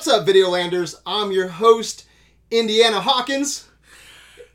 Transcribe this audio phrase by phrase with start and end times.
[0.00, 0.98] What's up, Videolanders?
[1.04, 2.06] I'm your host,
[2.50, 3.68] Indiana Hawkins.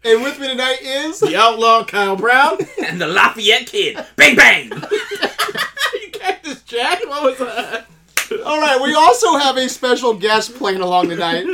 [0.03, 1.19] And with me tonight is.
[1.19, 2.57] The outlaw Kyle Brown.
[2.83, 4.03] and the Lafayette Kid.
[4.15, 4.71] Bang bang.
[5.93, 7.05] you Cactus Jack?
[7.05, 7.85] What was that?
[8.31, 11.45] Alright, we also have a special guest playing along tonight.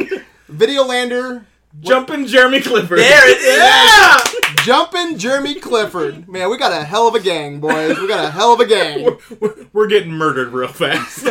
[0.49, 1.43] Videolander,
[1.81, 2.99] Jumping Jeremy Clifford.
[2.99, 3.57] There it is.
[3.57, 4.41] Yeah!
[4.63, 6.27] Jumpin' Jeremy Clifford.
[6.29, 7.97] Man, we got a hell of a gang, boys.
[7.97, 9.17] We got a hell of a gang.
[9.39, 11.25] We're, we're getting murdered real fast.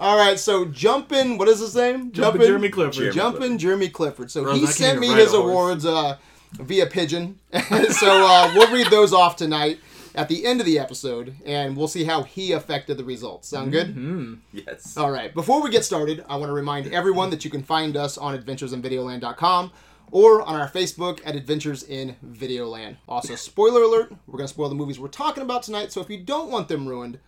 [0.00, 2.10] Alright, so jumping, what is his name?
[2.10, 2.94] Jumping Jeremy Clifford.
[2.94, 3.14] Jeremy.
[3.14, 4.30] Jumpin' Jeremy Clifford.
[4.30, 6.16] So Rose, I he sent me his awards uh,
[6.52, 7.38] via pigeon.
[7.52, 9.78] so uh, we'll read those off tonight
[10.14, 13.48] at the end of the episode, and we'll see how he affected the results.
[13.48, 13.88] Sound good?
[13.88, 14.34] Hmm.
[14.52, 14.96] Yes.
[14.96, 15.34] All right.
[15.34, 18.36] Before we get started, I want to remind everyone that you can find us on
[18.38, 19.70] adventuresinvideoland.com
[20.12, 22.96] or on our Facebook at Adventures in Videoland.
[23.06, 26.08] Also, spoiler alert, we're going to spoil the movies we're talking about tonight, so if
[26.08, 27.18] you don't want them ruined,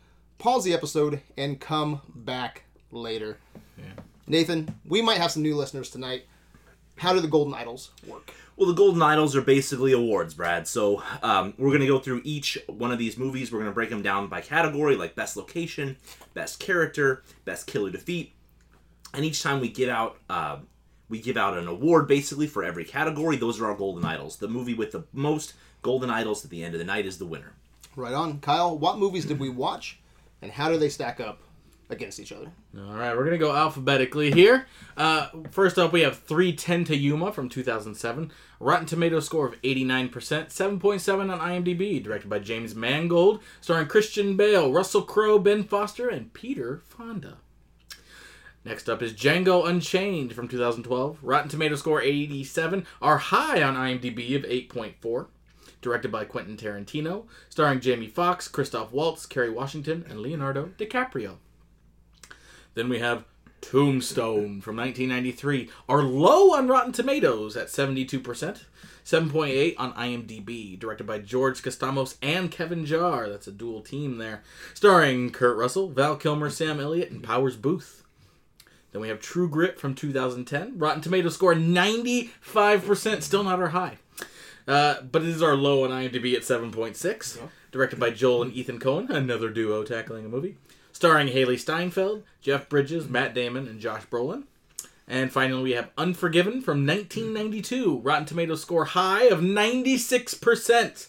[0.43, 3.39] pause the episode and come back later.
[4.27, 6.25] Nathan, we might have some new listeners tonight.
[6.97, 8.33] How do the Golden Idols work?
[8.57, 10.67] Well, the Golden Idols are basically awards, Brad.
[10.67, 13.53] So um, we're going to go through each one of these movies.
[13.53, 15.97] We're going to break them down by category, like best location,
[16.35, 18.33] best character, best killer defeat.
[19.15, 20.59] And each time we give out, uh,
[21.09, 23.37] we give out an award basically for every category.
[23.37, 24.39] Those are our Golden Idols.
[24.39, 27.27] The movie with the most Golden Idols at the end of the night is the
[27.27, 27.53] winner.
[27.95, 28.41] Right on.
[28.41, 30.01] Kyle, what movies did we watch,
[30.43, 31.41] and how do they stack up
[31.89, 32.51] against each other?
[32.77, 34.67] All right, we're gonna go alphabetically here.
[34.97, 38.33] Uh, first up, we have 310 to Yuma from 2007.
[38.61, 42.03] Rotten Tomato score of 89%, 7.7 on IMDb.
[42.03, 47.39] Directed by James Mangold, starring Christian Bale, Russell Crowe, Ben Foster, and Peter Fonda.
[48.65, 51.19] Next up is Django Unchained from 2012.
[51.23, 55.27] Rotten Tomato score 87, are high on IMDb of 8.4.
[55.83, 61.39] Directed by Quentin Tarantino, starring Jamie Foxx, Christoph Waltz, Kerry Washington, and Leonardo DiCaprio.
[62.75, 63.25] Then we have
[63.61, 68.23] Tombstone from 1993, are low on Rotten Tomatoes at 72%,
[69.05, 73.29] 7.8 on IMDb, directed by George Costamos and Kevin Jarre.
[73.29, 74.43] That's a dual team there.
[74.75, 78.03] Starring Kurt Russell, Val Kilmer, Sam Elliott, and Powers Boothe.
[78.93, 80.79] Then we have True Grit from 2010.
[80.79, 83.99] Rotten Tomato score 95%, still not our high.
[84.67, 87.39] Uh, but it is our low on IMDb at 7.6.
[87.71, 90.57] Directed by Joel and Ethan Coen, another duo tackling a movie.
[90.93, 94.45] Starring Hailee Steinfeld, Jeff Bridges, Matt Damon, and Josh Brolin.
[95.09, 97.99] And finally, we have Unforgiven from 1992.
[97.99, 101.09] Rotten Tomatoes score high of 96%.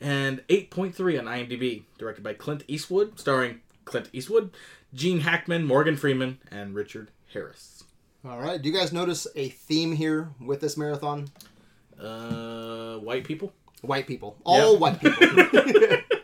[0.00, 1.82] And 8.3 on IMDb.
[1.98, 4.50] Directed by Clint Eastwood, starring Clint Eastwood,
[4.94, 7.84] Gene Hackman, Morgan Freeman, and Richard Harris.
[8.24, 8.60] All right.
[8.60, 11.28] Do you guys notice a theme here with this marathon?
[12.00, 13.52] Uh, white people?
[13.82, 14.36] White people.
[14.44, 14.80] All Yep.
[14.80, 15.96] white people.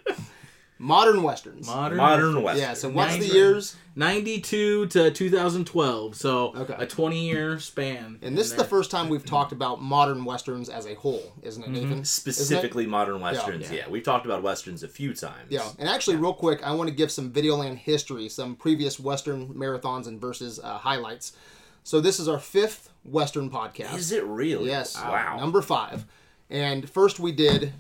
[0.79, 1.67] Modern westerns.
[1.67, 1.97] Modern.
[1.97, 2.63] Modern Western.
[2.69, 3.77] yeah, so what's the years?
[3.97, 6.15] 92 to 2012.
[6.15, 6.75] So Okay.
[6.79, 8.19] a 20 year span.
[8.21, 11.33] And this is in the first time we've talked about modern westerns as a whole,
[11.43, 12.05] isn't it, Nathan?
[12.05, 13.71] Specifically, modern westerns.
[13.71, 13.79] Yeah.
[13.79, 13.89] Yeah.
[13.89, 15.47] we've talked about westerns a few times.
[15.49, 19.55] Yeah, and actually, real quick, I want to give some Videoland history, some previous Western
[19.55, 21.33] marathons and versus uh, highlights.
[21.85, 23.95] So this is our fifth Western podcast.
[23.97, 24.67] Is it really?
[24.67, 24.97] Yes.
[24.97, 25.39] Wow.
[25.39, 26.05] Number five.
[26.51, 27.73] And first we did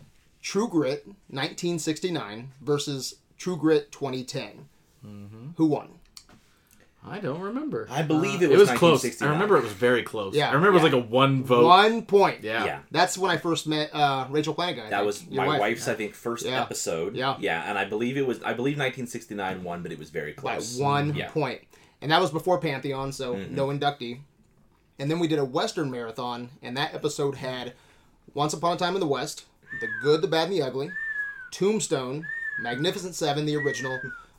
[0.42, 4.68] True Grit 1969 versus True Grit 2010.
[5.06, 5.48] Mm-hmm.
[5.56, 5.88] Who won?
[7.08, 7.86] I don't remember.
[7.88, 9.22] I believe it It was, was close.
[9.22, 10.34] I remember it was very close.
[10.34, 10.50] Yeah.
[10.50, 11.64] I remember it was like a one vote.
[11.64, 12.42] One point.
[12.42, 12.64] Yeah.
[12.64, 12.78] Yeah.
[12.90, 14.86] That's when I first met uh, Rachel Flanagan.
[14.86, 15.60] I That think, was my wife.
[15.60, 16.60] wife's, I think, first Yeah.
[16.62, 17.14] episode.
[17.14, 17.36] Yeah.
[17.38, 20.54] Yeah, and I believe it was, I believe 1969 won, but it was very by
[20.54, 20.76] close.
[20.78, 21.28] one Yeah.
[21.30, 21.60] point.
[22.02, 23.54] And that was before Pantheon, so Mm-hmm.
[23.54, 24.18] no inductee.
[24.98, 27.74] And then we did a Western marathon, and that episode had
[28.34, 29.44] Once Upon a Time in the West,
[29.80, 30.90] The Good, the Bad, and the Ugly,
[31.50, 32.26] Tombstone,
[32.60, 33.98] Magnificent Seven, the original,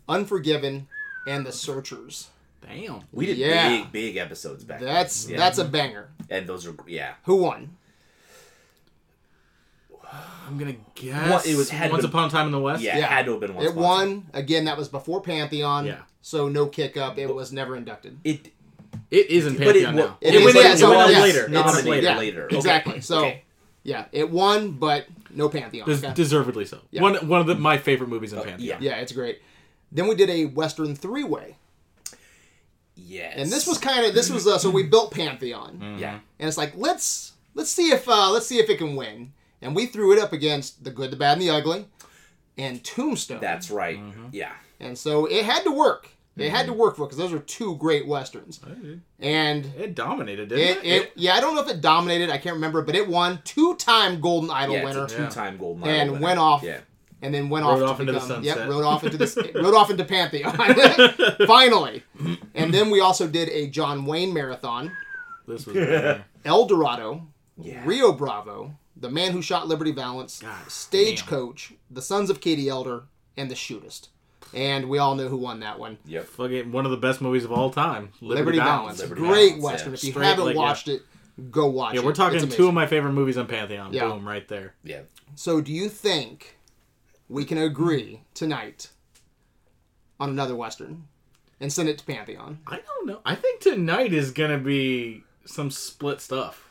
[0.09, 0.87] Unforgiven,
[1.27, 2.29] and The Searchers.
[2.61, 3.01] Damn.
[3.11, 3.69] We did Yeah.
[3.69, 5.33] big, big episodes back That's then.
[5.33, 5.37] Yeah.
[5.39, 6.09] that's a banger.
[6.29, 7.13] and those are, yeah.
[7.25, 7.77] Who won?
[10.47, 12.81] I'm gonna guess What- it was- had Once been- Upon a Time in the West.
[12.81, 14.09] Yeah, it had to have been once It upon time.
[14.15, 14.65] won again.
[14.65, 15.85] That was before Pantheon.
[15.85, 15.99] Yeah.
[16.21, 17.17] So no kick up.
[17.17, 18.17] It was never inducted.
[18.23, 18.53] It,
[19.09, 20.17] It is in but it, Pantheon wa- now.
[20.21, 21.45] It It is, went, yeah, it so went up yes, later.
[21.45, 22.45] it's- nominated yeah, later.
[22.45, 22.55] Okay.
[22.57, 23.01] Exactly.
[23.01, 23.43] So Okay.
[23.83, 25.87] yeah, it won, but no Pantheon.
[25.87, 26.13] Des- okay?
[26.13, 26.79] Deservedly so.
[26.91, 27.01] Yeah.
[27.01, 28.59] One one of the, my favorite movies in Pantheon.
[28.59, 28.77] yeah.
[28.81, 29.41] Yeah, it's great.
[29.91, 31.55] Then we did a Western three way,
[32.95, 33.33] yes.
[33.37, 35.99] and this was kind of this was uh, so we built Pantheon, Mm-hmm.
[35.99, 36.19] yeah.
[36.39, 39.31] and it's like let's let's see if uh, let's see if it can win,
[39.61, 41.85] and we threw it up against the good, the bad, and the ugly,
[42.57, 43.39] and Tombstone.
[43.39, 43.97] That's right.
[43.99, 44.25] Mm-hmm.
[44.31, 44.51] Yeah.
[44.79, 46.09] and so it had to work.
[46.37, 48.59] It had to work for it because those are two great westerns,
[49.19, 51.01] and It dominated, didn't it, it?
[51.03, 53.75] it yeah I don't know if it dominated I can't remember, but it won two
[53.75, 56.23] time Golden Idol Yeah, winner, two-time Golden Idol and winner.
[56.23, 56.79] went off Yeah.
[57.21, 58.57] and then went Rode off, off to into the become, sunset.
[58.57, 60.55] Yep, rode off into the rode off into Pantheon.
[61.47, 62.03] Finally,
[62.55, 64.91] and then we also did a John Wayne marathon,
[65.47, 66.23] This was better.
[66.45, 67.27] El Dorado,
[67.59, 67.81] Yeah.
[67.85, 73.03] Rio Bravo, The Man Who Shot Liberty Valance, God Stagecoach, The Sons of Katie Elder,
[73.35, 74.09] and The Shootist.
[74.53, 75.97] And we all know who won that one.
[76.05, 76.25] Yep.
[76.25, 78.09] fucking one of the best movies of all time.
[78.21, 78.97] Liberty, Liberty Balance.
[78.97, 79.01] Valance.
[79.01, 79.89] Liberty Great Valance, Western.
[79.91, 79.93] yeah.
[79.95, 80.61] If you Straight, haven't like, yeah.
[80.61, 81.01] watched it,
[81.51, 82.03] go watch Yeah, it.
[82.03, 83.93] Yeah, we're talking It's two of my favorite movies on Pantheon.
[83.93, 84.07] Yeah.
[84.07, 84.73] Boom, right there.
[84.83, 85.01] Yeah.
[85.35, 86.57] So, do you think
[87.29, 88.89] we can agree tonight
[90.19, 91.03] on another Western
[91.59, 92.59] and send it to Pantheon?
[92.67, 93.19] I don't know.
[93.25, 96.63] I think tonight is gonna be some split stuff.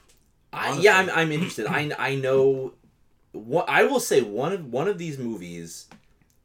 [0.53, 1.67] I, yeah, I'm, I'm interested.
[1.67, 2.73] I, I know.
[3.33, 5.89] What I will say, one of one of these movies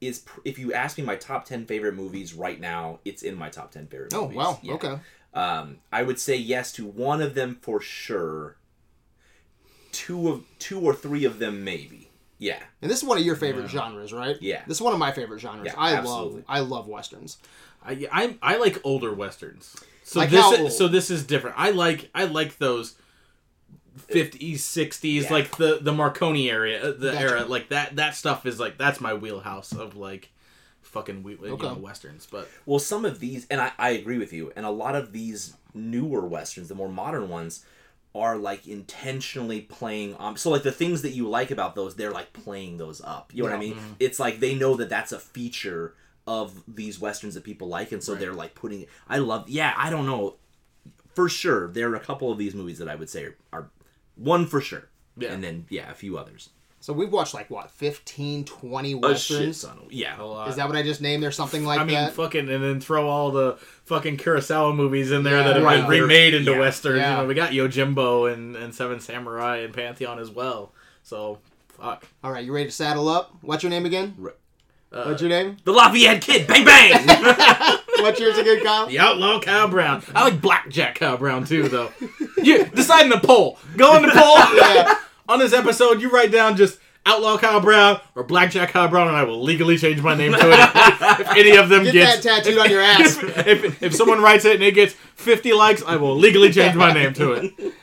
[0.01, 3.35] is, pr- if you ask me my top ten favorite movies right now, it's in
[3.35, 4.37] my top ten favorite Oh, movies.
[4.37, 4.59] wow.
[4.61, 4.73] Yeah.
[4.73, 4.99] Okay.
[5.33, 8.57] Um, I would say yes to one of them for sure.
[9.91, 12.09] Two of two or three of them maybe.
[12.37, 12.59] Yeah.
[12.81, 14.35] And this is one of your favorite genres, right?
[14.41, 14.61] Yeah.
[14.67, 15.67] This is one of my favorite genres.
[15.67, 16.35] Yeah, I absolutely.
[16.37, 17.37] love I love westerns.
[17.85, 19.75] I I, I like older westerns.
[20.03, 20.71] So Like this how is, old?
[20.71, 21.55] so this is different.
[21.59, 22.95] I like I like those
[23.97, 25.31] 50s, 60s, Yeah.
[25.31, 27.19] like the the Morricone area, uh, the Gotcha.
[27.21, 30.31] era, like that that stuff is like that's my wheelhouse of like
[30.81, 31.67] fucking we, you Okay.
[31.67, 32.27] know, westerns.
[32.29, 35.11] But Well, some of these, and I, I agree with you, and a lot of
[35.13, 37.65] these newer westerns, the more modern ones,
[38.13, 42.11] are like intentionally playing um so like the things that you like about those they're
[42.11, 43.73] like playing those up you know what i Yeah.
[43.73, 45.95] mean it's like they know that that's a feature
[46.27, 49.89] of these westerns that people like and so they're like putting i love yeah i
[49.89, 50.35] don't know
[51.15, 53.69] for sure there are a couple of these movies that i would say are, are
[54.23, 54.87] one for sure
[55.17, 55.33] Yeah.
[55.33, 59.61] and then yeah a few others So we've watched like what, 15, 20 westerns?
[59.61, 60.49] ton of- yeah a lot.
[60.49, 61.21] Is that what I just named?
[61.21, 62.13] There's something like I mean, that.
[62.13, 65.87] fucking, and then throw all the fucking Kurosawa movies in there Yeah, that have right.
[65.87, 66.59] been remade into Yeah.
[66.59, 66.97] westerns.
[66.99, 67.11] Yeah.
[67.11, 70.73] You know, we got Yojimbo and, and Seven Samurai and Pantheon as well.
[71.03, 71.37] So,
[71.79, 72.07] fuck.
[72.23, 73.31] All right, you ready to saddle up?
[73.41, 74.15] What's your name again?
[74.91, 75.57] Uh, What's your name?
[75.63, 77.07] the lafayette kid bang bang
[78.01, 78.87] What's yours again, Kyle?
[78.87, 80.03] The Outlaw Kyle Brown.
[80.15, 81.91] I like Blackjack Kyle Brown too, though.
[82.43, 83.57] you decide in the poll.
[83.77, 84.37] Go in the poll.
[84.55, 84.95] Yeah.
[85.29, 89.15] On this episode, you write down just Outlaw Kyle Brown or Blackjack Kyle Brown, and
[89.17, 92.23] I will legally change my name to it if, if any of them Get gets.
[92.23, 93.17] that tattooed on your ass.
[93.23, 96.75] if, if, if someone writes it and it gets 50 likes, I will legally change
[96.75, 97.73] my name to it.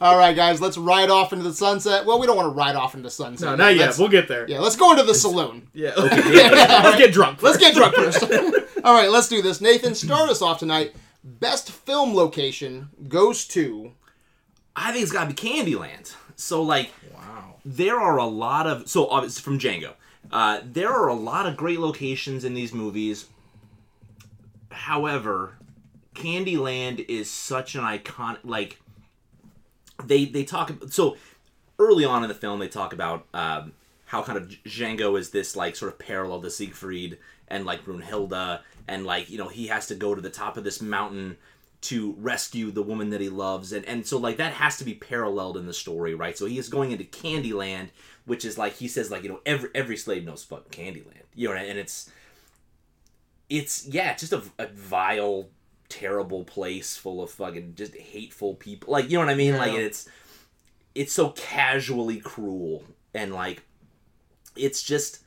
[0.00, 2.04] All right, guys, let's ride off into the sunset.
[2.04, 3.48] Well, we don't want to ride off into the sunset.
[3.50, 3.86] No, not yet.
[3.86, 4.46] Let's- We'll get there.
[4.48, 5.68] yeah, let's go into the saloon.
[5.74, 5.92] Yeah.
[5.96, 7.42] let's get drunk.
[7.42, 8.22] Let's get drunk first.
[8.84, 9.60] All right, let's do this.
[9.60, 10.94] Nathan, start us off tonight.
[11.24, 13.92] Best film location goes to.
[14.76, 17.54] i think it's gotta be candyland so like Wow.
[17.64, 19.94] there are a lot of so obviously from Django.
[20.30, 23.26] Uh, there are a lot of great locations in these movies.
[24.70, 25.54] However,
[26.14, 28.38] Candyland is such an icon.
[28.44, 28.78] Like
[30.06, 31.16] they they talk so
[31.78, 33.72] early on in the film they talk about um,
[34.06, 37.18] how kind of Django is this like sort of parallel to Siegfried
[37.48, 40.64] and like Brunhilde and like you know he has to go to the top of
[40.64, 41.36] this mountain
[41.82, 44.94] to rescue the woman that he loves and and so like that has to be
[44.94, 46.36] paralleled in the story right?
[46.38, 47.88] So he is going into Candyland
[48.24, 51.48] which is like he says like you know every every slave knows fucking Candyland you
[51.48, 52.10] know and it's
[53.48, 55.48] it's yeah it's just a, a vile
[55.88, 59.72] terrible place full of fucking just hateful people like you know what I mean like
[59.72, 60.08] it's
[60.94, 62.84] it's so casually cruel
[63.14, 63.62] and like
[64.56, 65.22] it's just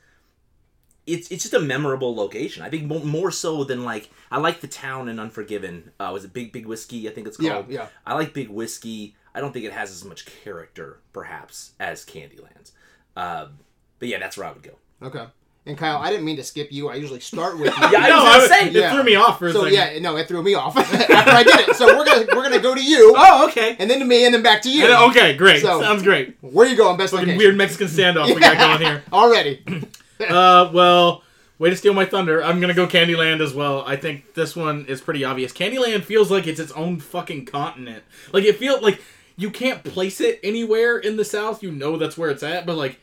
[1.10, 2.64] it's it's just a memorable location.
[2.64, 5.92] I think more, more so than like I like the town in Unforgiven.
[6.00, 7.10] Uh, was it Big Big Whiskey?
[7.10, 7.70] I think it's called.
[7.70, 7.88] Yeah, yeah.
[8.06, 9.16] I like Big Whiskey.
[9.34, 12.72] I don't think it has as much character, perhaps, as Candyland.
[13.16, 13.60] Um,
[14.00, 14.78] but yeah, that's where I would go.
[15.02, 15.26] Okay.
[15.66, 16.90] And Kyle, I didn't mean to skip you.
[16.90, 17.82] I usually start with you.
[17.92, 18.68] Yeah, I No, was gonna say.
[18.70, 18.94] It Yeah.
[18.94, 19.74] threw me off for a So second.
[19.76, 21.76] yeah, no, it threw me off after I did it.
[21.76, 23.76] So we're gonna we're gonna go to you, Oh, okay.
[23.78, 24.86] and then to me, and then back to you.
[24.86, 25.62] And- okay, great.
[25.62, 26.38] So- Sounds great.
[26.42, 26.98] Where you going?
[26.98, 29.04] Best Fucking weird Mexican standoff we got going here.
[29.14, 29.64] Already.
[30.20, 31.24] Uh, well,
[31.60, 32.44] way to steal my thunder.
[32.44, 33.86] I'm gonna go Candyland as well.
[33.88, 35.54] I think this one is pretty obvious.
[35.54, 38.04] Candyland feels like it's its own fucking continent.
[38.34, 39.02] Like it feels like
[39.38, 41.64] you can't place it anywhere in the South.
[41.64, 43.00] You know that's where it's at, but like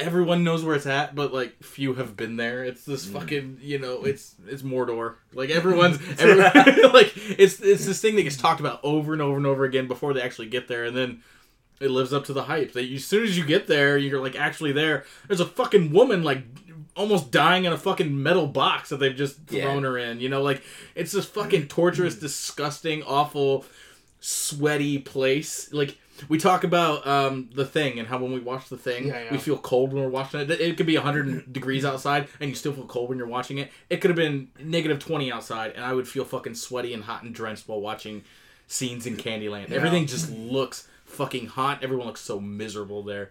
[0.00, 2.64] everyone knows where it's at, but like few have been there.
[2.64, 3.12] It's this mm.
[3.12, 4.06] fucking you know mm.
[4.06, 5.16] it's it's Mordor.
[5.34, 6.52] Like everyone's everyone,
[6.92, 9.88] like it's it's this thing that gets talked about over and over and over again
[9.88, 11.22] before they actually get there, and then
[11.80, 12.72] it lives up to the hype.
[12.72, 15.04] That as soon as you get there, you're like actually there.
[15.26, 16.44] There's a fucking woman like
[16.96, 19.62] almost dying in a fucking metal box that they've just Yeah.
[19.62, 20.20] thrown her in.
[20.20, 20.62] You know, like
[20.94, 22.20] it's this fucking torturous, mm.
[22.20, 23.64] disgusting, awful,
[24.20, 25.72] sweaty place.
[25.72, 25.96] Like
[26.28, 29.32] we talk about um, the thing and how when we watch the thing, Yeah, yeah.
[29.32, 30.50] we feel cold when we're watching it.
[30.50, 33.70] It could be 100 degrees outside and you still feel cold when you're watching it.
[33.90, 37.22] It could have been negative 20 outside and I would feel fucking sweaty and hot
[37.22, 38.24] and drenched while watching
[38.66, 39.70] scenes in Candyland.
[39.70, 41.82] Everything just looks fucking hot.
[41.82, 43.30] Everyone looks so miserable there.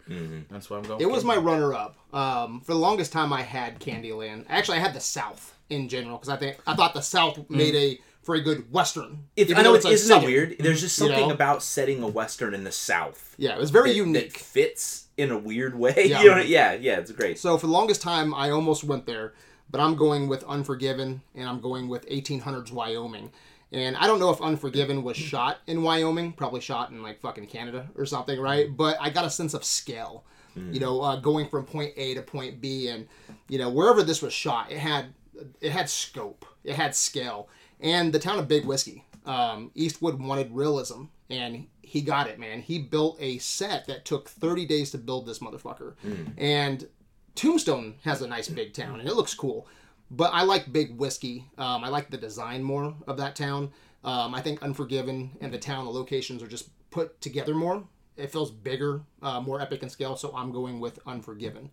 [0.50, 1.02] That's why I'm going.
[1.02, 1.28] It was Candyland.
[1.28, 1.96] my runner-up.
[2.14, 4.46] Um, for the longest time, I had Candyland.
[4.50, 7.76] Actually, I had the South in general because I think I thought the South made
[7.76, 9.24] a for a good western.
[9.38, 10.58] It's, I know though it's isn't it weird?
[10.60, 11.34] There's just You something know?
[11.34, 13.34] about setting a western in the South.
[13.38, 14.34] Yeah, it was very that, unique.
[14.34, 15.94] That fits in a weird way.
[16.08, 16.22] Yeah.
[16.22, 17.40] You know, yeah, yeah, it's great.
[17.40, 19.34] So for the longest time, I almost went there,
[19.72, 23.32] but I'm going with Unforgiven, and I'm going with 1800s Wyoming.
[23.72, 27.48] And I don't know if Unforgiven was shot in Wyoming, probably shot in like fucking
[27.48, 28.76] Canada or something, right?
[28.76, 32.22] But I got a sense of scale, you know, uh, going from point A to
[32.24, 33.08] point B, and
[33.48, 35.14] you know wherever this was shot, it had
[35.62, 37.48] it had scope, it had scale,
[37.80, 42.62] and the town of Big Whiskey, um, Eastwood wanted realism, and he got it, man.
[42.62, 45.96] He built a set that took 30 days to build this motherfucker,
[46.38, 46.88] and
[47.36, 49.68] Tombstone has a nice big town and it looks cool.
[50.10, 51.46] But I like Big Whiskey.
[51.58, 53.72] Um, I like the design more of that town.
[54.04, 57.84] Um, I think Unforgiven and the town, the locations are just put together more.
[58.16, 60.16] It feels bigger, uh, more epic in scale.
[60.16, 61.70] So I'm going with Unforgiven.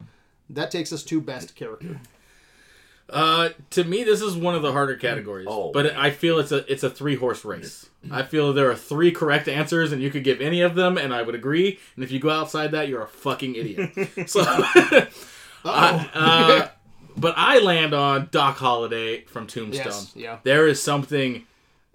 [0.51, 1.99] That takes us to best character.
[3.11, 5.47] Uh, to me, this is one of the harder categories.
[5.49, 5.97] Oh, but man.
[5.97, 7.91] I feel it's a it's a three horse race.
[8.11, 11.15] I feel there are three correct answers, and you could give any of them, and
[11.15, 11.79] I would agree.
[11.97, 13.93] And if you go outside that, you're a fucking idiot.
[14.29, 15.09] so, I-
[15.65, 16.69] uh,
[17.17, 19.87] but I land on Doc Holliday from Tombstone.
[19.87, 20.39] Yes, yeah.
[20.43, 21.47] There is something.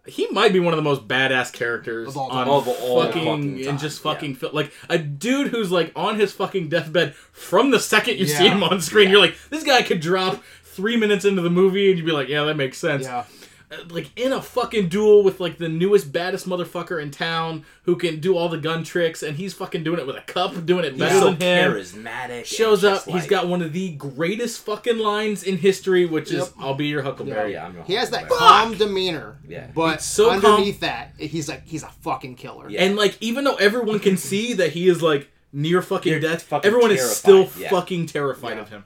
[0.07, 2.53] He might be one of the most badass characters Of all on time.
[2.53, 4.11] Of all fucking, fucking and just yeah.
[4.11, 8.25] fucking fil- like a dude who's like on his fucking deathbed from the second you
[8.25, 9.11] see him on screen.
[9.11, 10.41] You're like, this guy could drop
[10.79, 13.03] three minutes into the movie, and you'd be like, yeah, that makes sense.
[13.05, 13.19] Yeah.
[13.71, 17.95] Uh, Like in a fucking duel with like the newest baddest motherfucker in town who
[17.97, 20.83] can do all the gun tricks, and he's fucking doing it with a cup, doing
[20.85, 21.71] it better He's so than him.
[21.73, 22.45] charismatic.
[22.45, 22.95] Shows up.
[22.95, 26.73] just, He's like- got one of the greatest fucking lines in history, which is "I'll
[26.73, 28.39] be your Huckleberry." Yeah, I'm a He has that Huckleberry.
[28.49, 29.37] calm demeanor.
[29.47, 29.67] Yeah.
[29.75, 32.71] But He's so underneath that, he's like he's a fucking killer.
[32.71, 32.81] Yeah.
[32.85, 36.41] And like, even though everyone can see that he is like near fucking They're death,
[36.41, 37.69] fucking everyone is still yeah.
[37.69, 38.61] fucking terrified Yeah.
[38.63, 38.83] of him.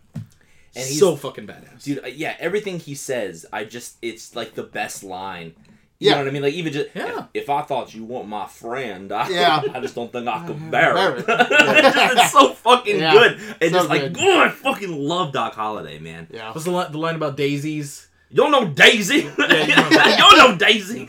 [0.75, 1.83] And he's- so fucking badass.
[1.83, 2.03] dude.
[2.03, 5.53] uh, Yeah, everything he says, I just it's like the best line.
[5.99, 6.15] You Yeah.
[6.15, 6.41] know what I mean?
[6.41, 7.25] Like even just Yeah.
[7.33, 9.61] if, if I thought you weren't my friend, I, Yeah.
[9.73, 11.25] I just don't think I could bear it.
[11.27, 13.13] Bear it's so fucking Yeah.
[13.13, 13.33] good.
[13.61, 16.27] And So just like, oh, I fucking love Doc Holliday, man.
[16.31, 16.51] Yeah.
[16.51, 18.07] What's the line, the line about daisies?
[18.29, 19.17] You don't know Daisy.
[19.17, 19.75] you know you
[20.17, 21.07] don't know Daisy.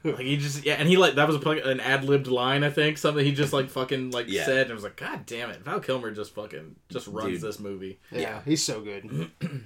[0.04, 2.70] Like he just yeah, and he like that was a, an ad libbed line I
[2.70, 4.44] think something he just like fucking like Yeah.
[4.46, 7.40] said and I was like God damn it Val Kilmer just fucking just runs Dude.
[7.42, 7.98] this movie.
[8.10, 8.40] yeah, Yeah.
[8.44, 9.30] he's so good.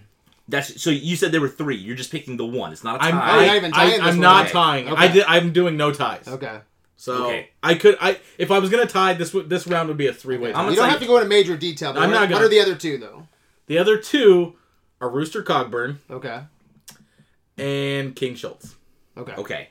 [0.49, 0.91] That's so.
[0.91, 1.77] You said there were three.
[1.77, 2.71] You're just picking the one.
[2.73, 3.09] It's not a tie.
[3.11, 4.53] I'm Oh, you're not even tying I, this I'm not okay.
[4.53, 4.89] tying.
[4.91, 5.03] Okay.
[5.03, 6.29] I did I'm doing no ties.
[6.29, 6.59] Okay.
[6.97, 7.49] So Okay.
[7.63, 10.13] I could I if I was gonna tie this would this round would be a
[10.13, 10.49] three way.
[10.51, 10.59] I'm tie.
[10.61, 11.95] gonna You don't tell have to go into major detail.
[11.95, 12.41] But I'm what, not what gonna.
[12.41, 13.27] what are the other two though?
[13.69, 14.57] The other two
[15.01, 16.41] are Rooster Cogburn Okay.
[17.57, 18.75] and King Schultz.
[19.17, 19.33] Okay.
[19.37, 19.69] Okay.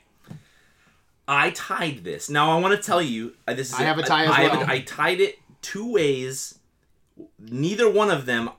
[1.26, 2.28] I tied this.
[2.28, 3.34] Now I want to tell you.
[3.48, 4.66] uh, This is I have a tie as I have a- well.
[4.70, 6.58] I tied it two ways.
[7.38, 8.50] Neither one of them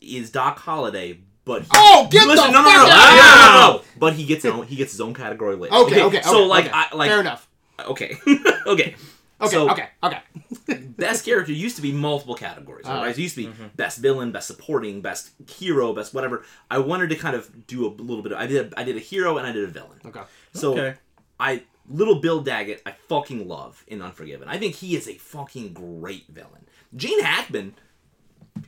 [0.00, 3.10] is Doc Holliday, but he- Oh, get the listen, no, no, fuck no, no, out
[3.10, 3.84] of no, no, no.
[3.98, 4.66] But he gets his own.
[4.66, 5.74] He gets his own category later.
[5.74, 6.02] Okay.
[6.02, 6.22] Okay.
[6.22, 6.74] So okay, like, okay.
[6.74, 7.10] I like.
[7.10, 7.48] fair enough.
[7.86, 8.16] Okay.
[8.66, 8.94] okay.
[9.40, 9.54] Okay.
[9.54, 9.88] So, okay.
[10.02, 10.18] Okay.
[10.96, 13.10] best character used to be multiple categories, Uh, right?
[13.10, 16.44] It used to be best villain, best supporting, best hero, best whatever.
[16.70, 18.32] I wanted to kind of do a little bit.
[18.32, 18.74] Of, I did.
[18.76, 20.00] I did a hero and I did a villain.
[20.06, 20.22] Okay.
[20.54, 20.94] So Okay.
[21.38, 24.48] I little Bill Daggett, I fucking love in Unforgiven.
[24.48, 26.66] I think he is a fucking great villain.
[26.96, 27.74] Gene Hackman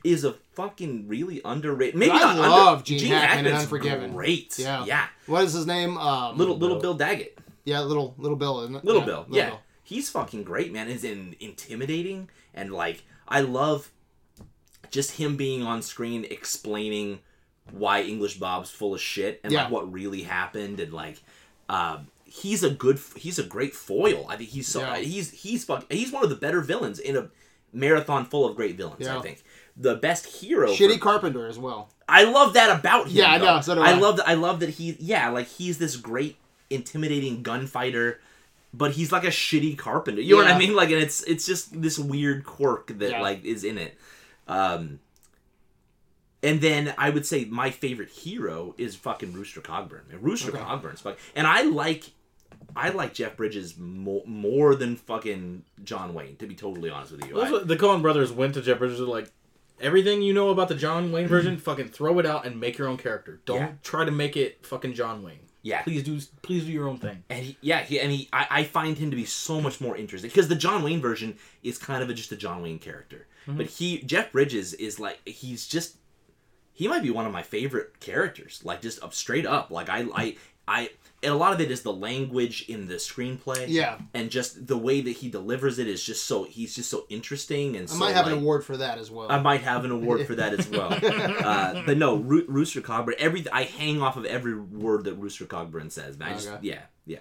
[0.03, 1.95] is a fucking really underrated.
[1.95, 4.13] Maybe I not love under, Gene Hackman in Unforgiven.
[4.13, 4.57] Great.
[4.57, 4.85] Yeah.
[4.85, 5.05] Yeah.
[5.27, 5.97] What is his name?
[5.97, 6.95] Um, Little little Bill.
[6.95, 7.37] Bill Daggett.
[7.65, 8.85] Yeah, little little Bill, isn't it?
[8.85, 9.25] Little yeah, Bill.
[9.29, 9.53] yeah.
[9.83, 10.87] He's fucking great, man.
[10.87, 13.91] He's in intimidating and like I love
[14.89, 17.19] just him being on screen explaining
[17.71, 19.63] why English Bob's full of shit and Yeah.
[19.63, 21.21] like what really happened and like
[21.69, 24.25] um he's a good he's a great foil.
[24.29, 24.97] I think he's so Yeah.
[24.97, 27.29] he's he's fuck, he's one of the better villains in a
[27.73, 29.43] marathon full of great villains, I think.
[29.77, 31.89] The best hero Shitty for- Carpenter as well.
[32.09, 33.17] I love that about him.
[33.17, 33.55] Yeah, I though.
[33.55, 33.93] know, so do I.
[33.93, 34.27] love that.
[34.27, 34.97] I love that he.
[34.99, 36.35] Yeah, like he's this great,
[36.69, 38.19] intimidating gunfighter,
[38.73, 40.21] but he's like a shitty carpenter.
[40.21, 40.75] You know what I mean?
[40.75, 43.21] Like, and it's it's just this weird quirk that Yeah.
[43.21, 43.97] like is in it.
[44.47, 44.99] Um,
[46.43, 50.01] and then I would say my favorite hero is fucking Rooster Cogburn.
[50.19, 50.59] Rooster Okay.
[50.59, 52.11] Cogburn's fuck, and I like.
[52.75, 57.25] I like Jeff Bridges more, more than fucking John Wayne, to be totally honest with
[57.27, 57.41] you.
[57.41, 59.29] I- the Coen brothers went to Jeff Bridges like
[59.79, 62.87] everything you know about the John Wayne version, fucking throw it out and make your
[62.87, 63.41] own character.
[63.45, 63.71] Don't Yeah.
[63.83, 65.39] try to make it fucking John Wayne.
[65.63, 67.23] yeah, Please do please do your own thing.
[67.29, 69.95] And he, yeah, he, and he, I, I find him to be so much more
[69.95, 73.27] interesting because the John Wayne version is kind of a, just a John Wayne character,
[73.47, 73.57] mm-hmm.
[73.57, 75.97] but he, Jeff Bridges, is like he's just
[76.73, 78.61] he might be one of my favorite characters.
[78.63, 79.69] Like just up straight up.
[79.69, 80.35] Like I I
[80.67, 80.89] I
[81.23, 83.65] a lot of it is the language in the screenplay.
[83.67, 83.99] Yeah.
[84.13, 87.75] And just the way that he delivers it is just so he's just so interesting
[87.75, 89.31] and I so might have like, an award for that as well.
[89.31, 90.91] I might have an award for that as well.
[91.03, 93.13] uh, but no, Roo- Rooster Cogburn.
[93.19, 96.17] Every I hang off of every word that Rooster Cogburn says.
[96.17, 96.29] Man.
[96.29, 96.59] I just Okay.
[96.61, 97.19] yeah yeah.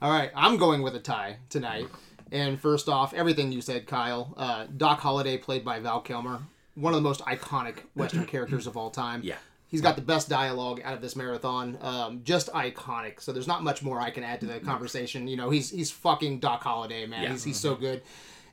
[0.00, 1.86] All right, I'm going with a tie tonight.
[2.32, 4.34] And first off, everything you said, Kyle.
[4.36, 6.40] Uh, Doc Holliday, played by Val Kilmer,
[6.74, 9.20] one of the most iconic Western characters of all time.
[9.22, 9.36] Yeah.
[9.72, 11.78] He's got the best dialogue out of this marathon.
[11.80, 13.22] Um, just iconic.
[13.22, 15.26] So there's not much more I can add to the conversation.
[15.26, 17.22] You know, he's he's fucking Doc Holliday, man.
[17.22, 17.30] Yeah.
[17.30, 18.02] He's, he's so good.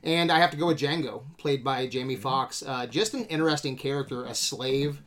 [0.02, 2.62] And I have to go with Django, played by Jamie Foxx.
[2.66, 5.02] Uh, just an interesting character, a slave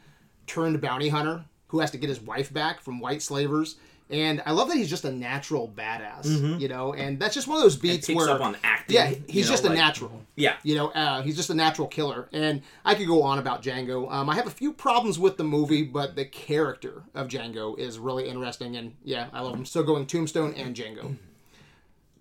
[0.46, 3.78] turned bounty hunter who has to get his wife back from white slavers.
[4.10, 7.58] And I love that he's just a natural badass, you know, and that's just one
[7.58, 8.96] of those beats where, up on acting.
[8.96, 10.22] yeah, he's know, just a like- natural.
[10.36, 10.56] Yeah.
[10.64, 12.28] You know, uh, he's just a natural killer.
[12.32, 14.12] And I could go on about Django.
[14.12, 17.98] Um, I have a few problems with the movie, but the character of Django is
[18.00, 18.76] really interesting.
[18.76, 19.66] And yeah, I love him.
[19.66, 21.16] So going Tombstone and Django.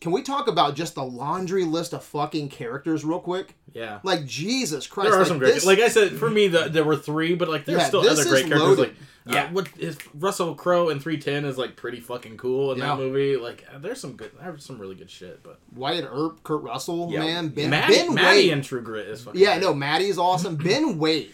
[0.02, 3.54] Can we talk about just the laundry list of fucking characters real quick?
[3.72, 4.00] Yeah.
[4.02, 5.10] Like Jesus Christ!
[5.10, 5.54] There are like, some great.
[5.54, 8.00] this- Like I said, for me, the, there were three, but like there's Yeah, still
[8.00, 8.60] other great characters.
[8.60, 8.78] loaded.
[8.80, 8.94] Like,
[9.26, 9.52] yeah, Yeah.
[9.52, 12.88] what is Russell Crowe in Three Ten is like pretty fucking cool in Yeah.
[12.88, 13.36] that movie.
[13.36, 15.40] Like, uh, there's some good, there's some really good shit.
[15.44, 17.20] But Wyatt Earp, Kurt Russell, Yeah.
[17.20, 18.50] man, Ben, Maddie, ben Maddie Wade.
[18.54, 19.40] in True Grit is fucking.
[19.40, 20.56] Yeah, no, Maddie is awesome.
[20.64, 21.32] Ben Wade,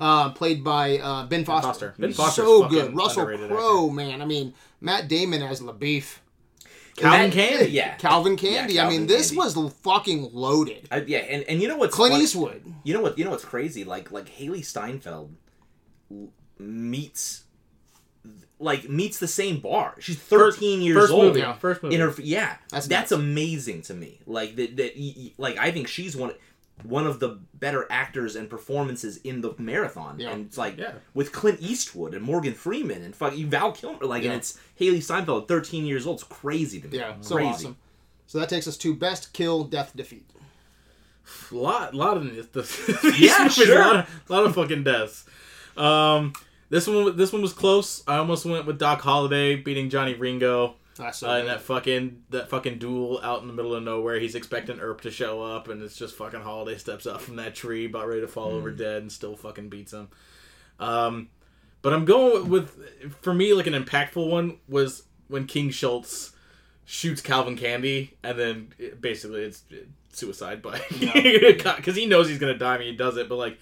[0.00, 1.66] uh, played by uh, Ben Foster.
[1.68, 1.94] Foster.
[1.98, 2.96] Ben He's so good.
[2.96, 4.22] Russell Crowe, man.
[4.22, 6.16] I mean, Matt Damon as LaBoeuf.
[7.00, 7.70] Calvin That- Candie.
[7.72, 7.94] Yeah.
[7.96, 8.74] Calvin Candie.
[8.74, 9.56] Yeah, I mean, this Candie.
[9.58, 10.88] was fucking loaded.
[10.90, 12.62] I, yeah, and, and you know what's Clint funny- Eastwood.
[12.84, 13.18] You know what?
[13.18, 13.84] You know what's crazy?
[13.84, 15.34] Like like Hailee Steinfeld
[16.58, 17.44] meets
[18.58, 19.94] like meets the same bar.
[20.00, 21.24] She's thirteen years First old.
[21.24, 21.40] movie.
[21.40, 21.54] Yeah.
[21.54, 21.94] First movie.
[21.94, 23.22] In her yeah, That's that's, nuts.
[23.22, 24.20] amazing to me.
[24.26, 26.32] Like that that y- y- like I think she's one
[26.84, 30.18] one of the better actors and performances in the marathon.
[30.18, 30.30] Yeah.
[30.30, 30.92] And it's like Yeah.
[31.14, 34.04] with Clint Eastwood and Morgan Freeman and fucking Val Kilmer.
[34.06, 34.30] Like Yeah.
[34.32, 36.16] and it's Hailee Steinfeld, thirteen years old.
[36.20, 36.98] It's crazy to me.
[36.98, 37.48] Yeah, so crazy.
[37.50, 37.76] awesome.
[38.26, 40.24] So that takes us to best kill, death, defeat.
[41.50, 42.76] lot, lot of this.
[42.86, 43.80] this Yeah, movies, sure.
[43.82, 45.24] A lot of, lot of fucking deaths.
[45.76, 46.32] Um,
[46.68, 48.02] this one, this one was close.
[48.06, 50.76] I almost went with Doc Holliday beating Johnny Ringo.
[51.00, 54.18] That's so Uh, and that fucking that fucking duel out in the middle of nowhere.
[54.20, 57.54] He's expecting Earp to show up, and it's just fucking Holliday steps up from that
[57.54, 58.56] tree, about ready to fall Hmm.
[58.56, 60.08] over dead, and still fucking beats him.
[60.78, 61.28] Um,
[61.82, 62.78] but I'm going with
[63.22, 66.32] for me like an impactful one was when King Schultz
[66.84, 69.62] shoots Calvin Candie, and then it- basically it's
[70.12, 73.58] suicide but because he knows he's gonna die when he does it, but like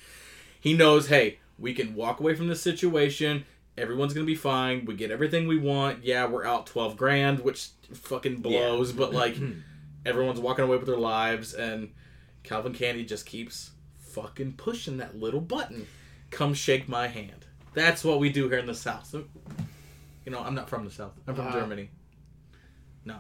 [0.61, 3.45] he knows, hey, we can walk away from this situation.
[3.79, 4.85] Everyone's gonna be fine.
[4.85, 6.05] We get everything we want.
[6.05, 8.93] Yeah, we're out twelve grand, which fucking blows.
[8.93, 9.37] But like,
[10.07, 11.93] everyone's walking away with their lives, and
[12.43, 15.87] Calvin Candie just keeps fucking pushing that little button.
[16.31, 17.47] Come shake my hand.
[17.75, 19.07] That's what we do here in the South.
[19.07, 19.25] So,
[20.25, 21.13] you know, I'm not from the South.
[21.27, 21.61] I'm from Uh-huh.
[21.61, 21.91] Germany.
[23.05, 23.17] No,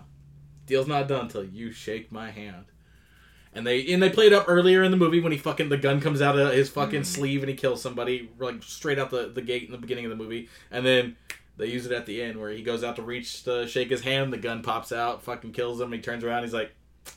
[0.66, 2.64] deal's not done until you shake my hand.
[3.58, 6.00] And they and they played up earlier in the movie when he fucking the gun
[6.00, 9.42] comes out of his fucking sleeve and he kills somebody like straight out the, the
[9.42, 10.48] gate in the beginning of the movie.
[10.70, 11.16] And then
[11.56, 14.02] they use it at the end where he goes out to reach to shake his
[14.02, 16.70] hand, the gun pops out, fucking kills him, he turns around, he's like,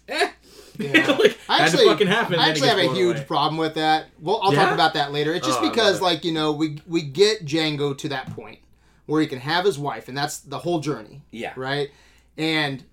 [0.10, 0.32] eh.
[0.80, 1.12] Yeah.
[1.19, 2.39] like, I actually, fucking happen.
[2.39, 3.25] I actually have a huge away.
[3.25, 4.08] problem with that.
[4.19, 5.36] Well, I'll talk about that later.
[5.36, 8.58] It's just Oh, because, like, you know, we we get Django to that point
[9.06, 11.54] where he can have his wife, and that's the whole journey, Yeah.
[11.56, 11.91] right?
[12.36, 12.84] And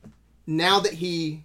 [0.46, 1.44] now that he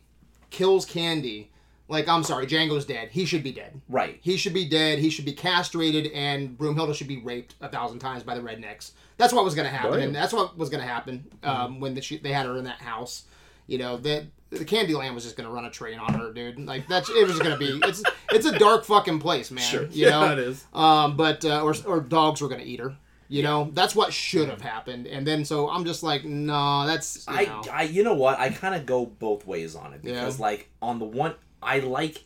[0.49, 1.49] kills Candie,
[1.87, 3.09] like, I'm sorry, Django's dead.
[3.11, 3.79] He should be dead.
[3.89, 4.19] Right.
[4.21, 4.99] He should be dead.
[4.99, 8.91] He should be castrated, and Broomhilda should be raped a thousand times by the rednecks.
[9.17, 10.03] That's what was going to happen, Right.
[10.03, 11.79] and that's what was going to happen um, Mm-hmm.
[11.81, 13.23] when the, she, they had her in that house.
[13.67, 16.59] You know that the Candyland was just going to run a train on her, dude.
[16.65, 17.79] Like that's it was going to be.
[17.87, 19.63] It's it's a dark fucking place, man.
[19.63, 19.85] Sure.
[19.85, 20.21] You know.
[20.25, 20.65] Yeah, it is.
[20.73, 22.97] Um, but uh, or or dogs were going to eat her.
[23.29, 25.07] You know, that's what should have happened.
[25.07, 27.61] And then so I'm just like, no, that's you I, know.
[27.71, 28.37] I, you know what?
[28.37, 30.45] I kind of go both ways on it because, Yeah.
[30.45, 31.33] like, on the one,
[31.65, 32.23] I like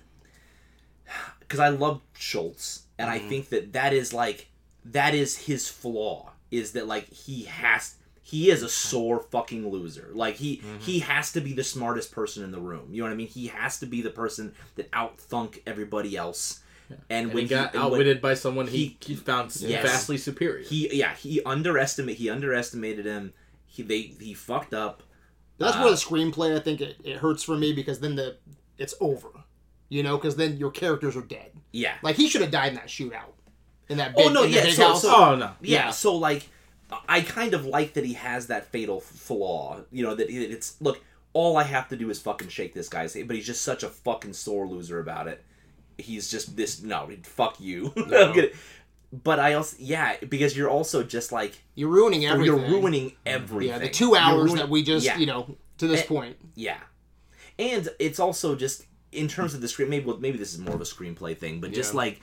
[1.39, 3.25] because I love Schultz, and Mm-hmm.
[3.25, 4.49] I think that that is like
[4.85, 10.09] that is his flaw is that like he has he is a sore fucking loser.
[10.13, 10.79] Like he Mm-hmm.
[10.79, 12.89] he has to be the smartest person in the room.
[12.91, 13.27] You know what I mean?
[13.27, 16.61] He has to be the person that outthunk everybody else.
[16.89, 19.83] And, And when he got and when- outwitted by someone he, he- he found Yes.
[19.83, 20.63] vastly superior.
[20.63, 23.33] he yeah he underestimate he underestimated him.
[23.67, 25.03] He they he fucked up.
[25.59, 28.37] That's Uh, where the screenplay, I think, it, it hurts for me because then the
[28.77, 29.29] it's over,
[29.89, 31.51] you know, because then your characters are dead.
[31.71, 31.95] Yeah.
[32.01, 33.33] Like he should have died in that shootout,
[33.89, 35.01] in that big, Oh, no, in yeah, so- house.
[35.01, 35.51] so- oh no.
[35.61, 35.91] yeah, Yeah.
[35.91, 36.47] so like
[37.09, 41.01] i kind of like that he has that fatal flaw you know that it's look
[41.33, 43.83] all i have to do is fucking shake this guy's hand but he's just such
[43.83, 45.43] a fucking sore loser about it
[45.97, 48.47] he's just this no fuck you I'm gonna-
[49.11, 52.45] but I also yeah because you're also just like You're ruining everything.
[52.57, 53.67] you're ruining everything.
[53.73, 55.17] Yeah, the two hours ruining- that we just, yeah.
[55.17, 56.37] you know, to this Eh, point.
[56.55, 56.77] Yeah,
[57.59, 59.89] and it's also just in terms of the screen.
[59.89, 61.97] Maybe maybe this is more of a screenplay thing, but just Yeah.
[61.97, 62.21] like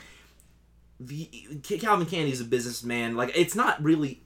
[1.01, 1.29] the
[1.81, 3.17] Calvin Candie's a businessman.
[3.17, 4.21] Like it's not really.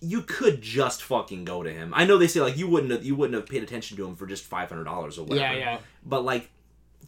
[0.00, 1.92] You could just fucking go to him.
[1.94, 4.16] I know they say like you wouldn't have, you wouldn't have paid attention to him
[4.16, 5.54] for just five hundred dollars or whatever.
[5.54, 5.78] Yeah, yeah.
[6.04, 6.50] But like,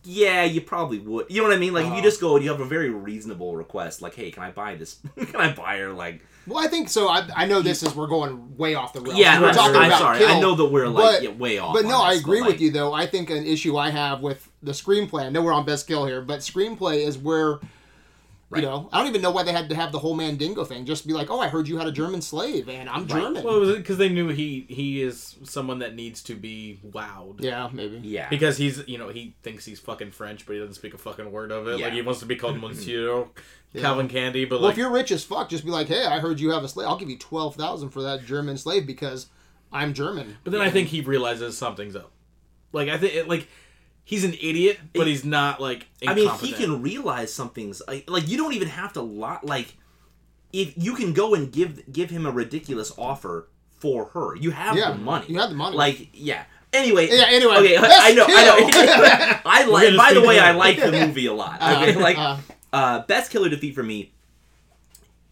[0.04, 1.26] yeah, you probably would.
[1.30, 1.72] You know what I mean?
[1.72, 2.02] Like if you Uh-huh.
[2.02, 5.00] just go and you have a very reasonable request, like, hey, can I buy this?
[5.16, 5.92] can I buy her?
[5.92, 7.08] Like, Well, I think so.
[7.08, 9.18] I, I know this is we're going way off the rails.
[9.18, 10.18] yeah, we're I'm, talking I'm about sorry.
[10.18, 11.74] Kill, I know that we're like but- yeah, way off.
[11.74, 12.92] But on no, I this, agree like- with you though.
[12.92, 15.24] I think an issue I have with the screenplay.
[15.24, 17.58] I know we're on best kill here, but screenplay is where.
[18.48, 18.62] Right.
[18.62, 20.86] You know, I don't even know why they had to have the whole Mandingo thing.
[20.86, 23.42] Just be like, oh, I heard you had a German slave, and I'm German.
[23.42, 27.40] Well, was because they knew he he is someone that needs to be wowed?
[27.42, 27.98] yeah, maybe.
[28.04, 28.28] Yeah.
[28.28, 31.32] Because he's, you know, he thinks he's fucking French, but he doesn't speak a fucking
[31.32, 31.80] word of it.
[31.80, 31.86] Yeah.
[31.86, 33.24] Like he wants to be called Monsieur
[33.74, 36.18] Calvin Candie, but Well, like, if you're rich as fuck, just be like, hey, I
[36.20, 36.88] heard you have a slave.
[36.88, 39.26] I'll give you twelve thousand for that German slave because
[39.72, 40.36] I'm German.
[40.44, 42.10] but then I think he realizes something's up.
[42.72, 43.48] Like I think, like
[44.04, 45.86] he's an idiot, but he's not like.
[46.06, 49.76] I mean, he can realize something's like, like you don't even have to lot like
[50.52, 53.48] if you can go and give give him a ridiculous offer
[53.78, 54.36] for her.
[54.36, 55.26] You have Yeah, the money.
[55.28, 55.76] you have the money.
[55.76, 56.44] Like yeah.
[56.72, 57.08] Anyway.
[57.10, 57.76] Yeah, anyway, Okay.
[57.78, 58.26] I know.
[58.28, 59.40] I know.
[59.50, 59.96] I like.
[59.96, 61.56] By the way, I like the movie a lot.
[61.62, 61.94] Okay.
[61.94, 62.36] Uh, like uh,
[62.72, 64.12] uh, best killer defeat for me.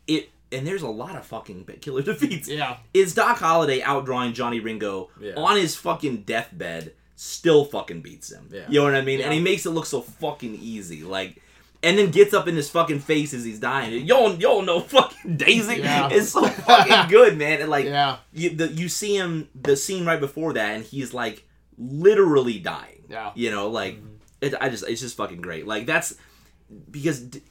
[0.06, 2.48] It and there's a lot of fucking killer defeats.
[2.48, 5.34] yeah, Is Doc Holliday outdrawing Johnny Ringo Yeah.
[5.36, 6.92] on his fucking deathbed?
[7.16, 8.48] Still fucking beats him.
[8.52, 8.64] Yeah.
[8.68, 9.20] You know what I mean?
[9.20, 11.02] And he makes it look so fucking easy.
[11.04, 11.40] Like,
[11.82, 14.04] and then gets up in his fucking face as he's dying.
[14.06, 16.08] Y'all, y'all know fucking Daisy Yeah.
[16.12, 17.60] is so fucking good, man.
[17.60, 21.14] And like, yeah, you, the, you see him the scene right before that, and he's
[21.14, 21.44] like
[21.78, 23.04] literally dying.
[23.08, 23.32] Yeah.
[23.34, 23.98] You know, like
[24.40, 25.66] it, I just it's just fucking great.
[25.66, 26.16] Like that's
[26.90, 27.42] because D-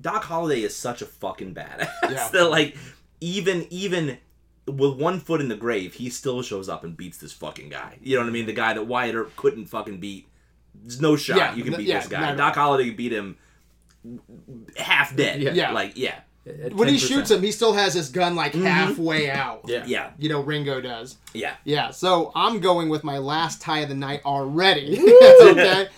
[0.00, 2.28] Doc Holliday is such a fucking badass Yeah.
[2.32, 2.76] that like
[3.20, 4.18] even even
[4.66, 7.98] with one foot in the grave, he still shows up and beats this fucking guy.
[8.02, 8.46] You know what I mean?
[8.46, 10.28] The guy that Wyatt Earp couldn't fucking beat.
[10.74, 12.20] There's no shot Yeah, you can no- beat yeah, this guy.
[12.20, 13.36] not Doc Holliday beat him
[14.76, 15.42] half dead.
[15.42, 15.52] Yeah.
[15.52, 15.72] Yeah.
[15.72, 16.20] Like yeah.
[16.72, 18.64] When he shoots him, he still has his gun like mm-hmm.
[18.64, 19.62] halfway out.
[19.66, 19.84] Yeah.
[19.86, 20.10] Yeah.
[20.18, 21.18] You know, Ringo does.
[21.34, 21.54] Yeah.
[21.64, 24.98] Yeah, so I'm going with my last tie of the night already.
[25.42, 25.88] okay.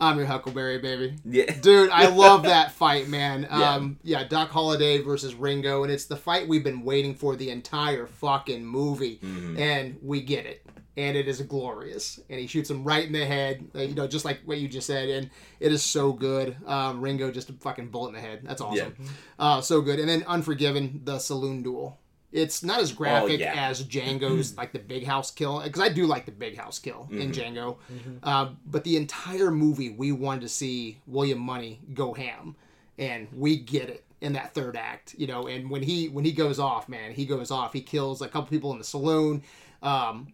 [0.00, 1.16] I'm your Huckleberry, baby.
[1.24, 1.52] Yeah.
[1.60, 3.42] Dude, I love that fight, man.
[3.50, 3.74] Yeah.
[3.74, 7.50] Um, yeah, Doc Holliday versus Ringo, and it's the fight we've been waiting for the
[7.50, 9.58] entire fucking movie, Mm-hmm.
[9.58, 10.64] and we get it,
[10.96, 12.20] and it is glorious.
[12.30, 14.68] And he shoots him right in the head, uh, you know, just like what you
[14.68, 16.56] just said, and it is so good.
[16.66, 18.40] Um, Ringo just a fucking bullet in the head.
[18.44, 18.94] That's awesome.
[19.38, 19.98] Uh, so good.
[19.98, 21.98] And then Unforgiven, the saloon duel.
[22.30, 23.68] It's not as graphic Oh, yeah.
[23.68, 27.08] as Django's, like the big house kill, because I do like the big house kill
[27.10, 27.76] in Django.
[28.22, 32.54] Uh, but the entire movie, we wanted to see William Munny go ham,
[32.98, 35.46] and we get it in that third act, you know.
[35.46, 37.72] And when he when he goes off, man, he goes off.
[37.72, 39.42] He kills a couple people in the saloon.
[39.82, 40.32] Um,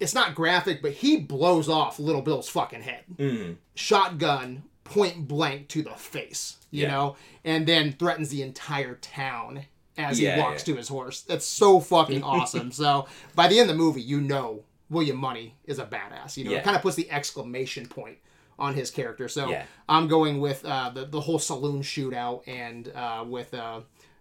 [0.00, 3.56] it's not graphic, but he blows off Little Bill's fucking head Mm.
[3.74, 6.90] shotgun point blank to the face, you Yeah.
[6.92, 10.74] know, and then threatens the entire town as Yeah, he walks yeah.
[10.74, 11.22] to his horse.
[11.22, 12.70] That's so fucking awesome.
[12.72, 16.36] So by the end of the movie, you know William Munny is a badass.
[16.36, 16.58] You know, Yeah.
[16.58, 18.18] it kind of puts the exclamation point
[18.58, 19.28] on his character.
[19.28, 19.64] So Yeah.
[19.88, 23.80] I'm going with uh, the the whole saloon shootout and uh, with uh,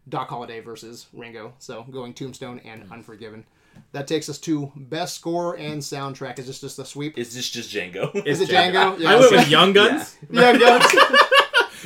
[0.09, 1.53] Doc Holliday versus Ringo.
[1.59, 3.45] So going Tombstone and Unforgiven.
[3.91, 6.39] That takes us to best score and soundtrack.
[6.39, 7.17] Is this just a sweep?
[7.17, 8.25] Is this just Django?
[8.25, 9.03] Is it Django?
[9.05, 9.35] I went okay.
[9.38, 10.17] with Young Guns.
[10.31, 10.85] Young guns.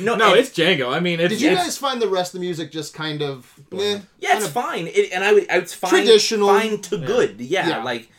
[0.00, 0.92] no, No, it's Django.
[0.92, 3.22] I mean, it's, Did you it's- guys find the rest of the music just kind
[3.22, 4.86] of eh, Yeah, kind it's of- fine.
[4.86, 6.48] It, and I would, it's fine, Traditional.
[6.48, 7.40] fine to good.
[7.40, 7.82] Yeah, Yeah.
[7.84, 8.10] like,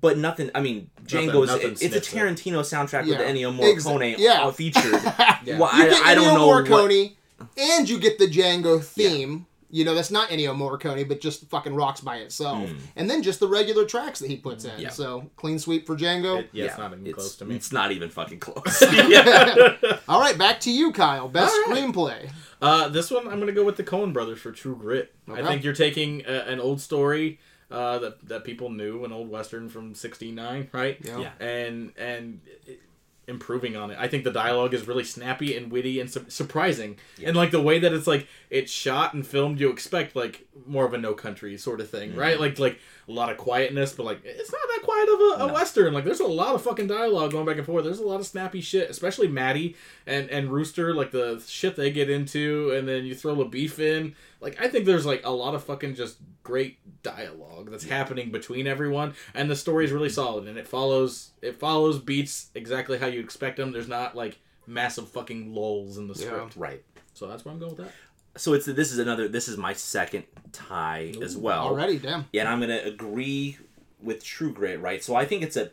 [0.00, 0.50] but nothing.
[0.54, 1.48] I mean, Nothing- Django's.
[1.48, 2.16] nothing it's a sniffs it.
[2.18, 3.18] Tarantino soundtrack Yeah.
[3.18, 4.50] with Ennio Ex- Morricone yeah.
[4.50, 4.84] featured.
[5.44, 5.58] Yeah.
[5.58, 7.48] Well, You I, get I don't Ennio know what.
[7.58, 9.46] And you get the Django theme.
[9.74, 12.70] You know, that's not any Ennio Morricone, but just fucking rocks by itself.
[12.94, 14.78] And then just the regular tracks that he puts in.
[14.78, 14.90] Yeah.
[14.90, 16.38] So clean sweep for Django.
[16.38, 17.56] It- yeah, it's not even close to me.
[17.56, 18.80] It's not even fucking close.
[18.92, 19.74] yeah.
[20.08, 21.28] All right, back to you, Kyle.
[21.28, 21.82] Best All right.
[21.82, 22.30] screenplay.
[22.62, 25.12] Uh, this one, I'm gonna go with the Coen Brothers for True Grit.
[25.28, 25.42] Okay.
[25.42, 29.28] I think you're taking a, an old story uh, that that people knew, an old
[29.28, 30.98] western from '69, right?
[31.02, 31.18] Yeah.
[31.18, 31.30] Yeah.
[31.44, 32.40] And and
[33.26, 33.96] improving on it.
[33.98, 37.60] I think the dialogue is really snappy and witty and su- surprising, and like the
[37.60, 41.12] way that it's like it's shot and filmed, you expect like more of a No
[41.12, 42.20] Country sort of thing, mm-hmm.
[42.20, 42.38] right?
[42.38, 45.52] Like like a lot of quietness, but like it's not that quiet of a, a
[45.52, 45.92] western.
[45.92, 47.84] Like there's a lot of fucking dialogue going back and forth.
[47.84, 49.74] There's a lot of snappy shit, especially Maddie
[50.06, 53.80] and and Rooster, like the shit they get into, and then you throw the beef
[53.80, 54.14] in.
[54.40, 58.68] Like I think there's like a lot of fucking just great dialogue that's happening between
[58.68, 60.14] everyone, and the story is really mm-hmm.
[60.14, 63.72] solid, and it follows it follows beats exactly how you expect them.
[63.72, 64.38] There's not like
[64.68, 66.26] massive fucking lulls in the Yeah.
[66.26, 66.84] script, Right.
[67.14, 67.92] so that's where I'm going with that.
[68.36, 71.64] So it's this is another this is my second tie as well.
[71.66, 72.26] Already, damn.
[72.32, 73.58] Yeah, and I'm gonna agree
[74.00, 75.02] with True Grit, right?
[75.02, 75.70] So I think it's a,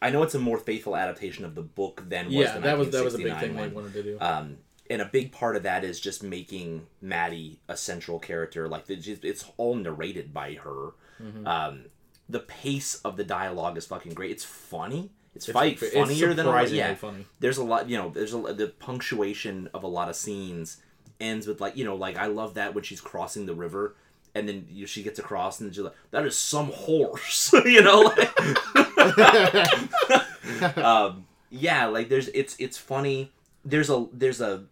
[0.00, 2.78] I know it's a more faithful adaptation of the book than was yeah, the that
[2.78, 3.68] was that was a big 1969 thing one.
[3.68, 4.18] they wanted to do.
[4.20, 4.56] Um,
[4.90, 8.68] and a big part of that is just making Maddie a central character.
[8.68, 10.92] Like it's, it's all narrated by her.
[11.22, 11.46] Mm-hmm.
[11.46, 11.84] Um,
[12.28, 14.30] the pace of the dialogue is fucking great.
[14.30, 15.10] It's funny.
[15.34, 16.70] It's, It's fight it's funnier than a lot.
[16.70, 17.26] Yeah, funny.
[17.40, 17.88] there's a lot.
[17.88, 20.80] You know, there's a the punctuation of a lot of scenes
[21.20, 23.94] ends with like you know like I love that when she's crossing the river.
[24.36, 27.82] And then you know, she gets across, and she's like, "That is some horse," you
[27.82, 28.00] know.
[28.00, 28.36] Like,
[30.76, 33.30] um, yeah, like there's it's it's funny.
[33.64, 34.64] There's a there's a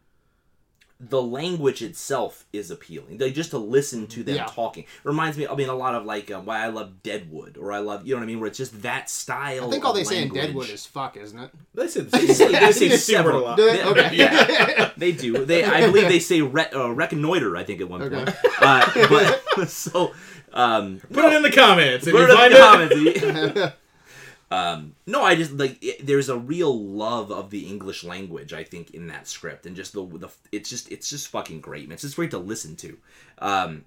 [1.09, 3.19] the language itself is appealing.
[3.19, 4.47] Like just to listen to them Yeah.
[4.47, 5.49] talking reminds me.
[5.49, 8.15] I mean, a lot of like um, why I love Deadwood, or I love you
[8.15, 9.67] know what I mean, where it's just that style.
[9.67, 10.33] I think all of they say in.
[10.33, 11.51] Deadwood is fuck, isn't it?
[11.75, 13.43] They said say, they say they say the a several.
[13.43, 13.57] lot.
[13.57, 13.77] Do they?
[13.79, 14.17] They- Okay.
[14.17, 15.45] yeah, they do.
[15.45, 17.57] They, I believe they say re- uh, reconnoiter.
[17.57, 18.17] I think at one Okay.
[18.25, 18.37] point.
[18.61, 20.13] Uh, but so,
[20.53, 22.07] um, Put it in the comments.
[22.07, 23.55] If put you it in find the it.
[23.55, 23.77] comments.
[24.53, 28.53] Um, no, I just like it, there's a real love of the English language.
[28.53, 31.89] I think in that script, and just the the it's just it's just fucking great,
[31.89, 31.95] man.
[31.95, 32.99] It's just great to listen to.
[33.39, 33.87] Um,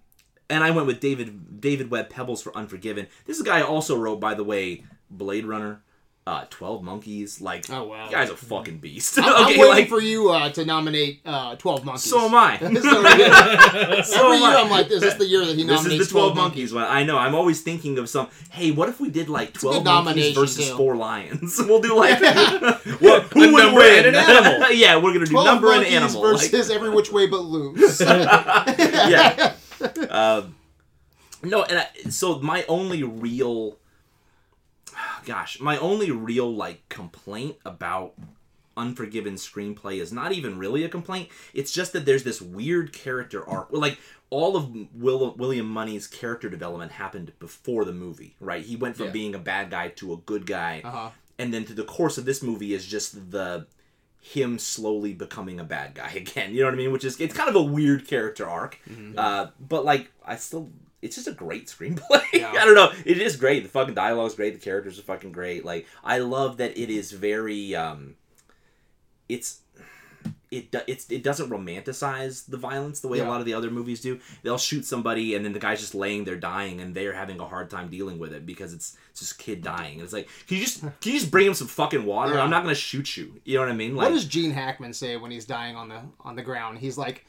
[0.49, 3.05] and I went with David David Webb Peoples for Unforgiven.
[3.27, 5.83] This guy also wrote, by the way, Blade Runner,
[6.27, 7.39] uh, Twelve Monkeys.
[7.39, 8.09] Like, Oh, wow.
[8.09, 9.19] guy's a fucking beast.
[9.19, 12.09] I'm, I'm waiting like for you uh, to nominate uh, Twelve Monkeys.
[12.09, 12.57] so am I.
[12.59, 14.01] so, yeah.
[14.01, 14.61] So Every am year I.
[14.63, 16.73] I'm like, is this is the year that he This nominates is the 12 Monkeys
[16.73, 16.83] one.
[16.85, 17.17] I know.
[17.19, 18.27] I'm always thinking of some.
[18.49, 20.75] Hey, what if we did like 12 monkeys versus too.
[20.75, 21.59] four lions?
[21.59, 22.19] we'll do like.
[22.21, 24.05] What, what, a who would win?
[24.05, 24.71] and an animal.
[24.71, 26.21] yeah, we're gonna do 12 number and Monkeys animal.
[26.33, 28.01] like- versus Every Which Way But Loose.
[28.01, 29.53] yeah.
[30.09, 30.55] Um,
[31.43, 33.77] no, and I, so my only real,
[35.25, 38.13] gosh, my only real like complaint about
[38.77, 41.29] Unforgiven screenplay is not even really a complaint.
[41.53, 43.69] It's just that there's this weird character arc.
[43.71, 43.97] Like
[44.29, 48.65] all of Will, William Munny's character development happened before the movie, right?
[48.65, 49.11] He went from Yeah.
[49.13, 51.11] being a bad guy to a good guy, Uh-huh.
[51.39, 53.65] and then through the course of this movie is just the
[54.19, 56.51] him slowly becoming a bad guy again.
[56.53, 56.91] You know what I mean?
[56.91, 58.77] Which is it's kind of a weird character arc,
[59.15, 60.69] uh, but like I still.
[61.05, 62.21] It's just a great screenplay.
[62.33, 62.51] Yeah.
[62.51, 62.91] I don't know.
[63.05, 63.63] It is great.
[63.63, 64.53] The fucking dialogue's great.
[64.53, 65.63] The characters are fucking great.
[65.63, 67.73] Like I love that it is very.
[67.75, 68.15] um
[69.29, 69.61] It's
[70.51, 73.71] it do- it's it doesn't romanticize the violence the way a lot of the other
[73.71, 74.19] movies do.
[74.43, 77.45] They'll shoot somebody and then the guy's just laying there dying and they're having a
[77.47, 79.93] hard time dealing with it because it's it's just kid dying.
[79.95, 82.35] And it's like, can you just can you just bring him some fucking water?
[82.35, 82.41] Yeah.
[82.43, 83.41] I'm not gonna shoot you.
[83.43, 83.95] You know what I mean?
[83.95, 86.77] Like what does Gene Hackman say when he's dying on the on the ground?
[86.79, 87.25] He's like,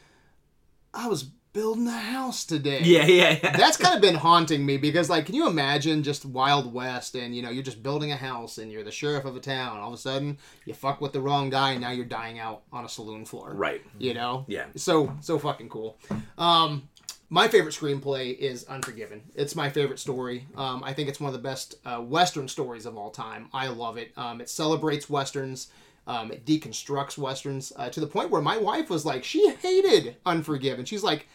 [0.93, 3.57] "I was building a house today." Yeah, yeah, yeah.
[3.57, 7.35] That's kind of been haunting me because, like, can you imagine just Wild West and
[7.35, 9.79] you know you're just building a house and you're the sheriff of a town.
[9.79, 12.63] All of a sudden, you fuck with the wrong guy and now you're dying out
[12.73, 13.53] on a saloon floor.
[13.55, 13.83] right.
[13.99, 14.45] You know.
[14.47, 14.67] Yeah.
[14.77, 15.97] So so fucking cool.
[16.39, 16.89] Um,
[17.29, 19.23] my favorite screenplay is Unforgiven.
[19.35, 20.47] It's my favorite story.
[20.57, 23.49] Um, I think it's one of the best uh, Western stories of all time.
[23.53, 24.13] I love it.
[24.17, 25.69] Um, it celebrates Westerns.
[26.07, 30.15] Um, it deconstructs Westerns uh, to the point where my wife was like, she hated
[30.25, 30.85] Unforgiven.
[30.85, 31.27] She's like,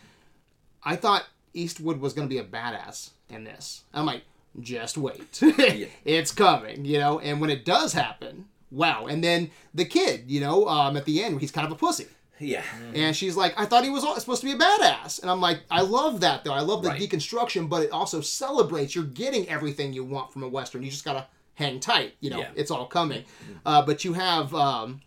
[0.84, 3.84] I thought Eastwood was going to be a badass in this.
[3.94, 4.24] I'm like,
[4.60, 5.40] just wait.
[6.06, 7.20] it's coming, you know?
[7.20, 9.06] And when it does happen, wow.
[9.06, 12.08] And then the kid, you know, um, at the end, he's kind of a pussy.
[12.40, 12.64] Yeah.
[12.96, 15.22] And she's like, I thought he was supposed to be a badass.
[15.22, 16.54] And I'm like, I love that though.
[16.54, 17.00] I love the Right.
[17.00, 18.96] deconstruction, but it also celebrates.
[18.96, 20.82] You're getting everything you want from a Western.
[20.82, 22.16] You just got to hang tight.
[22.20, 22.50] You know, Yeah.
[22.56, 23.26] it's all coming.
[23.64, 25.02] Uh, but you have, um,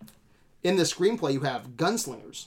[0.63, 2.47] in the screenplay, you have gunslingers.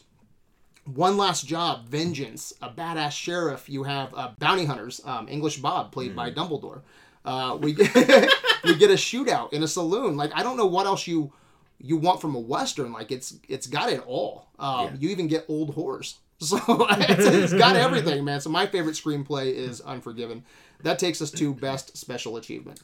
[0.94, 3.68] One Last Job, Vengeance, a badass sheriff.
[3.70, 6.82] You have uh, bounty hunters, um, English Bob, played by Dumbledore.
[7.26, 7.94] Uh, we get,
[8.64, 10.16] we get a shootout in a saloon.
[10.16, 11.32] Like I don't know what else you
[11.80, 12.94] you want from a western.
[12.94, 14.48] Like it's it's got it all.
[14.60, 14.92] Um, Yeah.
[15.00, 16.16] You even get old whores.
[16.40, 18.40] So it's, it's got everything, man.
[18.42, 20.44] So my favorite screenplay is Unforgiven.
[20.84, 22.80] That takes us to best special achievement.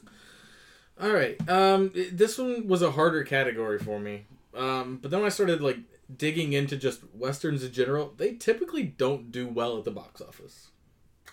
[1.00, 1.36] All right.
[1.48, 4.26] Um, this one was a harder category for me.
[4.56, 5.78] Um, but then when I started like
[6.14, 10.68] digging into just westerns in general, they typically don't do well at the box office.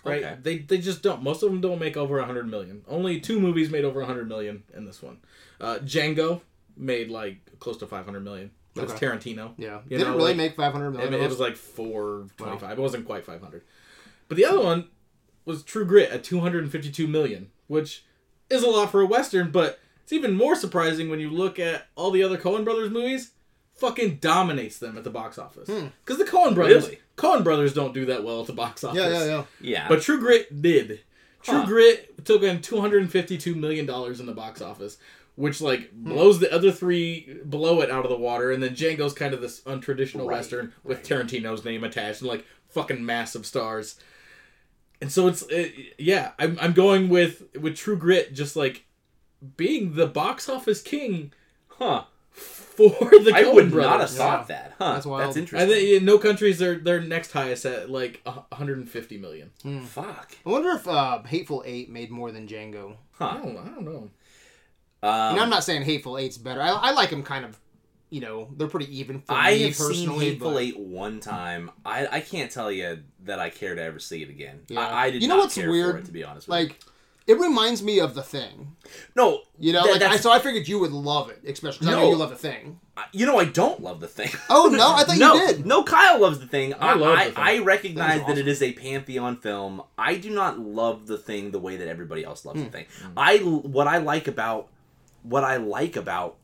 [0.04, 0.22] Right?
[0.24, 0.36] Okay.
[0.42, 1.22] They they just don't.
[1.22, 2.82] Most of them don't make over a hundred million.
[2.88, 5.18] Only two movies made over a hundred million in this one.
[5.60, 6.40] Uh, Django
[6.76, 8.50] made like close to five hundred million.
[8.74, 9.06] But it's Okay.
[9.06, 9.52] Tarantino.
[9.58, 12.26] Yeah, You did it really like- make five hundred I mean, it was like four
[12.36, 12.78] twenty five.
[12.78, 13.62] It wasn't quite five hundred.
[14.28, 14.88] But the other one
[15.44, 18.04] was True Grit at two hundred and fifty two million, which
[18.50, 19.50] is a lot for a western.
[19.52, 23.32] But it's even more surprising when you look at all the other Coen Brothers movies.
[23.74, 25.86] Fucking dominates them at the box office hmm.
[26.04, 26.98] because the Coen Brothers, Really?
[27.16, 28.98] Coen Brothers don't do that well at the box office.
[28.98, 29.44] yeah, yeah, yeah.
[29.60, 29.88] Yeah.
[29.88, 31.00] But True Grit did.
[31.42, 31.66] True Huh.
[31.66, 34.98] Grit took in two hundred and fifty-two million dollars in the box office,
[35.34, 36.04] which like hmm.
[36.04, 38.52] blows the other three below it out of the water.
[38.52, 42.46] And then Django's kind of this untraditional Right, western with Tarantino's name attached, and like
[42.68, 43.98] fucking massive stars.
[45.00, 48.84] And so it's it, yeah, I'm I'm going with with True Grit just like
[49.56, 51.32] being the box office king
[51.78, 52.04] Huh.
[52.76, 53.80] For the I Coen would brothers.
[53.80, 54.16] not have Yeah.
[54.16, 54.74] thought that.
[54.78, 54.92] Huh.
[54.94, 55.22] That's wild.
[55.28, 55.68] That's I interesting.
[55.70, 59.50] think in no countries they're they're next highest at like a 150 million.
[59.86, 60.32] Fuck.
[60.46, 62.96] I wonder if uh, Hateful Eight made more than Django.
[63.20, 63.38] I Huh.
[63.42, 64.10] don't I don't know.
[65.04, 66.60] Um, and I'm not saying Hateful Eight's better.
[66.62, 67.58] I, I like them kind of,
[68.10, 70.10] you know, they're pretty even for I me have seen.
[70.18, 71.70] Hateful but- Eight one time.
[71.84, 74.60] I, I can't tell you that I care to ever see it again.
[74.68, 74.80] Yeah.
[74.80, 75.96] I, I did You know not what's care weird?
[75.96, 76.78] it, to be honest with Like,
[77.26, 78.76] it reminds me of the thing.
[79.14, 81.94] No, You know, that- like I, so I figured you would love it, especially 'cause
[81.94, 82.80] I know you love the thing.
[83.12, 84.30] You know I don't love the thing.
[84.50, 85.66] Oh no, I thought no, you did.
[85.66, 86.74] no, Kyle loves the thing.
[86.74, 87.44] I, I love I, The Thing.
[87.44, 89.82] I recognize That that, is it is a pantheon film.
[89.96, 92.66] I do not love the thing the way that everybody else loves Hmm.
[92.66, 92.86] the thing.
[93.16, 94.68] I what I like about
[95.22, 96.36] what I like about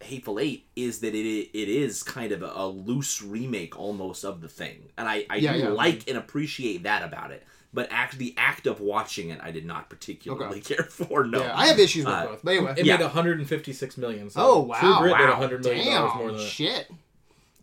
[0.00, 4.40] Hateful Eight is that it it is kind of a, a loose remake almost of
[4.40, 5.68] the thing, and I I Yeah, do yeah.
[5.70, 7.42] like and appreciate that about it.
[7.74, 11.24] But act the act of watching it, I did not particularly care for.
[11.24, 12.40] No, Yeah, I have issues with Uh, both.
[12.42, 12.74] But anyway.
[12.78, 12.96] It Yeah.
[12.96, 14.30] made 156 million.
[14.30, 14.80] So Oh, wow.
[14.80, 15.30] True Grit made Wow.
[15.32, 16.46] 100 million dollars Damn, more than that.
[16.48, 16.90] shit.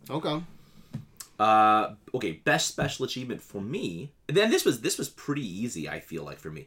[0.08, 0.42] Okay.
[1.38, 4.10] Uh, okay, best special achievement for me.
[4.26, 5.88] Then this was this was pretty easy.
[5.88, 6.66] I feel like for me,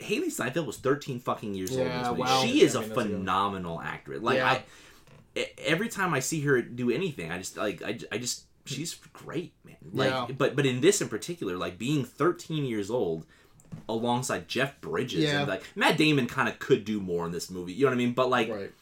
[0.00, 1.80] Hailee Steinfeld was 13 fucking years old.
[1.82, 2.42] in Yeah, this wow.
[2.42, 3.10] She is I a mean, a good one.
[3.18, 4.20] phenomenal actress.
[4.22, 4.60] Like Yeah.
[5.36, 8.94] I, every time I see her do anything, I just like I, I just she's
[9.12, 9.76] great, man.
[9.92, 10.26] Like, Yeah.
[10.36, 13.26] but but in this in particular, like being 13 years old.
[13.86, 15.40] Alongside Jeff Bridges, Yeah.
[15.40, 17.74] and like Matt Damon, kind of could do more in this movie.
[17.74, 18.14] You know what I mean?
[18.14, 18.72] But like, Right.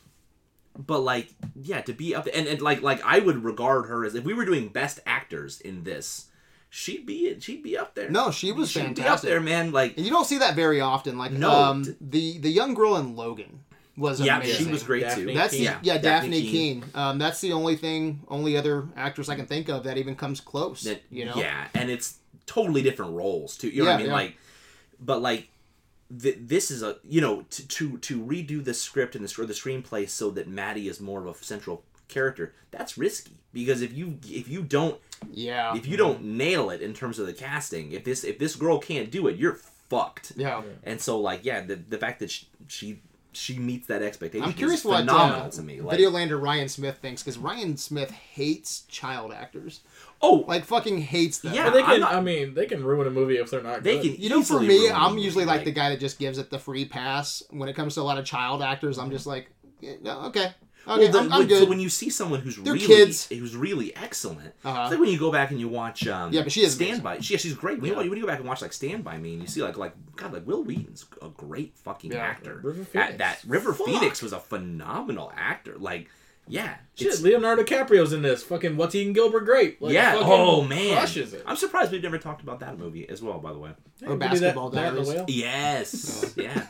[0.79, 1.29] but like
[1.61, 4.23] yeah to be up there and, and like like i would regard her as if
[4.25, 6.27] we were doing best actors in this
[6.69, 9.05] she'd be she'd be up there No, she was she'd fantastic.
[9.05, 11.17] be up there man like And you don't see that very often.
[11.19, 11.51] Like No.
[11.51, 13.61] um, the the young girl in Logan
[13.97, 14.67] was yeah amazing.
[14.67, 15.65] she was great Dafne too That's Keen.
[15.65, 16.85] yeah, Yeah, Dafne, Dafne Keen.
[16.95, 20.41] Um, that's the only thing, only other actress I can think of that even comes
[20.41, 20.83] close.
[20.83, 24.07] That- you know, yeah and it's totally different roles too you know what i mean
[24.07, 24.13] yeah.
[24.13, 24.37] like
[25.01, 25.49] but like
[26.21, 29.47] th- this is a you know to, to to redo the script and the, or
[29.47, 33.93] the screenplay so that maddie is more of a central character that's risky because if
[33.93, 37.91] you if you don't yeah, if you don't nail it in terms of the casting
[37.93, 40.63] if this if this girl can't do it you're fucked yeah.
[40.83, 43.01] And so, like, yeah, the the fact that she she,
[43.37, 45.81] she meets that expectation I'm curious is what phenomenal uh, to me.
[45.81, 49.81] Like, Videolander Ryan Smith thinks because Ryan Smith hates child actors,
[50.23, 51.55] oh, like fucking hates them.
[51.55, 52.01] Yeah, But they I'm can.
[52.01, 53.83] not- I mean, they can ruin a movie if they're not.
[53.83, 54.15] they good.
[54.15, 56.51] can You know, for me, I'm usually movie, like the guy that just gives it
[56.51, 57.43] the free pass.
[57.51, 60.53] When it comes to a lot of child actors, I'm just like, yeah, no, okay,
[60.87, 61.63] okay, Well, the- I'm, I'm when- good.
[61.63, 63.27] So when you see someone who's They're really kids.
[63.29, 64.83] who's really excellent, Uh-huh.
[64.83, 67.03] it's like when you go back and you watch um, Yeah, but she is Stand
[67.03, 67.19] By.
[67.21, 67.81] She, yeah, she's great.
[67.81, 68.01] When, Yeah.
[68.03, 69.77] you, when you go back and watch like Stand by Me, and you see like
[69.77, 72.19] like God, like Wil Wheaton's a great fucking Yeah.
[72.19, 72.61] actor.
[72.63, 73.19] River At Phoenix.
[73.19, 73.87] that River Fuck.
[73.87, 75.77] Phoenix was a phenomenal actor.
[75.79, 76.09] Like,
[76.49, 78.43] yeah, Shit, it's- Leonardo DiCaprio's in this.
[78.45, 79.83] Fucking What's Eating Gilbert Great.
[79.83, 80.15] Like, yeah.
[80.17, 81.43] Oh man, crushes it.
[81.45, 83.39] I'm surprised we've never talked about that movie as well.
[83.41, 83.71] By the way.
[84.01, 85.09] Yeah, Or we could do that- Basketball that the Diaries.
[85.09, 85.25] whale.
[85.29, 86.35] Yes.
[86.37, 86.67] yeah.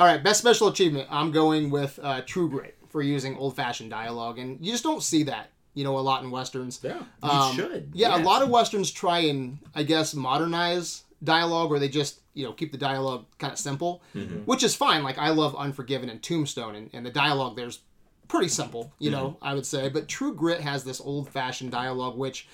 [0.02, 1.06] All right, best special achievement.
[1.12, 5.00] I'm going with uh, True Grit for using old fashioned dialogue, and you just don't
[5.00, 6.80] see that, you know, a lot in westerns.
[6.82, 7.02] Yeah.
[7.22, 11.88] Um, should, Yeah, a lot of westerns try and I guess modernize dialogue, or they
[11.88, 14.38] just you know keep the dialogue kind of simple, Mm-hmm.
[14.38, 15.04] which is fine.
[15.04, 17.78] Like I love Unforgiven and Tombstone, and, and the dialogue there's
[18.26, 19.44] pretty simple, you know, Mm-hmm.
[19.44, 19.88] I would say.
[19.88, 22.48] But True Grit has this old fashioned dialogue, which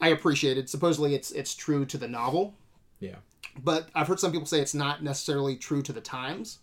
[0.00, 0.68] I appreciated.
[0.68, 2.52] Supposedly, it's it's true to the novel,
[2.98, 3.18] Yeah.
[3.62, 6.58] but I've heard some people say it's not necessarily true to the times.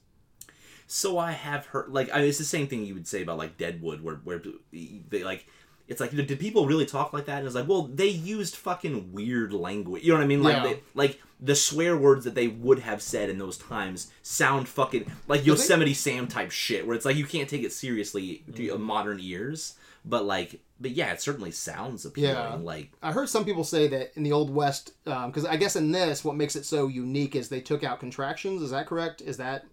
[0.94, 3.38] So I have heard like I mean, it's the same thing you would say about
[3.38, 5.48] like Deadwood, where where they like.
[5.88, 7.40] It's like, did people really talk like that?
[7.40, 10.04] And it's like, well, they used fucking weird language.
[10.04, 10.42] You know what I mean?
[10.42, 10.64] Like, Yeah.
[10.64, 15.12] they, like the swear words that they would have said in those times sound fucking
[15.28, 18.78] like Yosemite Sam type shit, where it's like you can't take it seriously to your
[18.78, 18.82] mm.
[18.82, 19.76] modern ears.
[20.06, 22.36] But like, but yeah, it certainly sounds appealing.
[22.36, 22.56] Yeah.
[22.56, 25.76] Like, I heard some people say that in the Old West, um, because I guess
[25.76, 28.62] in this, what makes it so unique is they took out contractions.
[28.62, 29.22] Is that correct?
[29.22, 29.66] Is that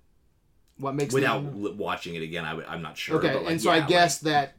[0.79, 1.77] what makes without them...
[1.79, 3.17] watching it again, I w- I'm not sure.
[3.19, 4.55] Okay, like, and so yeah, I like- guess that,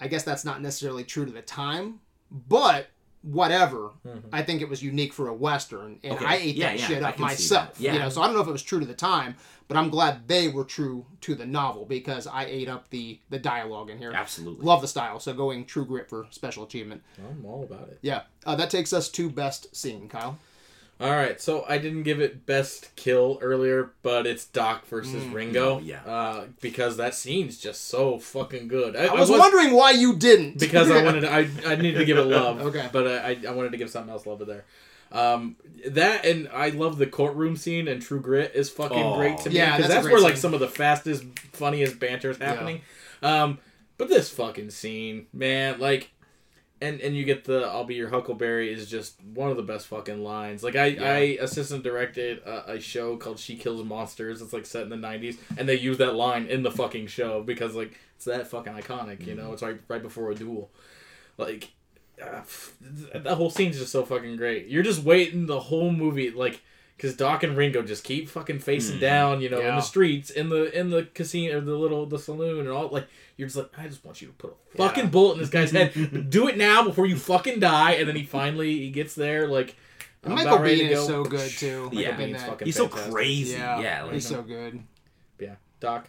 [0.00, 2.00] I guess that's not necessarily true to the time,
[2.48, 2.88] but
[3.22, 3.90] whatever.
[4.32, 6.24] I think it was unique for a western, and Okay.
[6.26, 7.80] I ate Yeah, that yeah, shit up myself.
[7.80, 7.94] Yeah.
[7.94, 9.36] You know, so I don't know if it was true to the time,
[9.66, 13.38] but I'm glad they were true to the novel because I ate up the the
[13.38, 14.12] dialogue in here.
[14.12, 14.66] absolutely.
[14.66, 15.20] Love the style.
[15.20, 17.02] So going True Grit for special achievement.
[17.18, 17.98] I'm all about it.
[18.02, 20.38] Yeah, uh, that takes us to best scene, Kyle.
[21.00, 25.76] All right, so I didn't give it best kill earlier, but it's Doc versus Ringo.
[25.76, 26.02] Oh, yeah.
[26.04, 28.94] Uh, because that scene's just so fucking good.
[28.94, 30.58] I was wondering why you didn't.
[30.58, 32.60] because I wanted to, I I needed to give it love.
[32.62, 32.88] Okay.
[32.92, 34.64] But I I wanted to give something else love it there.
[35.10, 35.56] Um,
[35.88, 39.16] that and I love the courtroom scene and True Grit is fucking Oh.
[39.16, 41.24] great to me Yeah, because that's a that's, great where like some of the fastest,
[41.52, 42.80] funniest banter is happening.
[43.22, 43.58] Um,
[43.98, 46.10] but this fucking scene, man, like,
[46.84, 49.86] and and you get the "I'll be your Huckleberry" is just one of the best
[49.86, 50.62] fucking lines.
[50.62, 51.12] Like I Yeah.
[51.12, 54.96] I assistant directed a, a show called "She Kills Monsters." It's like set in the
[54.96, 58.72] '90s, and they use that line in the fucking show because like it's that fucking
[58.72, 59.26] iconic.
[59.26, 60.70] You know, it's right right before a duel.
[61.38, 61.72] Like
[62.22, 62.42] uh,
[63.14, 64.68] that whole scene's just so fucking great.
[64.68, 66.60] You're just waiting the whole movie like.
[66.96, 69.00] Cause Doc and Ringo just keep fucking facing Mhm.
[69.00, 72.18] down, you know, in the streets, in the in the casino, or the little the
[72.20, 72.88] saloon, and all.
[72.88, 74.86] Like you're just like, I just want you to put a Yeah.
[74.86, 76.30] fucking bullet in this guy's head.
[76.30, 77.92] Do it now before you fucking die.
[77.94, 79.48] And then he finally he gets there.
[79.48, 79.74] Like
[80.22, 81.06] I'm Michael about ready Biehn is go.
[81.06, 81.90] so good too.
[81.92, 82.10] Yeah.
[82.10, 82.48] Like, in Biehn's that.
[82.50, 83.54] fucking He's so crazy.
[83.54, 84.80] Yeah, Yeah, like, he's so good.
[85.40, 86.08] Yeah, Doc.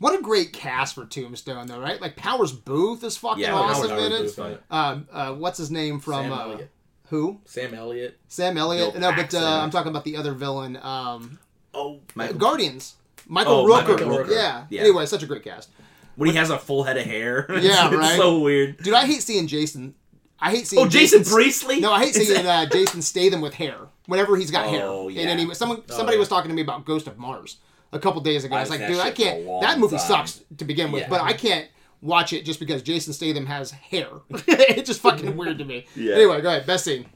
[0.00, 2.00] What a great cast for Tombstone, though, right?
[2.00, 4.62] Like Powers Boothe is fucking Yeah, awesome in it.
[4.70, 6.70] Um, uh, what's his name from Sam uh, Elliott.
[7.10, 7.40] Who?
[7.44, 8.18] Sam Elliott.
[8.28, 8.92] Sam Elliott.
[8.92, 11.38] Bill no, but uh, I'm talking about the other villain, um,
[11.74, 12.38] oh, Michael.
[12.38, 12.94] Guardians.
[13.26, 13.90] Michael Oh, Rooker.
[13.90, 14.30] Michael Rooker.
[14.30, 14.64] Yeah.
[14.70, 14.80] Yeah.
[14.82, 15.70] Anyway, such a great cast.
[16.16, 17.46] when he has a full head of hair.
[17.50, 18.08] Yeah, it's, right?
[18.08, 18.78] It's so weird.
[18.78, 19.94] Dude, I hate seeing Jason.
[20.40, 21.80] I hate seeing Oh, Jason Jason's- Priestley.
[21.80, 23.76] No, I hate seeing that- uh, Jason Statham with hair.
[24.06, 24.84] Whenever he's got hair.
[24.84, 25.26] Oh, And yeah.
[25.26, 26.20] then he, someone, somebody yeah.
[26.20, 27.58] was talking to me about Ghost of Mars
[27.92, 28.54] a couple days ago.
[28.56, 29.60] I was like, dude, I shit for a can't.
[29.60, 30.06] That movie time.
[30.06, 31.08] sucks to begin with, Yeah.
[31.08, 31.68] but I can't
[32.02, 34.08] watch it just because Jason Statham has hair.
[34.30, 35.86] it's just fucking weird to me.
[35.94, 36.14] Yeah.
[36.14, 36.66] Anyway, go ahead.
[36.66, 37.06] Best scene.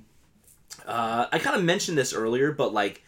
[0.86, 3.02] Uh, I kind of mentioned this earlier, but like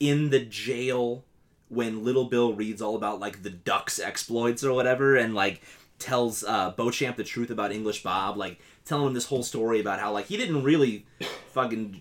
[0.00, 1.24] in the jail
[1.68, 5.62] when Little Bill reads all about like the Ducks exploits or whatever, and like
[5.98, 10.00] tells uh, Beauchamp the truth about English Bob, like telling him this whole story about
[10.00, 11.06] how like he didn't really
[11.52, 12.00] fucking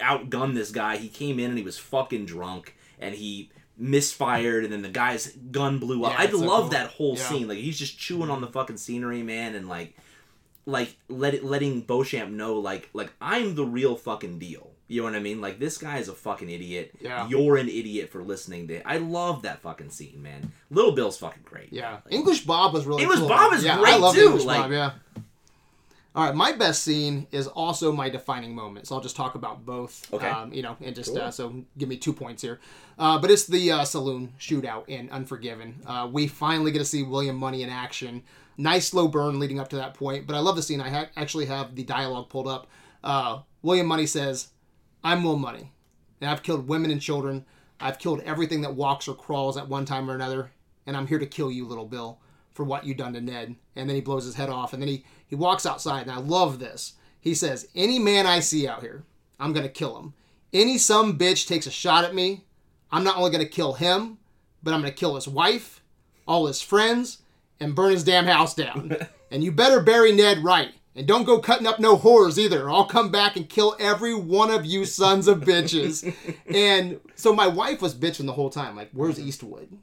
[0.00, 0.96] outgun this guy.
[0.96, 5.28] He came in and he was fucking drunk and he misfired and then the guy's
[5.50, 6.12] gun blew up.
[6.12, 6.68] Yeah, I love cool.
[6.70, 7.22] that whole Yeah.
[7.28, 7.48] scene.
[7.48, 9.94] Like he's just chewing on the fucking scenery, man, and like
[10.66, 14.70] like let it, letting Beauchamp know like like I'm the real fucking deal.
[14.90, 15.40] You know what I mean?
[15.40, 16.92] Like this guy is a fucking idiot.
[17.00, 17.28] Yeah.
[17.28, 18.82] You're an idiot for listening to it.
[18.86, 20.52] I love that fucking scene, man.
[20.70, 21.72] Little Bill's fucking great.
[21.72, 23.28] Yeah, English Bob was really English cool.
[23.28, 24.72] Bob is yeah, I great, love too, English like- Bob.
[24.72, 24.92] Yeah.
[26.18, 28.88] All right, my best scene is also my defining moment.
[28.88, 30.12] So I'll just talk about both.
[30.12, 30.28] Okay.
[30.28, 31.22] Um, you know, and just Cool.
[31.22, 32.58] uh, so give me two points here.
[32.98, 35.80] Uh, but it's the uh, saloon shootout in Unforgiven.
[35.86, 38.24] Uh, we finally get to see William Munny in action.
[38.56, 40.26] Nice slow burn leading up to that point.
[40.26, 40.80] But I love the scene.
[40.80, 42.66] I ha- actually have the dialogue pulled up.
[43.04, 44.48] Uh, William Munny says,
[45.04, 45.70] "I'm Will Munny,
[46.20, 47.46] and I've killed women and children.
[47.78, 50.50] I've killed everything that walks or crawls at one time or another,
[50.84, 52.18] and I'm here to kill you, little Bill,
[52.54, 53.54] for what you done to Ned.
[53.76, 56.18] And then he blows his head off, and then he, he walks outside, and I
[56.18, 56.94] love this.
[57.20, 59.04] He says, Any man I see out here,
[59.38, 60.14] I'm going to kill him.
[60.52, 62.44] Any some bitch takes a shot at me,
[62.90, 64.18] I'm not only going to kill him,
[64.62, 65.82] but I'm going to kill his wife,
[66.26, 67.18] all his friends,
[67.60, 68.96] and burn his damn house down.
[69.30, 70.72] and you better bury Ned right.
[70.94, 72.68] And don't go cutting up no whores either.
[72.68, 76.12] I'll come back and kill every one of you sons of bitches.
[76.52, 79.78] and so my wife was bitching the whole time, like, where's Eastwood?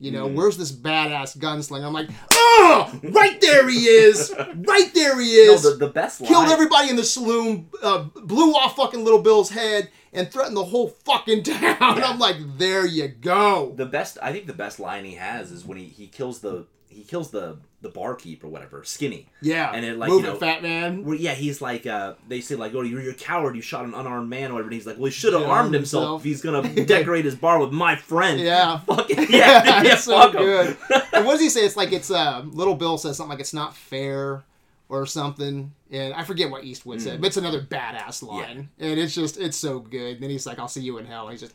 [0.00, 1.84] You know, where's this badass gunslinger?
[1.84, 4.32] I'm like, oh, right there he is.
[4.54, 5.64] Right there he is.
[5.64, 6.28] No, the, the best line.
[6.28, 10.64] Killed everybody in the saloon, uh, blew off fucking Little Bill's head, and threatened the
[10.64, 11.76] whole fucking town.
[11.80, 13.72] I'm like, there you go.
[13.76, 16.66] the best I think the best line he has is when he, he kills the
[16.88, 19.28] he kills the the barkeep or whatever, Skinny.
[19.40, 19.70] Yeah.
[19.72, 21.04] And it, like, Move you it, know- fat man.
[21.04, 23.54] Well, yeah, he's like, uh, they say like, oh, you're, you're a coward.
[23.54, 24.68] You shot an unarmed man, or whatever.
[24.68, 26.02] And he's like, well, he should have Should've armed himself.
[26.02, 26.20] himself.
[26.22, 26.42] if He's
[26.74, 28.40] gonna decorate his bar with my friend.
[28.40, 28.78] Yeah.
[28.86, 29.30] Fuck it.
[29.30, 30.40] Yeah, yeah, It's so fuck him.
[30.42, 30.76] good.
[31.12, 31.60] and what does he say?
[31.64, 34.42] It's like it's uh little Bill says something like it's not fair
[34.88, 35.72] or something.
[35.92, 37.04] And I forget what Eastwood Hmm.
[37.04, 38.70] said, but it's another badass line.
[38.80, 40.14] And it's just it's so good.
[40.14, 41.28] And then he's like, I'll see you in hell.
[41.28, 41.54] He's just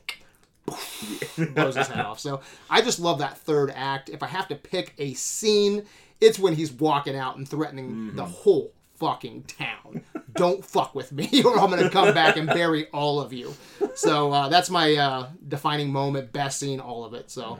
[1.53, 2.19] blows his head off.
[2.19, 4.09] So I just love that third act.
[4.09, 5.83] If I have to pick a scene,
[6.23, 8.15] it's when he's walking out and threatening Mm-hmm.
[8.17, 10.03] the whole fucking town.
[10.35, 13.53] Don't fuck with me, or I'm gonna come back and bury all of you.
[13.95, 17.29] So uh, that's my uh, defining moment, best scene, all of it.
[17.29, 17.59] So,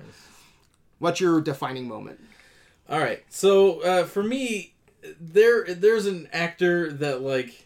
[0.99, 2.19] what's your defining moment?
[2.89, 3.23] All right.
[3.29, 4.73] So uh, for me,
[5.19, 7.65] there there's an actor that like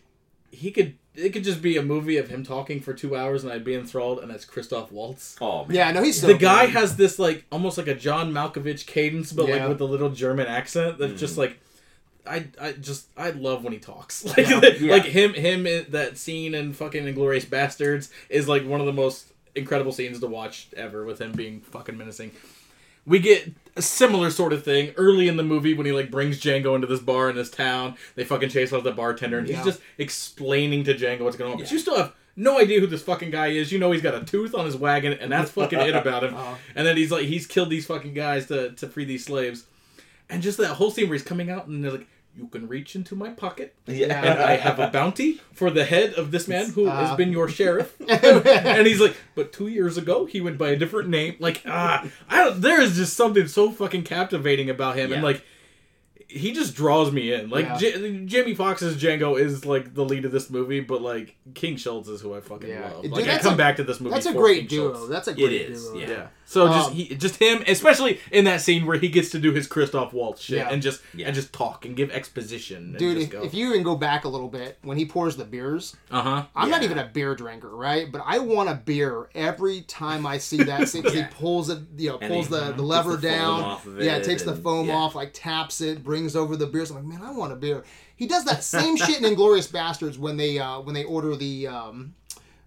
[0.51, 3.51] he could it could just be a movie of him talking for two hours and
[3.51, 5.35] I'd be enthralled, and that's Christoph Waltz.
[5.41, 5.75] Oh man.
[5.75, 6.75] Yeah, no, he's so the guy good.
[6.75, 9.57] has this like almost like a John Malkovich cadence, but Yeah.
[9.57, 10.97] like with a little German accent.
[10.99, 11.41] That's just Mm-hmm.
[11.41, 11.59] like.
[12.29, 14.59] I, I just I love when he talks like Yeah.
[14.81, 14.91] Yeah.
[14.91, 18.91] like him him in that scene in fucking Inglourious Basterds is like one of the
[18.91, 22.31] most incredible scenes to watch ever with him being fucking menacing.
[23.07, 26.39] We get a similar sort of thing early in the movie when he like brings
[26.39, 27.95] Django into this bar in this town.
[28.15, 29.55] They fucking chase off the bartender and Yeah.
[29.57, 31.57] he's just explaining to Django what's going on.
[31.59, 33.71] But you still have no idea who this fucking guy is.
[33.71, 36.33] You know he's got a tooth on his wagon and that's fucking it about him.
[36.37, 36.55] Uh-huh.
[36.75, 39.65] And then he's like he's killed these fucking guys to to free these slaves.
[40.29, 42.95] And just that whole scene where he's coming out and they're like, You can reach
[42.95, 44.21] into my pocket Yeah.
[44.23, 47.07] and I have a bounty for the head of this man who Uh.
[47.07, 47.95] has been your sheriff.
[48.07, 51.35] and he's like, but two years ago he went by a different name.
[51.39, 52.61] Like, ah, I don't.
[52.61, 55.41] There is just something so fucking captivating about him, and like,
[56.29, 57.49] he just draws me in.
[57.49, 57.77] Like Yeah.
[57.77, 62.09] J- Jamie Foxx's Django is like the lead of this movie, but like King Schultz
[62.09, 62.91] is who I fucking Yeah.
[62.91, 63.03] love.
[63.03, 64.13] Dude, Like I come a- back to this movie.
[64.13, 64.93] That's a for great King duo.
[64.93, 65.09] Schultz.
[65.09, 65.97] That's a great is, duo.
[65.99, 66.09] yeah.
[66.09, 66.27] Yeah.
[66.49, 69.51] So just Um, he, just him, especially in that scene where he gets to do
[69.51, 70.69] his Christoph Waltz shit Yeah.
[70.69, 71.27] and just Yeah.
[71.27, 72.77] and just talk and give exposition.
[72.83, 73.43] And Dude, just if, go.
[73.43, 76.43] if you even go back a little bit, when he pours the beers, uh huh.
[76.55, 78.09] I'm not even a beer drinker, right?
[78.11, 81.27] But I want a beer every time I see that scene 'cause Yeah.
[81.29, 83.61] he pulls it, you know, pulls he the, the lever the down.
[83.61, 84.95] off of yeah, it takes the foam yeah.
[84.95, 86.89] off, like taps it, brings over the beers.
[86.91, 87.83] I'm like, man, I want a beer.
[88.15, 91.67] He does that same shit in Inglourious Basterds when they uh, when they order the
[91.67, 92.13] um,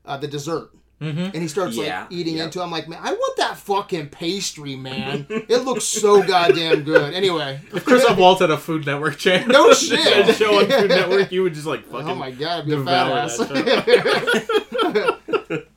[0.05, 0.71] uh, the dessert.
[1.01, 1.19] Mm-hmm.
[1.19, 2.45] And he starts Yeah, like eating yep.
[2.47, 2.61] into.
[2.61, 2.63] it.
[2.63, 5.27] I'm like, man, I want that fucking pastry, man.
[5.31, 7.15] it looks so goddamn good.
[7.15, 10.29] Anyway, If Christoph Waltz had a Food Network channel, No shit.
[10.29, 12.07] a show on Food Network, you would just like fucking.
[12.07, 13.39] oh my god, I'd be a fat devour ass.
[13.39, 13.57] that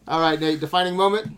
[0.09, 0.59] All right, Nate.
[0.59, 1.37] Defining moment.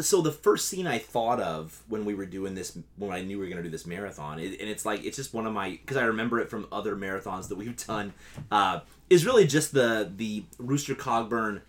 [0.00, 3.38] So the first scene I thought of when we were doing this, when I knew
[3.38, 5.52] we were going to do this marathon, it, and it's like it's just one of
[5.52, 8.12] my because I remember it from other marathons that we've done,
[8.50, 8.80] uh,
[9.10, 11.62] is really just the the Rooster Cogburn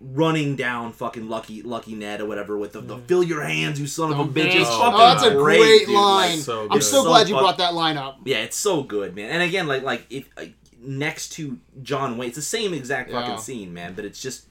[0.00, 3.86] running down fucking Lucky Lucky Ned or whatever with the, the fill your hands, you
[3.86, 4.54] son of a bitch.
[4.54, 5.94] It's Oh, fucking Oh, that's a great, great dude.
[5.94, 6.30] line.
[6.32, 8.18] Like, so I'm so So glad you fuck- brought that line up.
[8.24, 9.30] yeah, it's so good, man.
[9.30, 13.22] And again, like like if like, next to John Wayne, it's the same exact Yeah.
[13.22, 13.94] fucking scene, man.
[13.94, 14.46] But it's just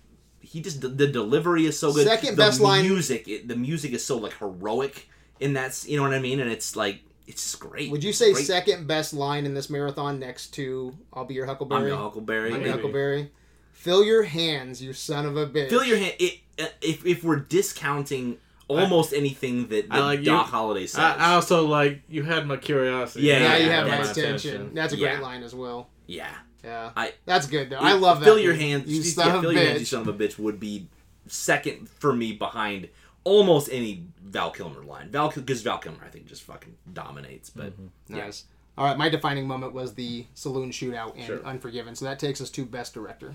[0.55, 2.07] he just the, the delivery is so good.
[2.07, 5.09] Second the best line- music, it, the music is so like heroic
[5.41, 5.83] in that.
[5.85, 6.39] You know what I mean?
[6.39, 7.91] And it's like it's just great.
[7.91, 8.45] Would you say Great.
[8.45, 11.87] second best line in this marathon next to "I'll be your I'm Huckleberry"?
[11.89, 12.53] your Huckleberry.
[12.53, 13.31] I'm your Huckleberry.
[13.73, 15.69] Fill your hands, you son of a bitch.
[15.69, 16.13] Fill your hand.
[16.19, 18.37] It, uh, if if we're discounting
[18.67, 22.23] almost anything that, that I like you- Doc Holliday says, I, I also like you
[22.23, 23.25] had my curiosity.
[23.25, 24.71] Yeah, Yeah, you yeah, have my that's- attention.
[24.73, 25.19] That's a great Yeah.
[25.19, 25.89] line as well.
[26.07, 26.33] yeah.
[26.65, 27.77] Yeah, I that's good though.
[27.77, 28.25] I love that.
[28.25, 28.61] Fill your dude.
[28.61, 28.89] hands.
[28.89, 29.89] you yeah, son of a fill your hands, you bitch.
[29.89, 30.87] son of a bitch would be
[31.27, 32.89] second for me behind
[33.23, 35.09] almost any Val Kilmer line.
[35.09, 37.49] Val because Val Kilmer I think just fucking dominates.
[37.49, 38.15] But Mm-hmm.
[38.17, 38.25] yeah.
[38.25, 38.45] Nice.
[38.77, 41.45] All right, my defining moment was the saloon shootout in Sure.
[41.45, 41.95] Unforgiven.
[41.95, 43.33] So that takes us to best director.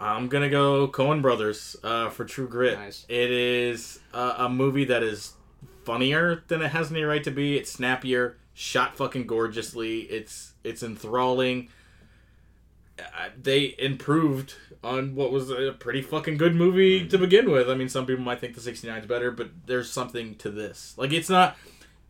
[0.00, 2.78] I'm gonna go Coen Brothers uh, for True Grit.
[2.78, 3.04] Nice.
[3.08, 5.32] It is uh, a movie that is
[5.84, 7.56] funnier than it has any right to be.
[7.56, 10.00] It's snappier, shot fucking gorgeously.
[10.02, 11.68] It's it's enthralling.
[13.40, 17.24] They improved on what was a pretty fucking good movie to mm-hmm.
[17.24, 17.68] begin with.
[17.68, 20.94] I mean, some people might think the 69 is better, but there's something to this.
[20.96, 21.56] Like it's not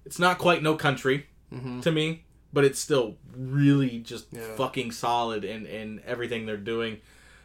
[0.04, 1.80] it's not quite No Country mm-hmm.
[1.80, 4.54] to me, but it's still really just Yeah.
[4.56, 7.00] fucking solid in in everything they're doing.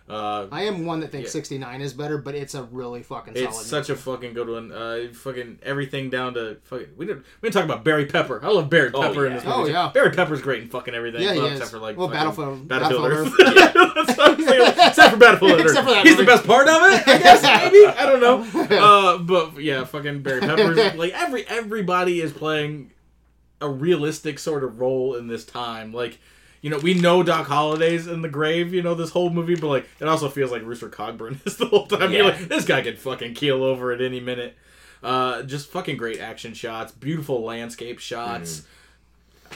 [0.10, 1.40] Uh, I am one that thinks Yeah.
[1.40, 3.66] 69 is better, but it's a really fucking it's solid.
[3.66, 4.70] such a fucking good one.
[4.70, 6.88] Uh, fucking everything down to fucking.
[6.98, 7.26] We didn't.
[7.42, 8.42] We didn't talk about Barry Pepper.
[8.44, 9.56] I love Barry Oh, Pepper in this movie.
[9.58, 9.72] Oh, too.
[9.72, 9.92] yeah.
[9.94, 11.22] Barry Pepper's great in fucking everything.
[11.22, 11.54] Yeah, he well, is.
[11.54, 13.56] except for like Well, fucking Battlefield- Battlefield, Battlefield Earth.
[13.56, 14.74] Yeah, that's what I'm saying.
[14.88, 15.66] except for Battlefield Earth.
[15.68, 17.08] Except for that He's the best part of it.
[17.08, 18.68] I guess maybe I don't know.
[18.78, 22.92] Uh, but yeah, fucking Barry Pepper's like every everybody is playing
[23.62, 25.94] a realistic sort of role in this time.
[25.94, 26.20] Like,
[26.64, 29.68] you know, we know Doc Holliday's in the grave, you know, this whole movie, but
[29.68, 32.12] like, it also feels like Rooster Cogburn is the whole time.
[32.12, 34.56] You're like, this guy could fucking keel over at any minute.
[35.04, 38.64] Uh, just fucking great action shots, beautiful landscape shots.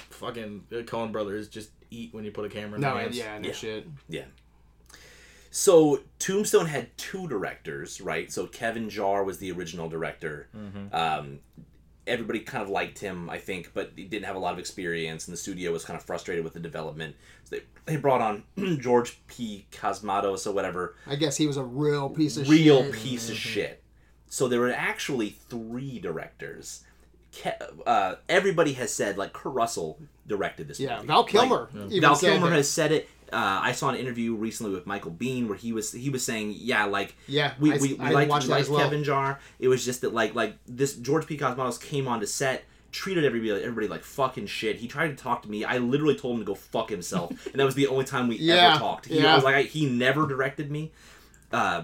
[0.09, 3.17] Fucking the Coen Brothers just eat when you put a camera in no, their hands.
[3.17, 3.53] yeah, no Yeah.
[3.53, 3.87] shit.
[4.09, 4.25] Yeah.
[5.49, 8.31] So Tombstone had two directors, right?
[8.31, 10.49] So Kevin Jarre was the original director.
[10.91, 11.39] Um,
[12.07, 15.27] everybody kind of liked him, I think, but he didn't have a lot of experience,
[15.27, 17.15] and the studio was kind of frustrated with the development.
[17.43, 18.43] So they, they brought on
[18.79, 19.65] George P.
[19.71, 22.93] Cosmatos or whatever, I guess he was a real piece of real shit.
[22.93, 23.83] piece of shit.
[24.29, 26.83] So there were actually three directors.
[27.33, 31.07] Ke- uh, everybody has said like Kurt Russell directed this Yeah, movie.
[31.07, 31.69] Val Like, Kilmer.
[31.75, 33.09] even Val said Kilmer has said it.
[33.33, 36.55] Uh, I saw an interview recently with Michael Biehn where he was he was saying,
[36.57, 38.79] yeah, like Yeah, we I- we, we I liked, watched we liked well.
[38.79, 39.37] Kevin Jarre.
[39.59, 41.37] It was just that like like this George P.
[41.37, 42.63] Cosmatos came onto set.
[42.89, 44.77] Treated everybody everybody like fucking shit.
[44.77, 45.65] He tried to talk to me.
[45.65, 48.37] I literally told him to go fuck himself, and that was the only time we
[48.37, 49.07] Yeah, ever talked.
[49.07, 49.35] He yeah.
[49.35, 50.91] Was like, I, he never directed me.
[51.51, 51.83] Uh,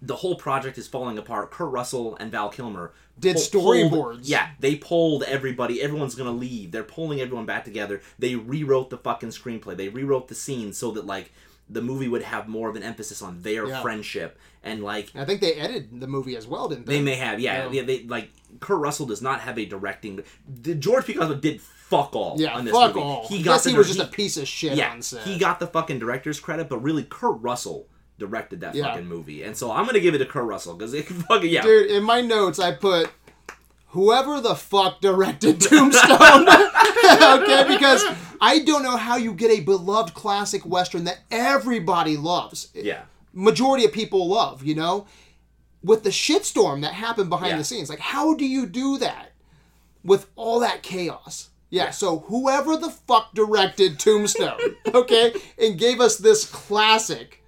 [0.00, 1.50] the whole project is falling apart.
[1.50, 4.20] Kurt Russell and Val Kilmer Did pull- pulled- storyboards.
[4.24, 5.80] yeah, they pulled everybody.
[5.82, 6.70] Everyone's gonna leave.
[6.72, 8.02] They're pulling everyone back together.
[8.18, 9.76] They rewrote the fucking screenplay.
[9.76, 11.32] They rewrote the scenes so that like
[11.68, 13.82] the movie would have more of an emphasis on their Yeah.
[13.82, 16.98] friendship and like I think they edited the movie as well, didn't they?
[16.98, 17.70] they may have yeah Yeah.
[17.72, 20.22] yeah they like Kurt Russell does not have a directing.
[20.78, 21.14] George P.
[21.14, 23.04] Cosmo did fuck all yeah, on this fuck movie.
[23.04, 23.26] all.
[23.28, 25.22] He got he was just a piece of shit yeah on set.
[25.26, 27.88] he got the fucking director's credit, but really Kurt Russell
[28.18, 28.90] directed that Yeah.
[28.92, 31.62] fucking movie, and so I'm gonna give it to Kurt Russell because it fucking yeah.
[31.62, 33.10] Dude, in my notes, I put
[33.88, 36.48] whoever the fuck directed Tombstone.
[36.48, 38.04] okay, because
[38.40, 42.68] I don't know how you get a beloved classic western that everybody loves.
[42.74, 43.02] yeah.
[43.32, 45.06] Majority of people love, you know?
[45.82, 47.58] With the shitstorm that happened behind Yeah.
[47.58, 47.90] the scenes.
[47.90, 49.32] Like, how do you do that
[50.02, 51.50] with all that chaos?
[51.68, 54.58] Yeah, so whoever the fuck directed Tombstone,
[54.94, 57.42] okay, and gave us this classic,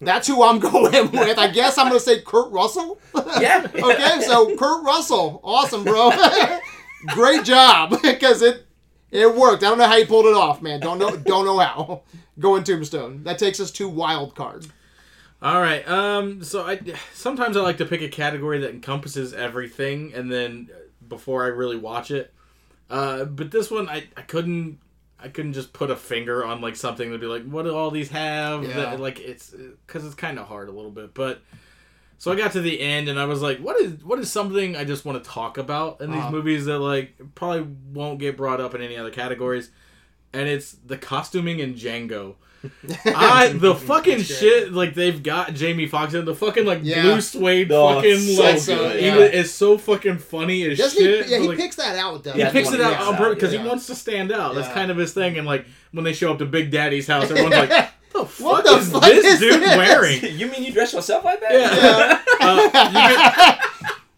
[0.00, 1.38] that's who I'm going with.
[1.38, 3.00] I guess I'm going to say Kurt Russell.
[3.40, 3.66] Yeah.
[3.74, 6.10] okay, so Kurt Russell, awesome, bro.
[7.08, 8.66] Great job because it
[9.10, 9.62] it worked.
[9.62, 10.80] I don't know how you pulled it off, man.
[10.80, 12.02] Don't know don't know how.
[12.38, 13.24] Going Tombstone.
[13.24, 14.66] That takes us to wild card.
[15.42, 15.86] All right.
[15.88, 16.42] Um.
[16.42, 16.80] So I
[17.12, 20.70] sometimes I like to pick a category that encompasses everything, and then
[21.06, 22.32] before I really watch it.
[22.88, 23.24] Uh.
[23.24, 24.78] But this one, I I couldn't.
[25.18, 27.90] I couldn't just put a finger on like something to be like, what do all
[27.90, 28.64] these have?
[28.64, 28.74] Yeah.
[28.76, 29.50] That, like it's
[29.86, 31.42] because it's kind of hard a little bit, but.
[32.18, 34.74] So I got to the end and I was like, what is what is something
[34.74, 36.30] I just want to talk about in these Uh-huh.
[36.30, 39.70] movies that like probably won't get brought up in any other categories?
[40.32, 42.36] And it's the costuming in Django.
[43.06, 47.02] I the fucking shit like they've got Jamie Foxx in the fucking like Yeah.
[47.02, 49.16] blue suede Oh, fucking so like good, yeah.
[49.16, 51.26] was- it's so fucking funny as Doesn't shit.
[51.26, 51.32] he?
[51.32, 52.24] Yeah, he like, picks that out.
[52.24, 52.58] Doesn't he Yeah, he?
[52.58, 53.62] picks it out on purpose because Yeah.
[53.62, 54.54] he wants to stand out.
[54.54, 54.74] That's Yeah.
[54.74, 55.38] kind of his thing.
[55.38, 57.68] And like when they show up to Big Daddy's house, everyone's like,
[58.12, 60.92] "The fuck What the is fuck this is dude this?" wearing?" you mean you dress
[60.92, 61.52] yourself like that?
[61.52, 62.22] Yeah.
[62.40, 63.60] Uh, you, get,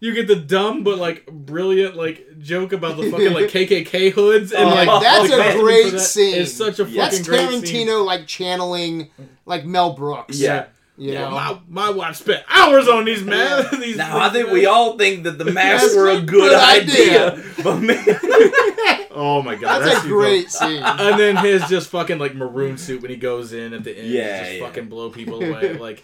[0.01, 4.53] you get the dumb but like brilliant like joke about the fucking like KKK hoods
[4.53, 6.35] and Oh, like that's the a great that scene.
[6.37, 7.87] It's such a fucking That's great scene.
[7.89, 9.11] Tarantino like channeling
[9.47, 10.39] like Mel Brooks.
[10.39, 10.67] Yeah.
[10.97, 11.31] You Yeah, know?
[11.31, 13.67] my, my wife spent hours on these man.
[13.81, 16.51] these Now I think we all think that the masks That's were a a good,
[16.51, 17.33] good idea.
[17.35, 17.45] idea.
[17.63, 18.05] but man,
[19.11, 20.83] Oh my god, That's, a super- great scene.
[20.83, 24.09] And then his just fucking like maroon suit when he goes in at the end,
[24.09, 24.67] Yeah, just yeah.
[24.67, 25.75] fucking blow people away.
[25.75, 26.03] Like, j-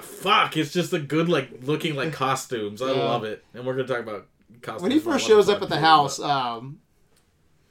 [0.00, 2.82] fuck, it's just a good like looking like costumes.
[2.82, 3.04] I Yeah.
[3.04, 4.26] love it, and we're gonna talk about
[4.62, 4.82] costumes.
[4.82, 6.78] when he first shows up at the house, but- um,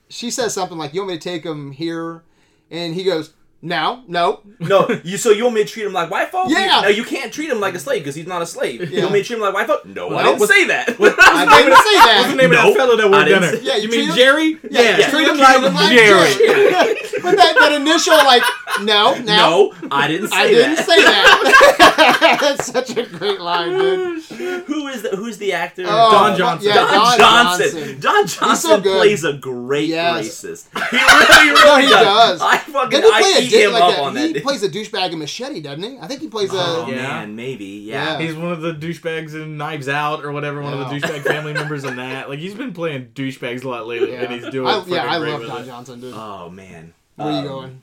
[0.09, 2.23] she says something like, "You want me to take him here?"
[2.71, 4.87] And he goes, "No, no." no.
[5.03, 6.49] You so you want me to treat him like white folk?
[6.49, 6.77] Yeah.
[6.77, 8.81] You, no, you can't treat him like a slave because he's not a slave.
[8.89, 8.97] Yeah.
[8.97, 9.85] You want me to treat him like white folk?
[9.85, 10.89] No, I didn't what- say that.
[10.89, 12.15] I didn't say that.
[12.19, 12.37] What's the that.
[12.37, 13.57] name of that fellow that I worked didn't dinner?
[13.63, 14.57] Yeah, you you mean him- Jerry?
[14.69, 16.33] Yeah, Yeah, treat treat him him like- like like Jerry.
[16.33, 16.95] Jerry.
[17.21, 18.43] But that, that initial like,
[18.81, 22.37] no, no, no, I didn't say that I didn't say that.
[22.41, 24.63] That's such a great line, oh, dude.
[24.65, 25.83] Who is the Who's the actor?
[25.85, 26.67] Oh, Don Johnson.
[26.69, 27.69] Yeah, Don, Don Johnson.
[27.69, 27.99] Johnson.
[27.99, 28.97] Don Johnson good.
[28.97, 30.27] plays a great Yes.
[30.43, 30.67] racist.
[30.89, 32.41] He really, really No, he does.
[32.41, 34.33] I fucking Didn't he I play a eat dick him like up a, on He
[34.33, 34.43] that.
[34.43, 35.97] plays a douchebag in Machete, doesn't he?
[35.99, 36.57] I think he plays a.
[36.57, 36.95] Oh Yeah.
[36.95, 38.19] man, maybe yeah.
[38.19, 38.25] Yeah.
[38.25, 41.53] He's one of the douchebags in Knives Out or whatever, one of the douchebag family
[41.59, 42.29] members in that.
[42.29, 44.67] Like he's been playing douchebags a lot lately, and he's doing.
[44.67, 45.65] I, yeah, I love Don it.
[45.65, 46.13] Johnson, dude.
[46.15, 46.93] Oh man.
[47.19, 47.81] Where are you Um, going?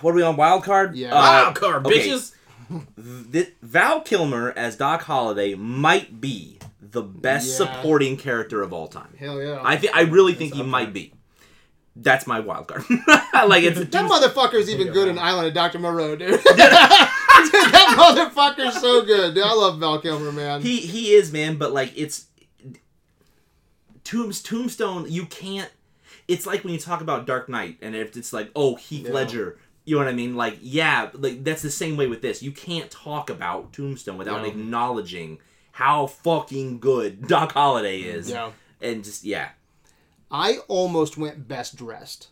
[0.00, 0.96] What are we on wild card?
[0.96, 1.14] Yeah.
[1.14, 1.90] Uh, Wow, car okay.
[2.08, 2.32] bitches.
[3.32, 7.56] Th- Val Kilmer as Doc Holliday might be the best Yeah.
[7.66, 9.14] supporting character of all time.
[9.18, 9.60] Hell yeah.
[9.62, 10.92] I think I really think It's he might there.
[10.94, 11.12] be.
[11.96, 12.84] That's my wild card.
[13.48, 15.78] like it's that motherfucker's even good in Island of Dr.
[15.80, 16.30] Moreau, dude.
[16.42, 19.34] dude that motherfucker's so good.
[19.34, 20.62] Dude, I love Val Kilmer, man.
[20.62, 22.26] he he is man, but like it's
[24.04, 25.06] Tombs Tombstone.
[25.08, 25.70] You can't.
[26.30, 29.12] It's like when you talk about Dark Knight, and if it's like, oh Heath Yeah.
[29.12, 29.58] Ledger.
[29.84, 30.36] You know what I mean?
[30.36, 32.42] Like, yeah, like that's the same way with this.
[32.42, 34.48] You can't talk about Tombstone without No.
[34.48, 35.38] acknowledging
[35.72, 38.30] how fucking good Doc Holliday is.
[38.30, 38.50] yeah.
[38.80, 39.48] And just yeah.
[40.30, 42.28] I almost went best dressed.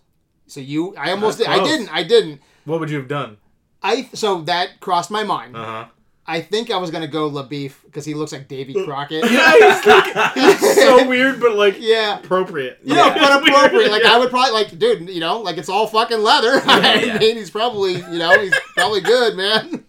[0.47, 1.49] So you, I almost, did.
[1.49, 2.41] I didn't, I didn't.
[2.65, 3.39] What would you have done?
[3.83, 5.57] I so that crossed my mind.
[5.57, 5.85] Uh huh.
[6.31, 9.25] I think I was gonna go LaBoeuf because he looks like Davy Crockett.
[9.31, 9.53] Yeah,
[10.37, 12.19] it's so weird, but like yeah.
[12.19, 12.81] appropriate.
[12.85, 13.19] Yeah, Yeah.
[13.19, 13.91] but appropriate.
[13.91, 15.09] Like I would probably like, dude.
[15.09, 16.61] You know, like it's all fucking leather.
[16.67, 17.19] I yeah.
[17.19, 19.85] mean, he's probably, you know, he's probably good, man.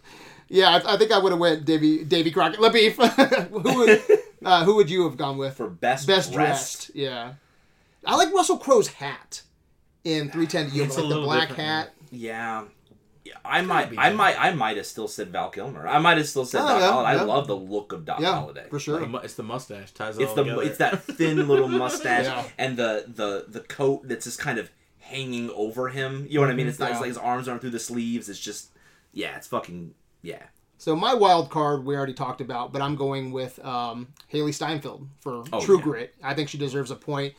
[0.47, 2.59] Yeah, I, I think I would have went Davy Davy Crockett.
[2.61, 3.49] LaBoeuf.
[3.49, 4.01] who would
[4.45, 5.57] uh, who would you have gone with?
[5.57, 6.87] For best Best dressed.
[6.87, 6.95] dressed.
[6.95, 7.33] Yeah,
[8.05, 9.41] I like Russell Crowe's hat
[10.05, 11.93] in Three Ten to You, It's like the black different, hat.
[12.11, 12.63] Yeah.
[13.29, 15.87] Yeah, I might, I might, I might have still said Val Kilmer.
[15.87, 17.15] I might have still said Oh, Doc yeah, Holliday.
[17.15, 17.21] yeah.
[17.21, 18.67] I love the look of Doc Yeah, Holliday.
[18.69, 18.99] for sure.
[18.99, 20.63] The mu- It's the mustache ties it It's all the, together.
[20.63, 22.43] it's that thin little mustache Yeah.
[22.57, 26.25] and the, the, the coat that's just kind of hanging over him.
[26.29, 26.67] You know what I mean?
[26.67, 26.91] It's not Yeah.
[26.93, 28.29] it's like his arms aren't through the sleeves.
[28.29, 28.69] It's just,
[29.13, 30.43] yeah, it's fucking, yeah.
[30.77, 35.07] So my wild card we already talked about, but I'm going with um, Hailee Steinfeld
[35.19, 35.83] for Oh, True yeah.
[35.83, 36.15] Grit.
[36.23, 37.33] I think she deserves a point.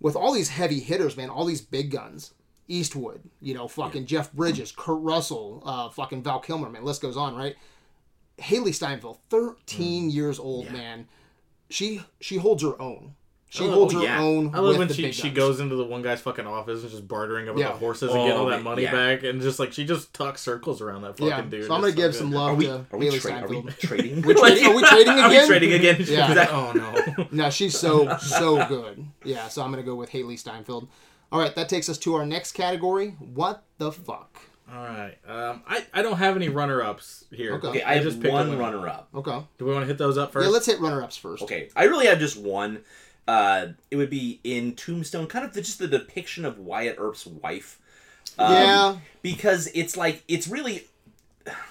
[0.00, 2.32] With all these heavy hitters, man, all these big guns.
[2.68, 7.16] Eastwood, you know, fucking Jeff Bridges, Kurt Russell, uh, fucking Val Kilmer, man, list goes
[7.16, 7.56] on, right?
[8.38, 10.72] Hailee Steinfeld, 13 years old, Yeah.
[10.72, 11.08] man.
[11.70, 13.14] She she holds her own.
[13.50, 14.20] She Oh, holds oh, her yeah.
[14.20, 14.54] own.
[14.54, 16.82] I love with when the she, big she goes into the one guy's fucking office
[16.82, 17.72] and just bartering about Yeah.
[17.72, 18.92] the horses Oh, and getting all that money yeah.
[18.92, 21.66] back and just like she just talks circles around that fucking Yeah, dude.
[21.66, 22.18] so I'm gonna give good.
[22.18, 23.78] some Are love we, to are we, Hailee tra- are we Steinfeld.
[23.80, 24.22] trading?
[24.26, 25.18] We trading- are we trading again?
[25.24, 25.96] Are we trading again?
[26.06, 26.34] Yeah.
[26.34, 27.26] That- Oh no.
[27.32, 29.04] No, she's so so good.
[29.24, 30.86] Yeah, so I'm gonna go with Hailee Steinfeld.
[31.30, 33.10] All right, that takes us to our next category.
[33.18, 34.40] What the fuck?
[34.70, 35.16] All right.
[35.26, 37.54] Um, I, I don't have any runner ups here.
[37.54, 37.68] Okay.
[37.68, 38.58] Okay, I have just picked one one.
[38.58, 39.08] runner up.
[39.14, 39.42] Okay.
[39.58, 40.44] Do we want to hit those up first?
[40.46, 41.42] Yeah, let's hit runner ups first.
[41.42, 42.80] Okay, I really have just one.
[43.26, 47.26] uh, it would be in Tombstone, kind of the, just the depiction of Wyatt Earp's
[47.26, 47.78] wife.
[48.38, 48.96] Um, Yeah.
[49.22, 50.86] because it's like it's really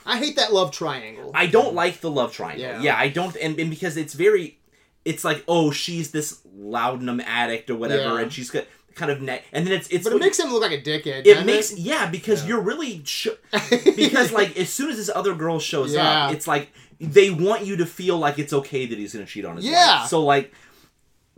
[0.05, 1.31] I hate that love triangle.
[1.35, 2.61] I don't like the love triangle.
[2.63, 2.81] Yeah.
[2.81, 4.57] Yeah, I don't, and, and because it's very,
[5.05, 8.21] it's like oh she's this laudanum addict or whatever, Yeah.
[8.21, 8.65] and she's got
[8.97, 11.21] kind of ne- and then it's it's but it makes him look like a dickhead.
[11.25, 12.47] it doesn't makes yeah because Yeah.
[12.49, 13.27] you're really sh-
[13.95, 16.25] because like as soon as this other girl shows Yeah.
[16.27, 19.45] up, it's like they want you to feel like it's okay that he's gonna cheat
[19.45, 20.01] on his Yeah.
[20.01, 20.09] wife.
[20.09, 20.53] So like.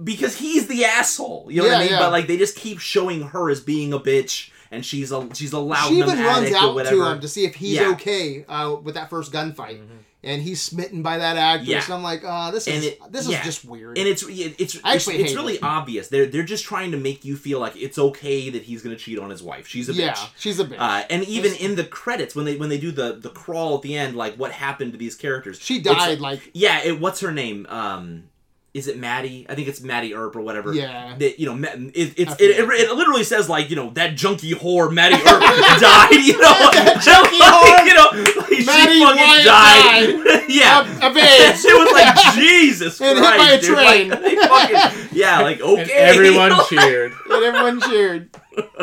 [0.01, 1.89] Because he's the asshole, you know what I mean.
[1.91, 1.99] yeah.
[1.99, 5.51] But like they just keep showing her as being a bitch, and she's a she's
[5.51, 7.81] a loud she even runs out to him to see if he's Yeah.
[7.83, 7.91] Mm-hmm.
[7.95, 9.81] okay uh, with that first gunfight,
[10.23, 11.69] and he's smitten by that actress.
[11.69, 11.83] Yeah.
[11.85, 13.39] And I'm like, uh, this is it- this yeah.
[13.39, 13.97] is just weird.
[13.97, 15.63] and it's it's I it's, actually it's really it.
[15.63, 16.09] obvious.
[16.09, 19.17] They're they're just trying to make you feel like it's okay that he's gonna cheat
[19.19, 19.67] on his wife.
[19.67, 20.29] She's a yeah, bitch.
[20.37, 20.77] she's a bitch.
[20.79, 23.75] Uh, and even It's- in the credits when they when they do the the crawl
[23.75, 25.59] at the end, like what happened to these characters?
[25.59, 27.65] she died like Yeah, it, what's her name?
[27.69, 28.23] Um,
[28.71, 29.47] is it Mattie?
[29.49, 30.71] I think it's Mattie Earp or whatever.
[30.71, 31.15] Yeah.
[31.17, 34.51] That you know, it, it's it, it, it literally says like you know that junkie
[34.51, 35.23] whore Mattie Earp
[35.81, 36.11] died.
[36.11, 40.45] You know, That junkie Like, whore, You know, Mattie she fucking Wyatt died.
[40.49, 40.81] yeah.
[40.81, 41.65] of, of AIDS.
[41.65, 43.75] it was like Jesus And hit Christ, by a dude.
[43.75, 44.09] train.
[44.09, 45.81] Like, they fucking, yeah, like okay.
[45.81, 47.11] And everyone cheered.
[47.29, 48.29] and everyone cheered.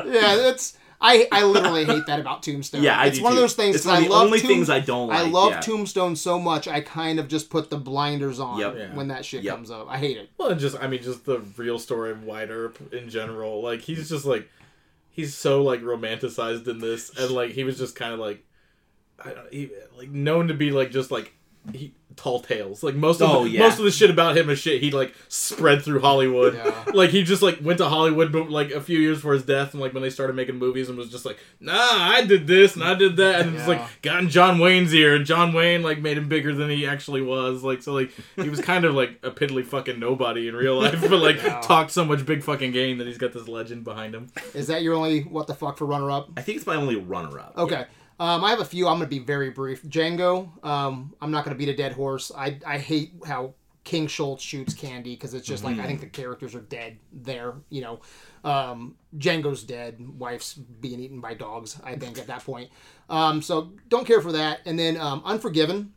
[0.06, 2.82] Yeah, that's I I literally hate that about Tombstone.
[2.82, 3.36] Yeah, I it's one too.
[3.38, 3.76] of those things.
[3.76, 5.18] It's one of I the love only Tomb- things I don't like.
[5.18, 5.60] I love yeah.
[5.60, 6.66] Tombstone so much.
[6.66, 8.74] I kind of just put the blinders on Yep.
[8.78, 8.94] Yeah.
[8.94, 9.54] when that shit Yep.
[9.54, 9.86] comes up.
[9.90, 10.30] I hate it.
[10.38, 13.60] Well, and just I mean, just the real story of Wyatt Earp in general.
[13.62, 14.48] Like he's just like
[15.10, 18.45] he's so like romanticized in this, and like he was just kind of like I
[19.50, 21.32] he, like known to be like just like
[21.72, 22.82] he tall tales.
[22.84, 23.60] Like most of Oh, the, yeah.
[23.60, 26.54] most of the shit about him is shit he like spread through Hollywood.
[26.54, 26.72] Yeah.
[26.94, 29.72] Like he just like went to Hollywood but, like a few years before his death,
[29.74, 32.74] and like when they started making movies, and was just like, nah, I did this
[32.74, 33.80] and I did that, and it's Yeah.
[33.80, 36.86] like got in John Wayne's ear, and John Wayne like made him bigger than he
[36.86, 37.62] actually was.
[37.64, 41.00] Like so, like he was kind of like a piddly fucking nobody in real life,
[41.02, 41.60] but like Yeah.
[41.60, 44.28] talked so much big fucking game that he's got this legend behind him.
[44.54, 46.30] Is that your only what the fuck for runner up?
[46.36, 47.54] I think it's my only runner-up.
[47.58, 47.84] Okay.
[48.18, 48.88] Um, I have a few.
[48.88, 49.82] I'm going to be very brief.
[49.82, 50.64] Django.
[50.64, 52.32] Um, I'm not going to beat a dead horse.
[52.36, 53.54] I I hate how
[53.84, 57.54] King Schultz shoots Candie because it's just like I think the characters are dead there.
[57.70, 58.00] You know,
[58.42, 59.98] um, Django's dead.
[60.18, 61.78] Wife's being eaten by dogs.
[61.84, 62.70] I think at that point.
[63.08, 64.60] Um, so don't care for that.
[64.66, 65.92] And then um, Unforgiven.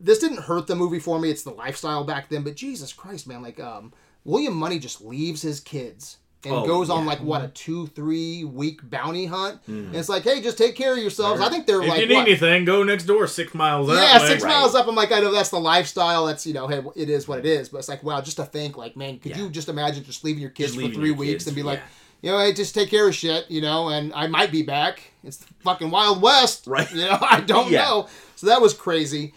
[0.00, 1.30] This didn't hurt the movie for me.
[1.30, 2.42] It's the lifestyle back then.
[2.42, 3.42] But Jesus Christ, man!
[3.42, 3.92] Like um,
[4.24, 6.18] William Munny just leaves his kids.
[6.44, 7.08] And Oh, goes on yeah.
[7.10, 10.92] like what a two three week bounty hunt, and it's like, hey, just take care
[10.92, 11.40] of yourselves.
[11.40, 12.28] I think they're If like you need what?
[12.28, 13.88] anything, go next door, six miles.
[13.88, 14.28] Yeah, that way.
[14.28, 14.50] six Right.
[14.50, 14.86] miles up.
[14.86, 16.26] I'm like, I know that's the lifestyle.
[16.26, 17.70] That's you know, hey, it is what it is.
[17.70, 19.38] But it's like, wow, just to think, like, man, could Yeah.
[19.42, 21.80] you just imagine just leaving your kids Just for three weeks kids, and be like,
[22.22, 22.30] yeah.
[22.30, 25.02] you know, hey, just take care of shit, you know, and I might be back.
[25.24, 26.88] It's the fucking Wild West, Right.
[26.92, 27.82] You know, I don't Yeah.
[27.82, 28.08] know.
[28.36, 29.34] So that was crazy.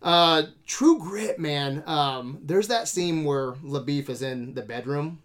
[0.00, 1.82] Uh, True Grit, man.
[1.86, 5.18] Um, there's that scene where LaBoeuf is in the bedroom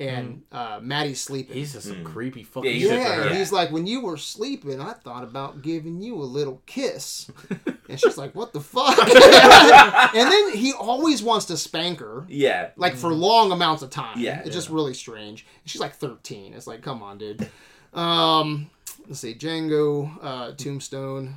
[0.00, 1.56] and uh, Mattie's sleeping.
[1.56, 2.98] He's just some creepy fucking Yeah, he's shit.
[3.00, 3.34] Yeah, Yeah.
[3.36, 7.30] he's like, when you were sleeping, I thought about giving you a little kiss.
[7.88, 8.96] and she's like, what the fuck?
[10.14, 12.70] and then he always wants to spank her, Yeah.
[12.76, 14.18] like for long amounts of time.
[14.20, 14.42] Yeah.
[14.44, 15.44] It's just really strange.
[15.62, 16.54] And she's like 13.
[16.54, 17.48] It's like, come on, dude.
[17.92, 18.70] Um,
[19.08, 21.36] let's see, Django, uh, Tombstone.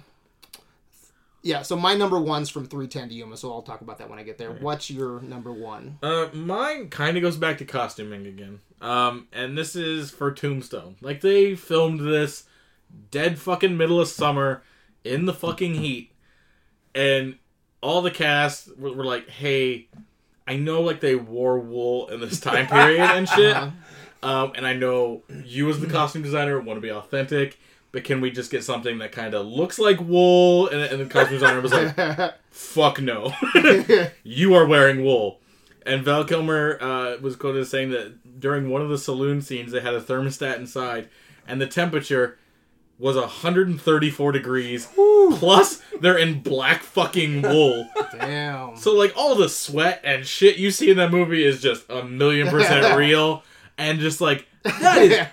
[1.44, 4.20] Yeah, so my number one's from 310 to Yuma, so I'll talk about that when
[4.20, 4.52] I get there.
[4.52, 5.98] What's your number one?
[6.04, 8.60] Uh, mine kind of goes back to costuming again.
[8.80, 10.98] Um, and this is for Tombstone.
[11.02, 12.44] Like they filmed this
[13.10, 14.62] dead fucking middle of summer
[15.04, 16.12] in the fucking heat,
[16.94, 17.38] and
[17.82, 19.88] all the cast were, were like, "Hey,
[20.48, 24.28] I know like they wore wool in this time period and shit, Uh-huh.
[24.30, 27.58] um, and I know you as the costume designer want to be authentic."
[27.92, 30.68] But can we just get something that kind of looks like wool?
[30.70, 33.34] And, and the costume designer was like, fuck no.
[34.24, 35.40] you are wearing wool.
[35.86, 39.72] And Val Kilmer uh, was quoted as saying that during one of the saloon scenes,
[39.72, 41.10] they had a thermostat inside,
[41.48, 42.38] and the temperature
[43.00, 44.88] was 134 degrees.
[45.34, 47.90] Plus, they're in black fucking wool.
[48.12, 48.76] Damn.
[48.76, 52.04] So, like, all the sweat and shit you see in that movie is just a
[52.04, 53.44] million percent real.
[53.76, 55.28] And just like, that is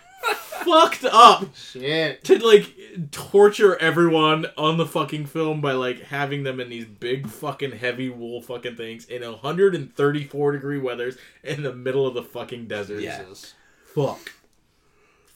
[0.68, 2.24] fucked up Shit.
[2.24, 7.28] to like torture everyone on the fucking film by like having them in these big
[7.28, 12.66] fucking heavy wool fucking things in 134 degree weathers in the middle of the fucking
[12.66, 13.00] desert.
[13.00, 13.22] Yeah.
[13.22, 13.54] Jesus.
[13.94, 14.32] Fuck.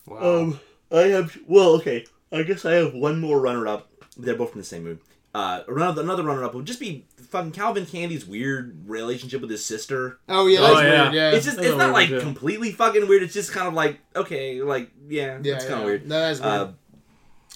[0.07, 0.41] Wow.
[0.41, 0.61] Um,
[0.91, 1.39] I have.
[1.47, 2.07] Well, okay.
[2.31, 3.89] I guess I have one more runner-up.
[4.17, 5.01] They're both from the same movie.
[5.35, 10.19] Uh, another another runner-up would just be fucking Calvin Candie's weird relationship with his sister.
[10.29, 11.03] oh yeah, Oh, that's yeah.
[11.05, 11.15] weird.
[11.15, 11.31] Yeah.
[11.31, 12.21] It's just That's it's not like too.
[12.21, 13.23] completely fucking weird.
[13.23, 15.79] It's just kind of like okay, like yeah, yeah, it's kind yeah.
[15.81, 16.09] of weird.
[16.11, 16.53] That is weird.
[16.53, 16.73] Uh,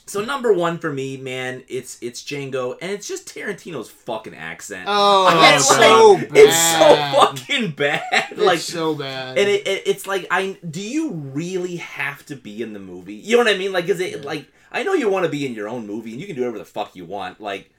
[0.09, 4.85] So number one for me, man, it's it's Django, and it's just Tarantino's fucking accent.
[4.87, 5.81] Oh, it's God.
[5.81, 6.37] so bad.
[6.37, 8.03] It's so fucking bad.
[8.31, 9.37] It's like so bad.
[9.37, 13.15] and it, it, it's like I do you really have to be in the movie?
[13.15, 13.73] You know what I mean?
[13.73, 16.21] Like is it like I know you want to be in your own movie and
[16.21, 17.71] you can do whatever the fuck you want, like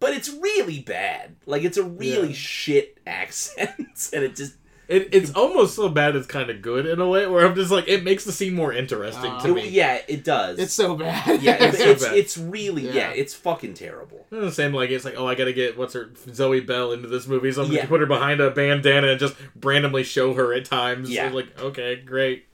[0.00, 1.36] but it's really bad.
[1.44, 2.34] Like it's a really Yeah.
[2.34, 4.54] shit accent and it just
[4.88, 7.70] It, it's almost so bad it's kind of good in a way, where I'm just
[7.70, 9.68] like, it makes the scene more interesting Uh, to me.
[9.68, 10.58] yeah, it does.
[10.58, 11.42] it's so bad.
[11.42, 12.16] yeah, it's, so it's, bad.
[12.16, 12.92] it's really yeah.
[12.94, 13.10] Yeah.
[13.10, 14.24] it's fucking terrible.
[14.30, 17.26] The same like it's like oh I gotta get what's her Zoe Bell into this
[17.26, 17.78] movie so I'm Yeah.
[17.80, 21.10] gonna put her behind a bandana and just randomly show her at times.
[21.10, 21.28] Yeah.
[21.30, 22.46] So, like okay great.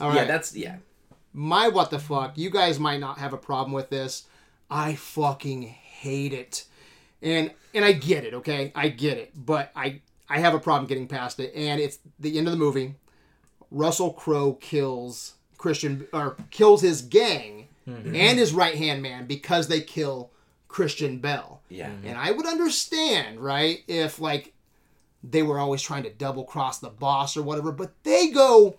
[0.00, 0.16] All right.
[0.16, 0.76] Yeah, that's yeah.
[1.32, 2.36] my what the fuck.
[2.36, 4.24] You guys might not have a problem with this.
[4.70, 6.64] I fucking hate it.
[7.22, 8.70] And and I get it, okay?
[8.74, 9.32] I get it.
[9.34, 11.52] But I I have a problem getting past it.
[11.54, 12.94] And it's the end of the movie.
[13.70, 18.14] Russell Crowe kills Christian or kills his gang mm-hmm.
[18.14, 20.30] and his right hand man because they kill
[20.68, 21.60] Christian Bale.
[21.68, 21.88] Yeah.
[21.88, 22.06] Mm-hmm.
[22.08, 24.52] And I would understand, right, if like
[25.22, 28.76] they were always trying to double cross the boss or whatever, but they go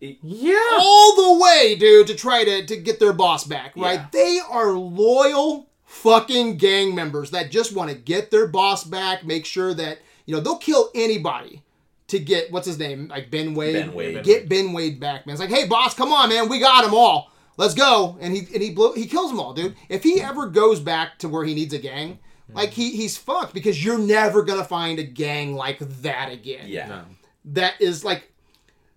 [0.00, 0.78] Yeah.
[0.78, 4.00] all the way, dude, to try to, to get their boss back, right?
[4.00, 4.06] Yeah.
[4.12, 9.46] They are loyal fucking gang members that just want to get their boss back, make
[9.46, 9.98] sure that,
[10.32, 11.62] you know, they'll kill anybody
[12.08, 13.08] to get, what's his name?
[13.08, 13.74] Like Ben Wade.
[13.74, 14.24] Ben Wade.
[14.24, 15.34] Get Ben Wade back, man.
[15.34, 16.48] It's like, hey, boss, come on, man.
[16.48, 17.30] We got them all.
[17.58, 18.16] Let's go.
[18.18, 19.76] And he and he blew, he kills them all, dude.
[19.90, 22.56] If he ever goes back to where he needs a gang, hmm.
[22.56, 26.64] like he, he's fucked because you're never gonna find a gang like that again.
[26.66, 26.88] Yeah.
[26.88, 27.04] No.
[27.44, 28.32] That is like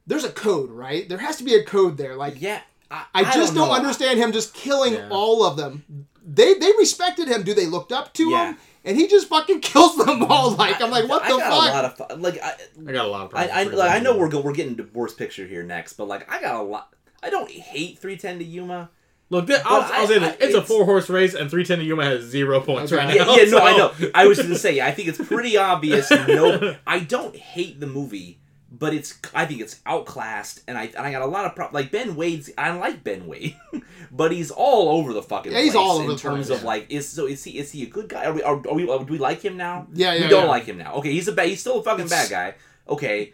[0.07, 1.07] there's a code, right?
[1.09, 2.15] There has to be a code there.
[2.15, 2.61] Like Yeah.
[2.89, 3.75] I, I just don't, know.
[3.75, 5.09] understand him just killing Yeah.
[5.11, 5.83] all of them.
[6.25, 7.43] They they respected him.
[7.43, 8.51] Do they looked up to Yeah.
[8.51, 8.57] him?
[8.85, 10.51] And he just fucking kills them all.
[10.51, 11.99] Like I'm like, what I the got fuck?
[11.99, 12.53] a lot of like I,
[12.87, 13.73] I got a lot of I, problems.
[13.73, 16.31] I, like, I know we're go, we're getting to worst picture here next, but like
[16.31, 16.93] I got a lot.
[17.23, 18.89] I don't hate 310 to Yuma.
[19.31, 21.79] Look, this, I'll, I'll I- say this: I- it's, a four horse race, and 310
[21.79, 23.03] to Yuma has zero points Okay.
[23.03, 23.35] right Yeah, now.
[23.35, 23.91] yeah, no, I know.
[24.13, 26.11] I was gonna say, I think it's pretty obvious.
[26.27, 28.39] No, I don't hate the movie,
[28.77, 31.75] but it's I think it's outclassed, and I and I got a lot of problems.
[31.83, 33.55] Like Ben Wade's, I like Ben Wade,
[34.11, 35.51] but he's all over the fucking.
[35.51, 36.67] Yeah, he's place all over in the terms place, of yeah.
[36.67, 38.25] like is so is he is he a good guy?
[38.25, 39.87] Are we are, are we do we like him now?
[39.93, 40.49] Yeah, yeah, we don't yeah.
[40.49, 40.95] like him now.
[40.95, 41.47] Okay, he's a bad.
[41.49, 42.57] He's still a fucking It's- bad guy.
[42.87, 43.33] Okay,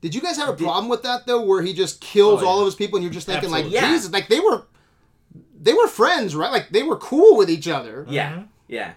[0.00, 2.60] Did you guys have a problem with that though, where he just kills Oh, all
[2.60, 3.72] of his people, and you're just thinking Absolutely.
[3.72, 3.90] like, Yeah.
[3.90, 4.64] Jesus, like they were,
[5.60, 6.52] they were friends, right?
[6.52, 8.46] Like they were cool with each other, yeah, Mhm.
[8.68, 8.92] yeah.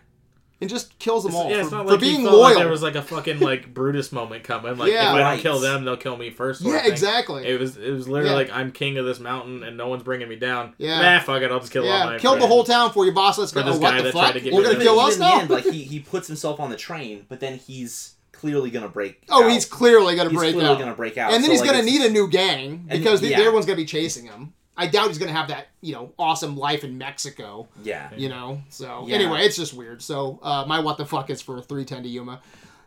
[0.66, 2.50] And just kills them all yeah, for, it's not for like he being felt like
[2.56, 2.60] loyal.
[2.60, 4.78] there was like a fucking like Brutus moment coming.
[4.78, 5.10] Like Yeah.
[5.10, 5.34] if I Right.
[5.36, 6.62] don't kill them, they'll kill me first.
[6.62, 7.46] yeah, exactly.
[7.46, 8.36] It was it was literally Yeah.
[8.38, 10.74] like I'm king of this mountain and no one's bringing me down.
[10.80, 11.00] Yeah.
[11.02, 13.12] Nah, fuck it, I'll just kill all yeah, my killed the whole town for you,
[13.14, 13.38] boss.
[13.38, 13.68] Let's For go.
[13.68, 14.34] this Oh, what guy the that tried fuck?
[14.34, 15.40] to get We're gonna kill Even us in now.
[15.42, 19.22] end, like he he puts himself on the train, but then he's clearly gonna break.
[19.30, 19.52] oh, out.
[19.52, 20.80] he's clearly gonna He's break clearly out.
[20.80, 23.22] gonna break out, and then so, he's like, gonna need a new gang And- because
[23.22, 23.40] the, yeah.
[23.40, 24.54] everyone's gonna be chasing him.
[24.78, 27.68] I doubt he's gonna have that, you know, awesome life in Mexico.
[27.84, 28.10] Yeah.
[28.16, 29.16] You know, so Yeah.
[29.16, 30.02] anyway, it's just weird.
[30.02, 32.42] So uh, my what the fuck is for three ten to Yuma.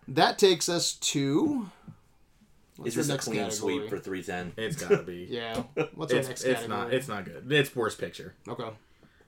[0.09, 1.71] That takes us to.
[2.77, 3.79] what's Is this the a next clean category?
[3.79, 4.65] sweep for 310?
[4.65, 5.27] It's gotta be.
[5.31, 5.63] Yeah.
[5.95, 6.69] What's our it's next it's category?
[6.81, 7.51] not it's not good.
[7.53, 8.35] It's worst picture.
[8.49, 8.69] okay.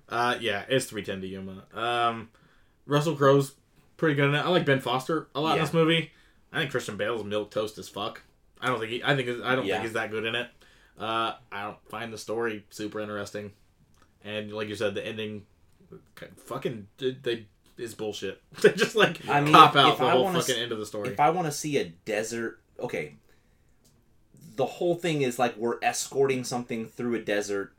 [0.08, 1.62] Uh, yeah, it's three ten to Yuma.
[1.72, 2.30] Um,
[2.86, 3.52] Russell Crowe's
[3.96, 4.40] pretty good in it.
[4.40, 6.10] I like Ben Foster a lot in this movie.
[6.52, 8.22] I think Christian Bale's milk toast as fuck.
[8.60, 9.02] I don't think he.
[9.04, 9.74] I think I don't Yeah.
[9.74, 10.48] think he's that good in it.
[11.00, 13.52] Uh, I don't find the story super interesting,
[14.22, 15.46] and like you said, the ending,
[16.44, 17.46] fucking they
[17.78, 18.42] is bullshit.
[18.62, 20.72] they just like I mean, cop if- out if the I whole fucking s- end
[20.72, 21.08] of the story.
[21.08, 23.14] If I want to see a desert, okay.
[24.56, 27.72] The whole thing is like we're escorting something through a desert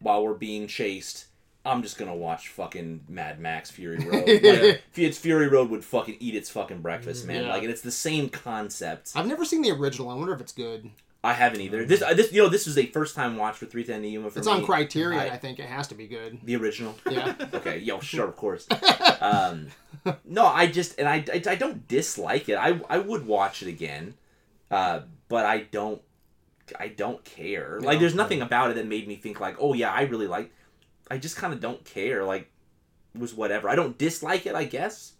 [0.00, 1.26] while we're being chased.
[1.64, 4.24] I'm just gonna watch fucking Mad Max Fury Road.
[4.26, 7.44] Like, if it's Fury Road would fucking eat its fucking breakfast, man.
[7.44, 7.50] Yeah.
[7.52, 9.12] Like, and it's the same concept.
[9.14, 10.08] I've never seen the original.
[10.08, 10.90] I wonder if it's good.
[11.24, 11.84] I haven't either.
[11.84, 14.30] This, uh, this, you know, this was a first time watch for 310 to Yuma
[14.30, 14.54] for It's me.
[14.54, 15.20] on Criterion.
[15.20, 16.38] I, I- think it has to be good.
[16.42, 16.96] The original.
[17.08, 17.34] Yeah.
[17.54, 18.66] okay, yo, sure, of course.
[19.22, 19.68] Um,
[20.24, 22.54] no, I just and I, I, I don't dislike it.
[22.56, 24.14] I I would watch it again,
[24.68, 26.02] uh, but I don't
[26.76, 27.78] I don't care.
[27.80, 30.50] Like, there's nothing about it that made me think like, oh yeah, I really like.
[31.08, 32.24] I just kind of don't care.
[32.24, 32.50] Like,
[33.14, 33.68] it was whatever.
[33.68, 35.12] I don't dislike it, I guess.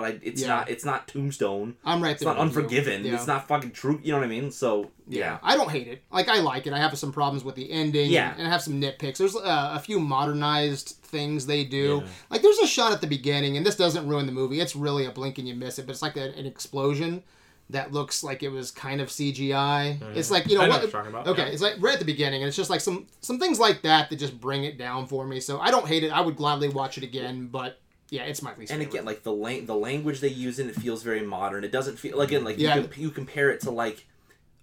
[0.00, 0.48] But I, it's Yeah.
[0.48, 0.70] not.
[0.70, 1.76] It's not Tombstone.
[1.84, 2.36] I'm right It's not.
[2.38, 3.04] Unforgiven.
[3.04, 3.14] Yeah.
[3.14, 3.98] It's not fucking true.
[4.02, 4.50] You know what I mean?
[4.52, 5.18] So Yeah.
[5.20, 5.38] yeah.
[5.42, 6.02] I don't hate it.
[6.12, 6.72] Like I like it.
[6.72, 8.10] I have some problems with the ending.
[8.10, 8.34] Yeah.
[8.38, 9.16] and I have some nitpicks.
[9.18, 12.02] There's uh, a few modernized things they do.
[12.30, 14.60] Like there's a shot at the beginning, and this doesn't ruin the movie.
[14.60, 17.22] It's really a blink and you miss it, but it's like a, an explosion
[17.70, 19.98] that looks like it was kind of CGI.
[20.16, 20.76] It's like you know I know what?
[20.76, 21.48] what you're talking about, Okay, yeah.
[21.52, 24.08] it's like right at the beginning, and it's just like some some things like that
[24.10, 25.40] that just bring it down for me.
[25.40, 26.10] So I don't hate it.
[26.10, 27.78] I would gladly watch it again, but
[28.10, 28.70] yeah, it's my least.
[28.72, 28.94] and favorite.
[28.94, 31.98] again like the lang- the language they use in it feels very modern it doesn't
[31.98, 32.76] feel like again like Yeah.
[32.76, 34.06] you, com- you compare it to like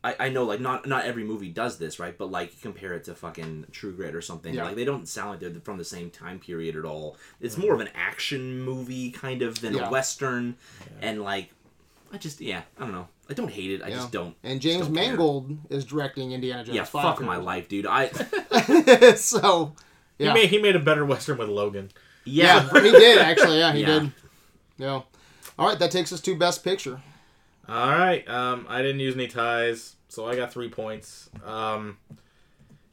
[0.04, 3.06] I, I know like not not every movie does this right, but like compare it
[3.06, 4.54] to fucking True Grit or something.
[4.54, 4.66] Yeah.
[4.66, 7.18] Like they don't sound like they're from the same time period at all.
[7.42, 9.88] It's more of an action movie kind of than Yeah.
[9.88, 10.58] a western,
[11.02, 11.50] and like
[12.14, 13.08] I just yeah I don't know.
[13.32, 13.82] I don't hate it.
[13.82, 13.96] I Yeah.
[13.96, 14.36] just don't.
[14.44, 15.08] And James don't care.
[15.08, 16.76] Mangold is directing Indiana Jones.
[16.76, 17.88] Yeah, 5 fuck my life, dude.
[17.88, 18.10] I
[19.16, 19.74] so,
[20.20, 21.90] He made he made a better western with Logan.
[22.26, 22.68] Yeah.
[22.74, 23.60] yeah, he did actually.
[23.60, 24.00] Yeah, he Yeah.
[24.00, 24.12] did.
[24.78, 25.02] Yeah.
[25.58, 27.02] All right, that takes us to best picture.
[27.68, 28.28] All right.
[28.28, 31.30] Um, I didn't use any ties, so I got three points.
[31.46, 31.98] Um,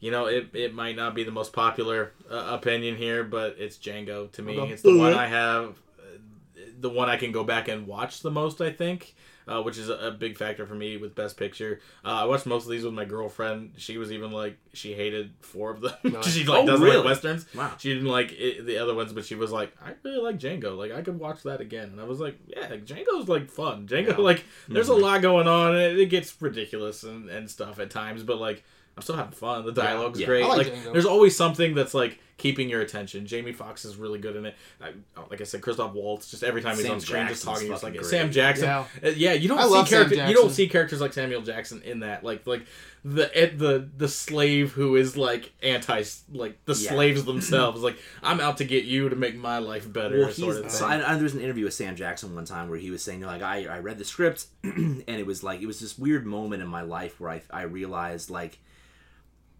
[0.00, 3.76] you know, it, it might not be the most popular uh, opinion here, but it's
[3.76, 4.58] Django to me.
[4.58, 4.72] Okay.
[4.72, 8.30] It's the one I have, uh, the one I can go back and watch the
[8.30, 8.60] most.
[8.60, 9.14] I think.
[9.48, 11.80] Uh, which is a, a big factor for me with Best Picture.
[12.04, 13.72] Uh, I watched most of these with my girlfriend.
[13.76, 15.92] She was even like she hated four of them.
[16.04, 16.28] Nice.
[16.28, 16.96] she like Oh, doesn't really?
[16.98, 17.46] like westerns.
[17.54, 17.72] Wow.
[17.78, 20.76] She didn't like it, the other ones, but she was like, I really like Django.
[20.78, 21.88] Like I could watch that again.
[21.90, 23.86] And I was like, yeah, Django's like fun.
[23.88, 24.16] Django Yeah.
[24.18, 24.96] like there's Mhm.
[24.98, 25.74] a lot going on.
[25.74, 28.62] And it, it gets ridiculous and, and stuff at times, but like
[28.96, 29.64] I'm still having fun.
[29.64, 30.26] The dialogue's Yeah.
[30.26, 30.44] great.
[30.44, 33.24] I like like there's always something that's like keeping your attention.
[33.26, 34.56] Jamie Foxx is really good in it.
[34.80, 36.28] I, oh, like I said, Christoph Waltz.
[36.30, 38.30] Just every time he's on screen, just talking, just like fucking Sam.
[38.32, 38.64] Jackson.
[38.66, 38.84] Yeah.
[39.02, 41.82] Uh, yeah, you don't I see love character, you don't see characters like Samuel Jackson
[41.82, 42.22] in that.
[42.24, 42.66] Like like
[43.04, 46.90] the the the slave who is like anti like the Yeah.
[46.90, 47.80] slaves themselves.
[47.82, 50.18] like I'm out to get you to make my life better.
[50.20, 51.00] Well, sort he's of so thing.
[51.00, 53.22] I, I, there was an interview with Sam Jackson one time where he was saying
[53.22, 56.60] like I, I read the script and it was like it was this weird moment
[56.62, 58.58] in my life where I I realized like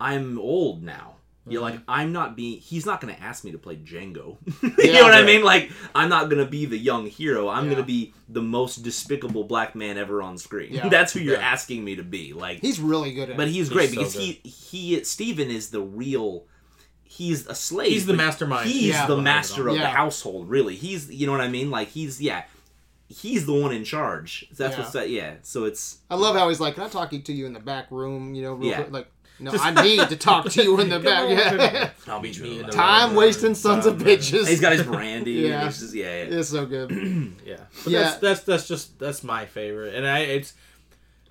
[0.03, 1.17] I'm old now.
[1.47, 1.75] You're mm-hmm.
[1.77, 2.61] like I'm not being.
[2.61, 4.37] He's not going to ask me to play Django.
[4.63, 5.43] you Yeah, know what I mean?
[5.43, 7.49] Like I'm not going to be the young hero.
[7.49, 7.71] I'm Yeah.
[7.73, 10.73] going to be the most despicable black man ever on screen.
[10.75, 10.89] Yeah.
[10.91, 12.33] That's who you're asking me to be.
[12.33, 13.51] Like He's really good at but it.
[13.51, 16.45] he's He's great so because he he Steven is the real
[17.03, 17.91] he's a slave.
[17.93, 18.71] He's the mastermind.
[18.71, 20.77] He's the master of the household, really.
[20.77, 21.71] He's you know what I mean?
[21.71, 22.45] Like he's yeah.
[23.09, 24.47] He's the one in charge.
[24.57, 24.81] That's Yeah.
[24.81, 25.35] what's that yeah.
[25.43, 27.91] So it's I love how he's like, "Can I talk to you in the back
[27.91, 28.77] room?" You know, real Yeah.
[28.77, 28.93] quick.
[28.93, 31.29] Like, no, I need to talk to you in the back.
[31.31, 31.91] Yeah.
[32.07, 34.47] I'll meet you in the Time wasting sons of bitches.
[34.49, 35.33] He's got his brandy.
[35.33, 35.49] Yeah.
[35.49, 35.65] yeah.
[35.65, 36.39] He's just, yeah, yeah.
[36.39, 36.91] It's so good.
[37.47, 38.01] Yeah, but Yeah.
[38.03, 40.55] That's, that's that's just that's my favorite, and I it's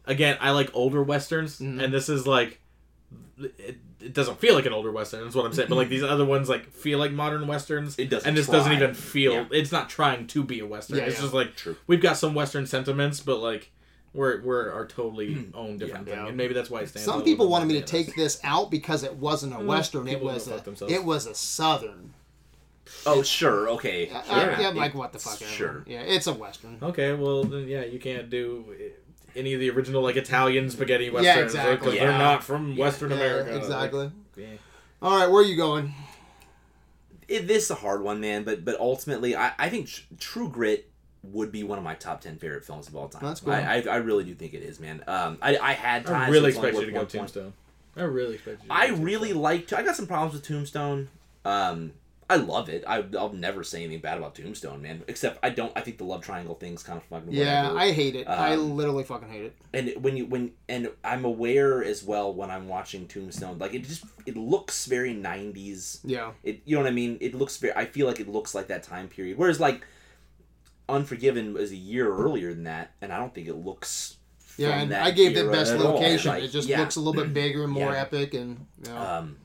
[0.05, 1.81] again I like older westerns, Mhm.
[1.83, 2.59] and this is like
[3.39, 5.27] it, it doesn't feel like an older western.
[5.27, 7.97] Is what I'm saying, but like these other ones like feel like modern westerns.
[7.97, 8.55] It doesn't and this try.
[8.57, 9.33] doesn't even feel.
[9.33, 9.45] Yeah.
[9.51, 10.97] It's not trying to be a western.
[10.97, 11.21] Yeah, it's yeah.
[11.21, 11.75] just like True.
[11.87, 13.71] we've got some western sentiments, but like
[14.13, 15.55] we're we're our totally hmm.
[15.55, 16.15] own different Yeah.
[16.15, 17.05] thing, and maybe that's why it stands.
[17.05, 19.67] Some people wanted me to more than take this out because it wasn't a hmm.
[19.67, 20.07] western.
[20.07, 20.93] It was a themselves.
[20.93, 22.13] it was a southern.
[23.05, 24.09] Oh sure, okay.
[24.09, 24.55] I- uh, Sure.
[24.55, 25.41] I, am like, what the fuck?
[25.41, 25.49] ever.
[25.49, 25.83] Sure.
[25.87, 26.77] Yeah, it's a western.
[26.81, 28.65] Okay, well then yeah, you can't do
[29.35, 31.75] any of the original like Italian spaghetti westerns Yeah, exactly.
[31.77, 32.05] because Yeah.
[32.07, 33.51] they're not from Western Yeah, America.
[33.51, 34.11] Like, exactly.
[34.35, 34.45] yeah.
[35.01, 35.93] All right, where are you going?
[37.31, 38.43] it, this is a hard one, man.
[38.43, 40.90] But but ultimately, I, I think Tr- True Grit
[41.23, 43.21] would be one of my top ten favorite films of all time.
[43.23, 43.53] That's cool.
[43.53, 45.03] I, I, I really do think it is, man.
[45.07, 47.05] Um, I, I had I times really it's only expect you to go.
[47.05, 47.53] Tombstone.
[47.95, 48.69] I really expect you.
[48.69, 49.41] To I go really Tombstone.
[49.41, 49.73] liked.
[49.73, 51.09] I got some problems with Tombstone.
[51.45, 51.93] Um,
[52.29, 52.85] I love it.
[52.87, 55.03] I, I'll never say anything bad about Tombstone, man.
[55.09, 55.71] Except I don't.
[55.75, 57.33] I think the love triangle thing's kind of fucking.
[57.33, 57.79] Yeah, whatever.
[57.79, 58.27] I hate it.
[58.27, 59.55] I Um, literally fucking hate it.
[59.73, 63.83] and when you when and I'm aware as well when I'm watching Tombstone, like it
[63.83, 65.99] just it looks very '90s.
[66.05, 67.17] Yeah, It you know what I mean?
[67.19, 67.75] It looks very.
[67.75, 69.37] I feel like it looks like that time period.
[69.37, 69.85] Whereas like,
[70.91, 74.17] Unforgiven was a year earlier than that, and I don't think it looks.
[74.57, 76.31] yeah, and that I gave the best location.
[76.31, 76.79] Like, it just yeah.
[76.79, 78.01] looks a little bit bigger and more Yeah.
[78.01, 79.37] epic, and you know, Um,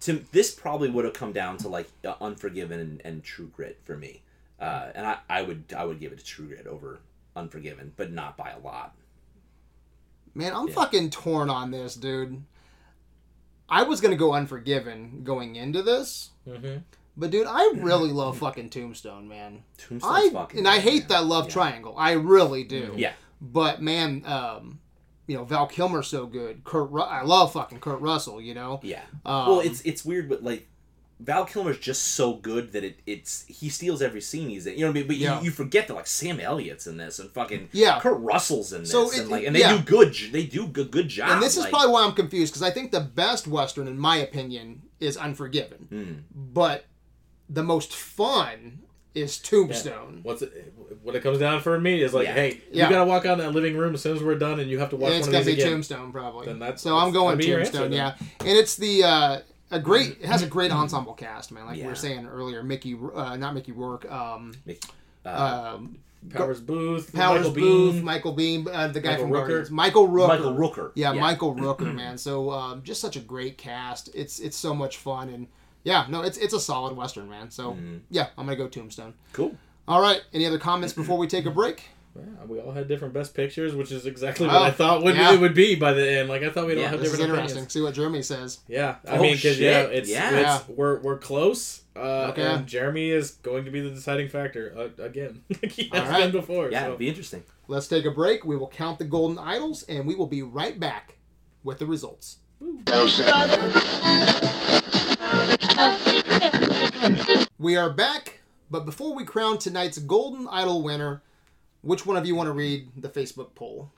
[0.00, 3.80] to this probably would have come down to like uh, Unforgiven and, and True Grit
[3.84, 4.22] for me,
[4.60, 7.00] uh, and I, I would I would give it to True Grit over
[7.34, 8.94] Unforgiven, but not by a lot.
[10.34, 10.74] man, I'm yeah.
[10.74, 12.42] fucking torn on this, dude.
[13.68, 16.82] I was gonna go Unforgiven going into this, Mhm.
[17.16, 19.62] But dude, I really love fucking Tombstone, man.
[19.78, 21.08] Tombstone's I fucking and I hate man.
[21.10, 21.52] that love Yeah.
[21.52, 21.94] triangle.
[21.96, 22.94] I really do.
[22.96, 24.80] Yeah, But man, um,
[25.26, 26.64] you know Val Kilmer's so good.
[26.64, 28.40] Kurt, Ru- I love fucking Kurt Russell.
[28.40, 28.80] You know.
[28.82, 29.02] yeah.
[29.24, 30.68] Um, well, it's it's weird, but like
[31.20, 34.74] Val Kilmer's just so good that it it's he steals every scene he's in.
[34.74, 35.06] You know what I mean?
[35.06, 35.38] But Yeah.
[35.38, 38.00] you, you forget that like Sam Elliott's in this and fucking Yeah.
[38.00, 39.76] Kurt Russell's in this So it- and like and they yeah.
[39.78, 41.30] do good they do good good job.
[41.30, 43.98] and this is like- probably why I'm confused because I think the best western, in
[43.98, 45.88] my opinion, is Unforgiven.
[45.90, 46.52] Mm.
[46.52, 46.84] But
[47.48, 48.80] the most fun
[49.14, 50.20] is Tombstone.
[50.22, 50.72] What's it?
[51.02, 52.34] What it comes down for me is like, Yeah.
[52.34, 52.84] hey, Yeah.
[52.88, 54.78] you gotta walk out in that living room as soon as we're done, and you
[54.80, 55.72] have to watch it's one gonna of be these again.
[55.74, 56.46] Tombstone probably.
[56.46, 57.92] Then that's- so I'm going be Tombstone.
[57.92, 59.38] answer, yeah, and it's the uh,
[59.70, 60.18] a great.
[60.20, 61.66] It has a great ensemble cast, man.
[61.66, 64.10] Like we were saying earlier, Mickey, uh, not Mickey Rourke.
[64.10, 64.52] Um,
[65.26, 65.98] Uh, um,
[66.30, 68.02] Powers Boothe, Powers Michael Boothe, Biehn.
[68.02, 69.38] Michael Biehn, uh, the guy Michael from Rooker.
[69.46, 70.28] Guardians, Michael Rooker.
[70.28, 70.90] Michael Rooker.
[70.94, 72.18] Yeah, Michael Rooker, man.
[72.18, 74.08] So um, just such a great cast.
[74.14, 75.46] It's it's so much fun and
[75.84, 77.50] yeah, no, it's it's a solid western, man.
[77.50, 78.00] So Mhm.
[78.10, 79.14] yeah, I'm gonna go Tombstone.
[79.32, 79.56] Cool.
[79.86, 80.22] All right.
[80.32, 81.82] Any other comments before we take a break?
[82.16, 85.16] Yeah, we all had different best pictures, which is exactly what Oh, I thought would,
[85.16, 85.32] yeah.
[85.34, 86.28] it would be by the end.
[86.28, 87.56] Like I thought we'd Yeah, all have This is different interesting.
[87.56, 87.72] opinions.
[87.72, 88.60] See what Jeremy says.
[88.68, 90.58] Yeah, I Oh, mean, because yeah, it's, Yeah.
[90.58, 91.82] it's we're we're close.
[91.96, 92.42] Uh, Okay.
[92.42, 95.42] and Jeremy is going to be the deciding factor uh, again.
[95.60, 96.20] Like he has All right.
[96.22, 96.70] been before.
[96.70, 96.86] Yeah, so.
[96.86, 97.42] it'd be interesting.
[97.66, 98.44] Let's take a break.
[98.44, 101.16] We will count the golden idols, and we will be right back
[101.64, 102.36] with the results.
[107.74, 108.38] We are back,
[108.70, 111.22] but before we crown tonight's golden idol winner,
[111.82, 113.90] which one of you want to read the Facebook poll?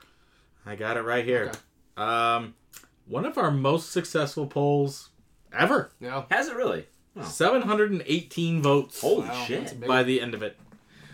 [0.65, 1.51] I got it right here.
[1.51, 1.59] Okay.
[1.95, 2.55] Um,
[3.05, 5.09] one of our most successful polls
[5.53, 5.91] ever.
[5.99, 6.23] Yeah.
[6.31, 6.87] Has it really?
[7.15, 7.21] Oh.
[7.21, 9.79] 718 votes Holy Wow, shit.
[9.85, 10.57] by the end of it.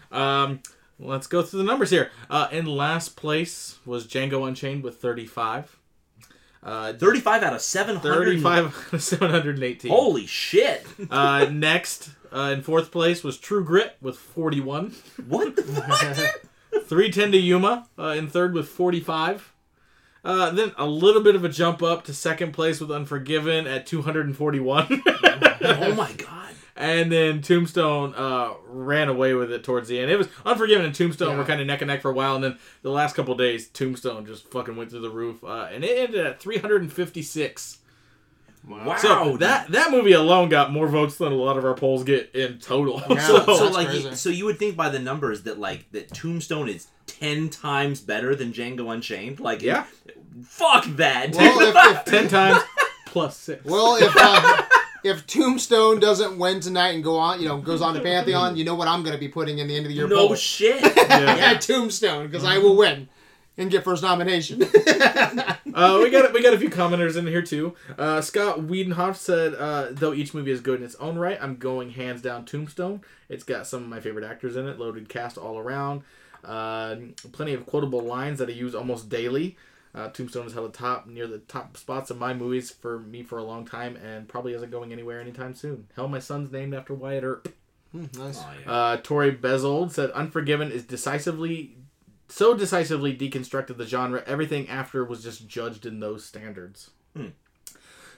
[0.10, 0.62] Um,
[0.98, 2.12] let's go through the numbers here.
[2.30, 5.78] Uh, in last place was Django Unchained with 35.
[6.64, 8.02] Uh, 35 out of 700.
[8.02, 9.92] 35 out of 718.
[9.92, 10.86] Holy shit.
[11.12, 14.94] Uh, next, uh, in fourth place was True Grit with 41.
[15.28, 16.42] What the fuck?
[16.88, 19.54] 310 to Yuma uh, in third with 45.
[20.26, 23.86] Uh, then a little bit of a jump up to second place with Unforgiven at
[23.86, 24.88] 241.
[25.62, 26.54] oh my god.
[26.78, 30.10] and then Tombstone uh, ran away with it towards the end.
[30.10, 31.38] It was Unforgiven and Tombstone Yeah.
[31.38, 33.68] were kind of neck and neck for a while, and then the last couple days,
[33.68, 37.80] Tombstone just fucking went through the roof, uh, and it ended at 356.
[38.68, 38.96] Wow.
[38.96, 42.34] So that that movie alone got more votes than a lot of our polls get
[42.34, 43.02] in total.
[43.10, 43.18] Yeah.
[43.28, 44.16] so, so like crazy.
[44.16, 48.36] so you would think by the numbers that like that Tombstone is 10 times better
[48.36, 49.40] than Django Unchained?
[49.40, 49.86] Like Yeah.
[50.44, 51.36] Fuck that.
[51.36, 52.64] Well, if, if, ten times
[53.06, 53.64] plus six.
[53.66, 54.62] well, if uh,
[55.04, 58.64] if Tombstone doesn't win tonight and go on, you know, goes on to Pantheon, you
[58.64, 60.36] know what I'm going to be putting in the end of the year no poll?
[60.36, 60.82] shit.
[60.82, 61.36] Yeah.
[61.36, 63.08] yeah, Tombstone, because I will win
[63.58, 64.64] and get first nomination.
[65.76, 67.74] Uh, we got we got a few commenters in here too.
[67.98, 71.56] Uh, Scott Wiedenhoff said, uh, though each movie is good in its own right, I'm
[71.56, 73.02] going hands down Tombstone.
[73.28, 76.04] It's got some of my favorite actors in it, loaded cast all around,
[76.44, 76.98] uh,
[77.32, 79.58] plenty of quotable lines that I use almost daily.
[79.96, 83.24] Uh, Tombstone has held a top near the top spots of my movies for me
[83.24, 85.88] for a long time, and probably isn't going anywhere anytime soon.
[85.96, 87.54] Hell, my son's named after Wyatt Earp.
[87.92, 88.40] Hmm, nice.
[88.40, 88.72] Oh, yeah.
[88.72, 91.78] Uh, Tori Bezold said, "Unforgiven is decisively,
[92.34, 94.24] so decisively deconstructed the genre.
[94.26, 97.28] Everything after was just judged in those standards." Hmm.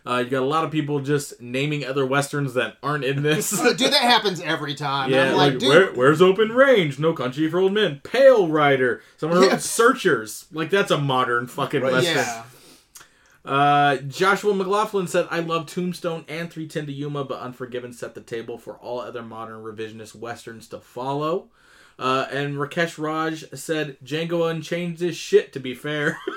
[0.08, 3.50] Uh, you got a lot of people just naming other westerns that aren't in this.
[3.76, 5.10] Dude, that happens every time.
[5.10, 7.00] yeah, I'm like, like, dude, where, where's Open Range?
[7.00, 8.02] No Country for Old Men.
[8.04, 9.02] Pale Rider.
[9.18, 9.58] Someone wrote Yeah.
[9.58, 10.46] Searchers.
[10.52, 12.18] Like that's a modern fucking Right, western.
[12.18, 12.44] yeah.
[13.44, 18.22] Uh, Joshua McLaughlin said, I love Tombstone and 310 to Yuma, but Unforgiven set the
[18.22, 21.48] table for all other modern revisionist westerns to follow.
[21.98, 26.18] Uh, and Rakesh Raj said, Django Unchained is shit, to be fair.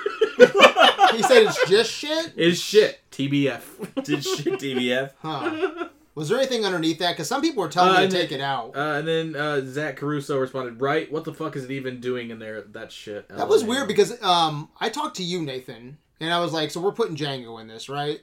[1.12, 2.32] He said it's just shit.
[2.36, 4.04] is shit, TBF.
[4.04, 5.12] Did shit DBF?
[5.22, 5.88] Huh.
[6.14, 7.12] Was there anything underneath that?
[7.12, 8.76] Because some people were telling Uh, me and to then- take it out.
[8.76, 11.10] Uh, and then uh, Zach Caruso responded, right?
[11.10, 12.60] What the fuck is it even doing in there?
[12.60, 13.26] That shit.
[13.30, 16.80] That was weird because um, I talked to you, Nathan, and I was like, "So
[16.80, 18.20] we're putting Django in this, right?"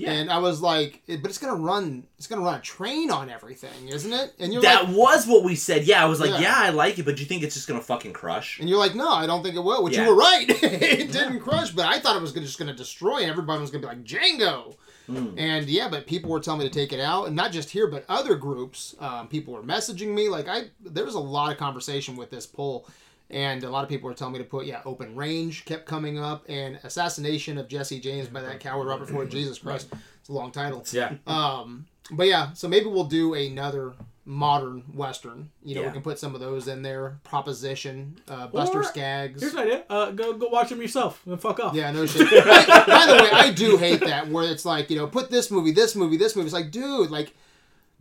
[0.00, 0.12] Yeah.
[0.12, 2.04] And I was like, "But it's gonna run.
[2.16, 5.44] It's gonna run a train on everything, isn't it?" And you're That like, was what
[5.44, 5.84] we said.
[5.84, 6.40] Yeah, I was like, Yeah.
[6.40, 6.54] yeah.
[6.56, 8.58] I like it, but you think it's just gonna fucking crush?
[8.60, 10.04] and you're like, "No, I don't think it will." Which Yeah.
[10.04, 10.46] you were right.
[10.48, 13.70] it didn't crush, but I thought it was gonna, just gonna destroy, and everybody was
[13.70, 14.76] gonna be like Django.
[15.08, 15.34] Mm.
[15.38, 17.86] And yeah, but people were telling me to take it out, and not just here,
[17.88, 18.94] but other groups.
[19.00, 20.28] Um, people were messaging me.
[20.28, 22.86] Like I, there was a lot of conversation with this poll,
[23.30, 26.18] and a lot of people were telling me to put yeah, open range kept coming
[26.18, 29.30] up, and assassination of Jesse James by that coward Robert Ford.
[29.30, 29.88] Jesus Christ,
[30.20, 30.84] it's a long title.
[30.92, 31.14] Yeah.
[31.26, 33.92] Um, but yeah, so maybe we'll do another
[34.26, 35.50] modern western.
[35.64, 35.86] You know, Yeah.
[35.88, 37.18] we can put some of those in there.
[37.24, 39.40] Proposition, uh, Buster Or- Scruggs.
[39.40, 39.84] Here's an idea.
[39.90, 41.74] Uh, go go watch them yourself and fuck off.
[41.74, 42.28] Yeah, no shit.
[42.32, 45.50] I- by the way, I do hate that where it's like, you know, put this
[45.50, 46.46] movie, this movie, this movie.
[46.46, 47.34] It's like, dude, like,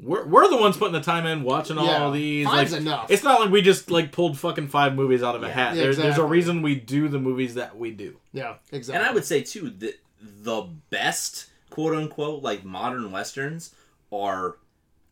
[0.01, 2.45] We're, we're the ones putting the time in watching all Yeah, these.
[2.47, 3.11] five's like, enough.
[3.11, 5.75] It's not like we just like pulled fucking five movies out of a hat.
[5.75, 8.17] Yeah, there's, there's a reason we do the movies that we do.
[8.31, 8.99] yeah, exactly.
[9.01, 13.75] And I would say too that the best quote unquote like modern westerns
[14.11, 14.57] are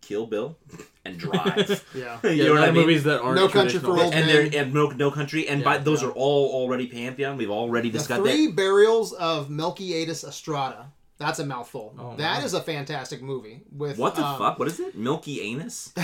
[0.02, 0.58] Kill Bill
[1.04, 1.86] and Drive.
[1.94, 2.20] yeah.
[2.24, 2.82] you Yeah, know what they're I mean?
[2.82, 4.28] movies that aren't No Country for Old and Men.
[4.52, 6.08] they're and no, no country and by those yeah.
[6.08, 7.36] are all already pantheon.
[7.36, 8.56] We've already The discussed three that.
[8.56, 10.92] burials of Melquiades Estrada.
[11.20, 11.96] That's a mouthful.
[11.98, 12.46] Oh, That wow.
[12.46, 13.62] is a fantastic movie.
[13.76, 14.60] With What the um, fuck?
[14.60, 14.96] What is it?
[14.96, 15.92] Milky anus?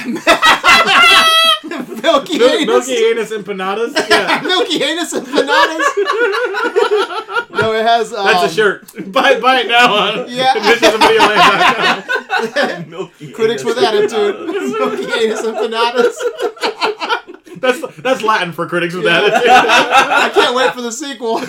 [1.63, 2.65] Milky Mil- Anus.
[2.67, 3.93] Milky Anus empanadas.
[4.09, 5.79] Yeah, Milky Anus empanadas.
[7.51, 8.11] no, it has.
[8.11, 9.11] Um, that's a shirt.
[9.11, 10.53] Buy, buy it now on Yeah.
[12.87, 14.47] Milky Critics anus with attitude.
[14.47, 16.15] Milky Anus empanadas.
[17.61, 19.21] That's that's Latin for critics with Yeah.
[19.21, 19.49] attitude.
[19.49, 21.39] I can't wait for the sequel.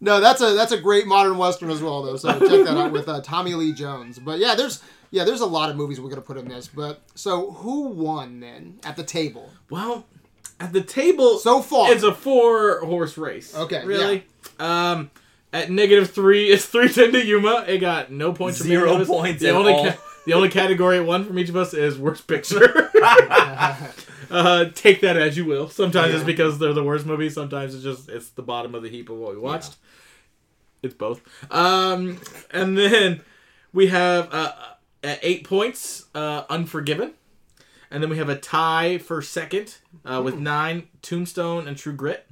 [0.00, 2.16] No, that's a that's a great modern western as well, though.
[2.16, 4.18] So check that out with uh, Tommy Lee Jones.
[4.18, 6.68] But yeah, there's yeah, there's a lot of movies we're gonna put in this.
[6.68, 9.50] But so who won then at the table?
[9.70, 10.06] Well,
[10.60, 11.92] at the table So far.
[11.92, 13.54] it's a four horse race.
[13.56, 14.24] Okay, really.
[14.58, 15.10] Um,
[15.52, 17.64] at negative three, it's three ten to Yuma.
[17.66, 18.58] It got no points.
[18.58, 19.92] from Zero either points The at only all.
[20.26, 22.90] the only category it won from each of us is worst picture.
[24.30, 25.68] uh, take that as you will.
[25.68, 27.34] Sometimes it's because they're the worst movies.
[27.34, 29.76] Sometimes it's just it's the bottom of the heap of what we watched.
[30.82, 31.20] It's both.
[31.50, 33.22] Um, and then
[33.72, 34.52] we have uh,
[35.02, 37.14] at eight points, uh, Unforgiven.
[37.90, 42.27] And then we have a tie for second uh, with nine, Tombstone and True Grit.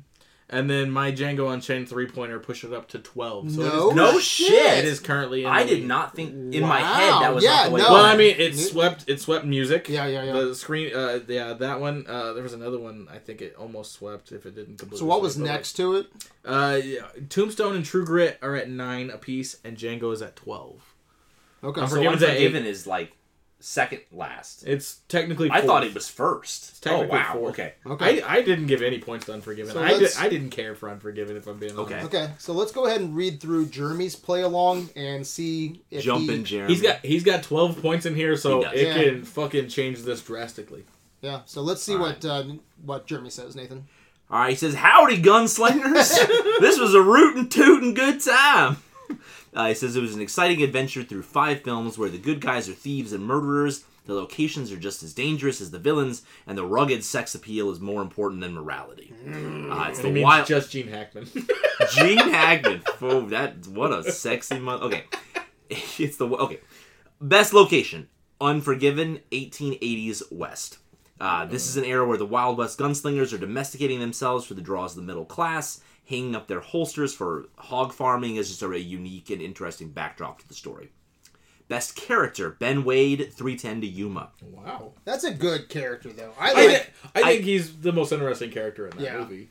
[0.48, 3.50] And then my Django Unchained three pointer push it up to twelve.
[3.50, 4.46] So it is- no, No shit.
[4.46, 4.78] shit.
[4.78, 5.40] it is currently.
[5.42, 5.88] In I the did lead.
[5.88, 6.68] not think in Wow.
[6.68, 7.80] my head that was Yeah, not the way.
[7.80, 7.92] no.
[7.92, 8.04] Well.
[8.04, 9.04] I mean, it swept.
[9.08, 9.88] It swept music.
[9.88, 10.32] Yeah, yeah, yeah.
[10.34, 10.94] The screen.
[10.94, 12.04] Uh, yeah, that one.
[12.08, 13.08] Uh, there was another one.
[13.12, 14.98] I think it almost swept if it didn't completely.
[15.00, 16.06] So what was sweep, but, next to it?
[16.44, 20.94] uh, yeah, Tombstone and True Grit are at nine apiece, and Django is at twelve.
[21.64, 21.80] Okay.
[21.80, 23.16] So Unforgiven's at Unforgiven is like
[23.58, 24.66] second last.
[24.66, 25.50] It's technically.
[25.50, 26.70] I thought it was first.
[26.70, 27.32] It's technically oh wow.
[27.32, 27.54] fourth.
[27.54, 27.74] Okay.
[27.86, 28.22] Okay.
[28.22, 29.72] I, I didn't give any points to Unforgiven.
[29.72, 31.92] So I, did, I didn't care for Unforgiven if I'm being honest.
[31.92, 32.24] Okay.
[32.24, 36.28] Okay, so let's go ahead and read through Jeremy's play along and see if Jump
[36.28, 36.72] he, in, Jeremy.
[36.72, 39.02] He's got he's got 12 points in here, so He it Yeah.
[39.02, 40.84] can fucking change this drastically.
[41.22, 42.44] Yeah, so let's see All what uh,
[42.84, 43.86] what Jeremy says, Nathan.
[44.30, 46.14] All right, he says, "Howdy, gunslingers!
[46.60, 48.78] this was a rootin' tootin' good time."
[49.56, 52.68] Uh, he says it was an exciting adventure through five films where the good guys
[52.68, 56.64] are thieves and murderers, the locations are just as dangerous as the villains, and the
[56.64, 59.12] rugged sex appeal is more important than morality.
[59.26, 61.26] Uh, it's It the means wild just Gene Hackman.
[61.94, 62.82] Gene Hackman.
[63.00, 64.82] Oh, that what a sexy month.
[64.82, 65.04] Okay,
[65.70, 66.60] it's the okay.
[67.20, 68.08] Best location:
[68.40, 70.78] Unforgiven, 1880s West.
[71.18, 74.60] Uh, this is an era where the Wild West gunslingers are domesticating themselves for the
[74.60, 75.80] draws of the middle class.
[76.08, 80.48] Hanging up their holsters for hog farming is just a, unique and interesting backdrop to
[80.48, 80.90] the story.
[81.68, 84.30] Best character: Ben Wade, 310 to Yuma.
[84.40, 84.92] wow.
[85.04, 86.32] That's a good character, though.
[86.38, 86.92] I I, like.
[87.16, 89.18] I think he's the most interesting character in that Yeah.
[89.18, 89.48] movie.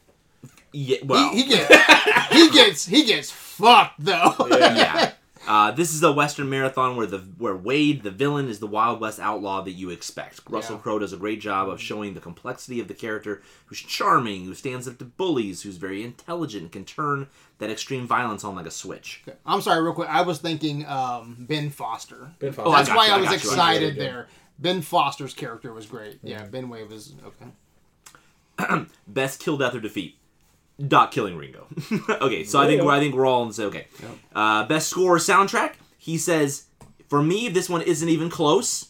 [0.71, 4.33] Yeah, well, he, he gets he gets he gets fucked though.
[4.49, 5.11] yeah.
[5.47, 8.99] Uh, this is a Western marathon where the where Wade, the villain, is the Wild
[8.99, 10.41] West outlaw that you expect.
[10.49, 10.81] Russell Yeah.
[10.81, 14.53] Crowe does a great job of showing the complexity of the character, who's charming, who
[14.53, 17.27] stands up to bullies, who's very intelligent, and can turn
[17.59, 19.23] that extreme violence on like a switch.
[19.45, 20.09] I'm sorry, real quick.
[20.09, 22.31] I was thinking um, Ben Foster.
[22.39, 22.69] Ben Foster.
[22.69, 24.27] Oh, I why you, I I was I excited really there.
[24.57, 26.19] Ben Foster's character was great.
[26.23, 28.85] Yeah, Ben Wade was okay.
[29.07, 30.17] Best kill, death, or defeat.
[30.85, 31.67] Doc killing Ringo.
[32.09, 33.67] okay, so I think we're I think we're all on the same.
[33.67, 33.87] Okay,
[34.35, 35.75] uh, best score soundtrack.
[35.97, 36.65] He says,
[37.07, 38.89] for me, this one isn't even close.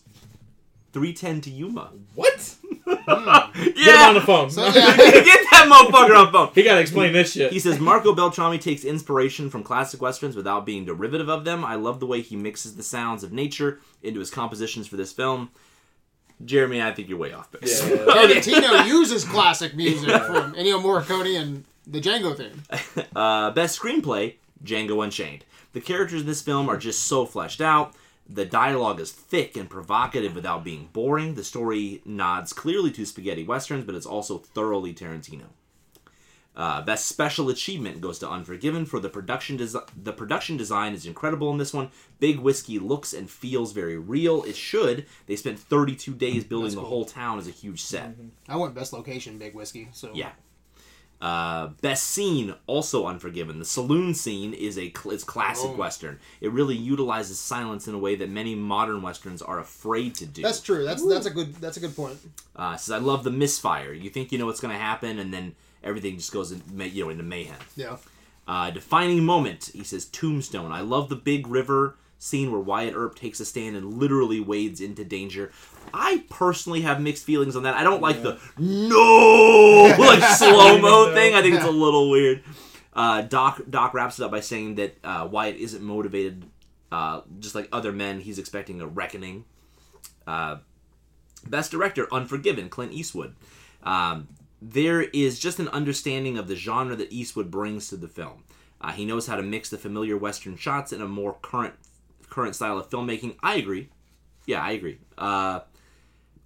[0.93, 1.91] Three ten to Yuma.
[2.15, 2.55] What?
[2.87, 4.49] yeah, Get him on the phone.
[4.49, 4.71] So, yeah.
[4.71, 6.51] get that motherfucker on the phone.
[6.55, 7.51] he gotta explain this shit.
[7.51, 11.63] He says Marco Beltrami takes inspiration from classic westerns without being derivative of them.
[11.65, 15.11] I love the way he mixes the sounds of nature into his compositions for this
[15.11, 15.51] film.
[16.43, 17.87] Jeremy, I think you're way off base.
[17.87, 17.95] Yeah.
[17.95, 18.39] Okay.
[18.39, 22.63] Tarantino uses classic music from Ennio Morricone and the Django theme.
[23.15, 25.45] Uh, best screenplay: Django Unchained.
[25.73, 27.93] The characters in this film are just so fleshed out.
[28.27, 31.35] The dialogue is thick and provocative without being boring.
[31.35, 35.45] The story nods clearly to spaghetti westerns, but it's also thoroughly Tarantino.
[36.55, 39.57] Uh, best special achievement goes to Unforgiven for the production.
[39.57, 41.89] Desi- the production design is incredible in this one.
[42.19, 44.41] Big Whiskey looks and feels very real.
[44.43, 45.05] It should.
[45.27, 48.15] They spent 32 days building That's the whole town as a huge set.
[48.47, 49.89] I want best location, Big Whiskey.
[49.91, 50.31] So Yeah.
[51.21, 53.57] Uh, best scene also Unforgiven.
[53.59, 55.75] The saloon scene is a cl- is classic Oh.
[55.75, 56.19] western.
[56.41, 60.41] It really utilizes silence in a way that many modern westerns are afraid to do.
[60.41, 60.83] that's true.
[60.83, 62.17] That's that's a good that's a good point.
[62.55, 63.93] Uh, says I love the misfire.
[63.93, 66.61] You think you know what's going to happen, and then everything just goes in,
[66.93, 67.57] you know into mayhem.
[67.75, 67.97] Yeah.
[68.47, 69.71] Uh, defining moment.
[69.73, 70.71] He says Tombstone.
[70.71, 74.81] I love the big river scene where Wyatt Earp takes a stand and literally wades
[74.81, 75.51] into danger.
[75.93, 77.75] I personally have mixed feelings on that.
[77.75, 81.35] I don't like the no like slow mo thing.
[81.35, 82.43] I think it's a little weird.
[82.93, 86.45] Uh, Doc Doc wraps it up by saying that uh, Wyatt isn't motivated,
[86.91, 88.21] uh, just like other men.
[88.21, 89.45] He's expecting a reckoning.
[90.25, 90.57] Uh,
[91.45, 93.35] Best Director, Unforgiven, Clint Eastwood.
[93.83, 94.29] Um,
[94.61, 98.43] there is just an understanding of the genre that Eastwood brings to the film.
[98.81, 101.75] Uh, he knows how to mix the familiar Western shots in a more current
[102.29, 103.35] current style of filmmaking.
[103.41, 103.89] I agree.
[104.45, 104.99] Yeah, I agree.
[105.17, 105.61] Uh,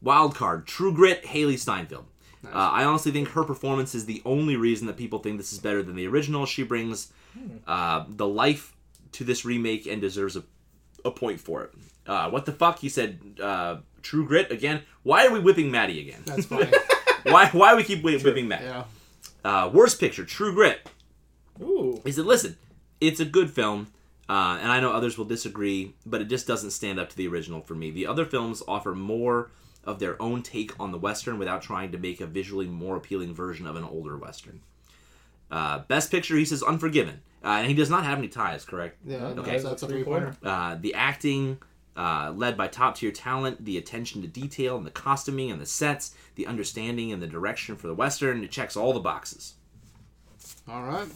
[0.01, 2.05] wild card, True Grit, Hailee Steinfeld.
[2.45, 5.59] Uh, I honestly think her performance is the only reason that people think this is
[5.59, 6.45] better than the original.
[6.45, 7.11] She brings
[7.67, 8.73] uh, the life
[9.13, 10.43] to this remake and deserves a,
[11.03, 11.73] a point for it.
[12.07, 12.79] Uh, what the fuck?
[12.79, 14.83] He said uh, True Grit again.
[15.03, 16.21] Why are we whipping Mattie again?
[16.25, 16.71] That's funny.
[17.23, 18.65] why why we keep whi- whipping Mattie?
[18.65, 18.83] yeah.
[19.43, 20.89] Uh, worst picture, True Grit.
[21.61, 22.01] Ooh.
[22.05, 22.57] He said, listen,
[23.01, 23.87] it's a good film,
[24.29, 27.27] uh, and I know others will disagree, but it just doesn't stand up to the
[27.27, 27.91] original for me.
[27.91, 29.49] The other films offer more
[29.83, 33.33] of their own take on the Western without trying to make a visually more appealing
[33.33, 34.61] version of an older Western.
[35.49, 37.21] Uh, best picture, he says Unforgiven.
[37.43, 38.97] Uh, and he does not have any ties, correct?
[39.05, 39.51] Yeah, Okay.
[39.51, 40.35] that's, that's a three pointer.
[40.43, 41.57] Uh, the acting,
[41.95, 45.65] uh, led by top tier talent, the attention to detail, and the costuming and the
[45.65, 49.53] sets, the understanding and the direction for the Western, it checks all the boxes.
[50.67, 51.07] All right.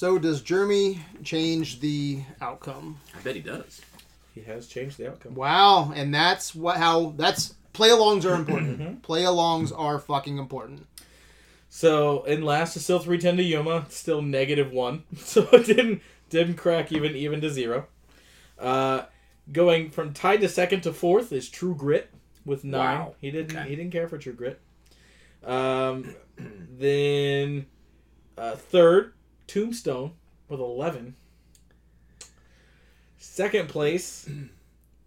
[0.00, 2.98] So does Jeremy change the outcome?
[3.14, 3.82] I bet he does.
[4.34, 5.34] He has changed the outcome.
[5.34, 9.02] Wow, and that's what how that's play-alongs are important.
[9.02, 10.86] play-alongs are fucking important.
[11.68, 15.04] So in last is still three ten to Yuma, still negative one.
[15.18, 16.00] So it didn't
[16.30, 17.86] didn't crack even even to zero.
[18.58, 19.02] Uh,
[19.52, 22.08] going from tied to second to fourth is True Grit
[22.46, 23.00] with nine.
[23.00, 23.14] Wow.
[23.20, 23.68] He didn't Okay.
[23.68, 24.62] he didn't care for True Grit.
[25.44, 26.14] Um,
[26.78, 27.66] then
[28.38, 29.12] uh, third
[29.50, 30.12] Tombstone
[30.48, 31.16] with eleven.
[33.18, 34.28] Second place.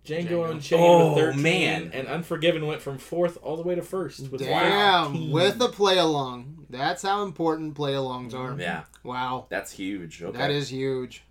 [0.05, 0.51] Django, Django.
[0.51, 1.91] Unchained Oh, with 13, man.
[1.93, 5.31] and Unforgiven went from fourth all the way to first with Damn, 15.
[5.31, 6.65] with a play-along.
[6.69, 8.59] That's how important play-alongs are.
[8.59, 10.21] Yeah, Wow, that's huge.
[10.21, 10.37] Okay.
[10.37, 11.23] that is huge.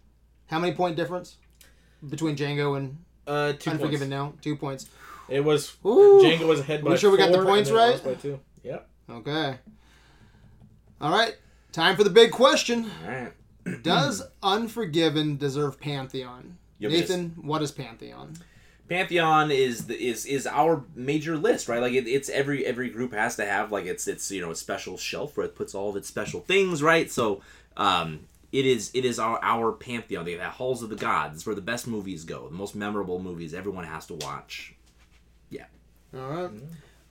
[0.46, 1.36] How many point difference
[2.08, 4.10] between Django and Uh, two Unforgiven points.
[4.10, 4.32] now?
[4.40, 4.86] Two points.
[5.28, 6.22] It was Ooh.
[6.24, 7.90] Django was ahead by We sure we got the points right?
[7.90, 8.40] lost By two.
[8.64, 8.88] Yep.
[9.10, 9.58] Okay.
[10.98, 11.36] All right.
[11.72, 12.90] Time for the big question.
[13.06, 13.32] Right.
[13.82, 16.58] Does Unforgiven deserve Pantheon?
[16.80, 18.34] But Nathan, what is Pantheon?
[18.88, 21.80] Pantheon is the, is is our major list, right?
[21.80, 24.56] Like it, it's every every group has to have like it's it's you know a
[24.56, 27.10] special shelf where it puts all of its special things, right?
[27.10, 27.40] So
[27.76, 30.24] um, it is it is our our pantheon.
[30.26, 33.54] They have halls of the gods where the best movies go, the most memorable movies
[33.54, 34.74] everyone has to watch.
[35.48, 35.66] Yeah.
[36.14, 36.50] All right.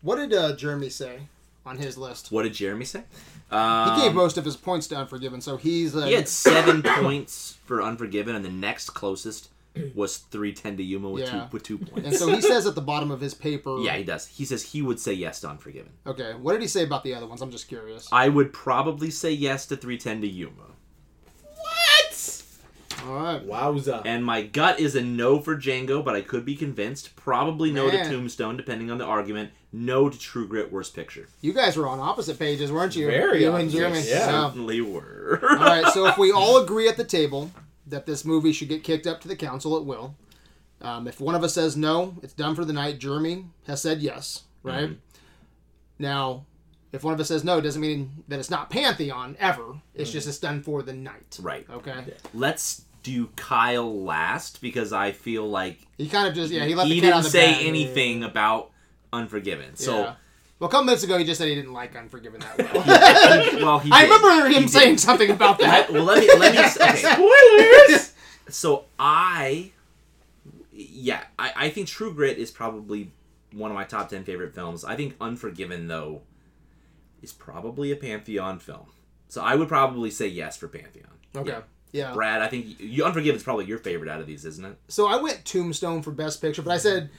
[0.01, 1.21] What did uh, Jeremy say
[1.65, 2.31] on his list?
[2.31, 3.03] What did Jeremy say?
[3.49, 6.81] He Um, gave most of his points to Unforgiven, so he's uh, he had seven
[6.85, 9.49] points for Unforgiven, and the next closest
[9.95, 11.31] was three ten to Yuma with Yeah.
[11.31, 12.07] two with two points.
[12.07, 13.77] and so he says at the bottom of his paper.
[13.79, 14.27] yeah, he does.
[14.27, 15.91] He says he would say yes to Unforgiven.
[16.07, 16.33] Okay.
[16.33, 17.41] What did he say about the other ones?
[17.41, 18.07] I'm just curious.
[18.11, 20.53] I would probably say yes to 310 to Yuma.
[21.57, 22.43] What?
[23.05, 23.47] All right.
[23.47, 24.01] Wowza.
[24.05, 27.15] And my gut is a no for Django, but I could be convinced.
[27.15, 28.05] Probably no Man.
[28.05, 29.51] to Tombstone, depending on the argument.
[29.73, 31.27] No to True Grit, Worst Picture.
[31.39, 33.07] You guys were on opposite pages, weren't you?
[33.07, 34.01] Very you and opposite, Jeremy.
[34.07, 34.25] yeah.
[34.49, 35.39] Certainly were.
[35.49, 35.85] All right.
[35.93, 37.51] So if we all agree at the table
[37.87, 40.15] that this movie should get kicked up to the council, it will.
[40.81, 42.99] Um, if one of us says no, it's done for the night.
[42.99, 44.85] Jeremy has said yes, right?
[44.89, 44.93] Mm-hmm.
[45.99, 46.45] Now,
[46.91, 49.75] if one of us says no, it doesn't mean that it's not Pantheon ever.
[49.93, 50.13] It's Mm-hmm.
[50.13, 51.37] just it's done for the night.
[51.41, 51.65] right.
[51.69, 52.03] Okay.
[52.33, 56.87] Let's do Kyle last because I feel like He kind of just yeah he let
[56.87, 57.65] he the cat out didn't of the say bag.
[57.65, 58.71] anything about
[59.13, 59.75] Unforgiven.
[59.75, 60.15] So, Yeah.
[60.59, 62.83] Well, a couple minutes ago, he just said he didn't like Unforgiven that well.
[63.65, 64.11] well, he I did.
[64.11, 64.99] remember him He saying did.
[64.99, 65.91] something about that.
[65.91, 66.59] well, let me let me.
[66.89, 66.97] Okay.
[66.97, 68.13] Spoilers.
[68.49, 69.71] So I,
[70.71, 73.11] yeah, I, I think True Grit is probably
[73.53, 74.85] one of my top ten favorite films.
[74.85, 76.21] I think Unforgiven though
[77.21, 78.87] is probably a Pantheon film.
[79.29, 81.09] So I would probably say yes for Pantheon.
[81.35, 81.57] Okay.
[81.91, 82.13] Yeah.
[82.13, 84.77] Brad, I think you, Unforgiven is probably your favorite out of these, isn't it?
[84.89, 87.17] So I went Tombstone for Best Picture, but I said But you could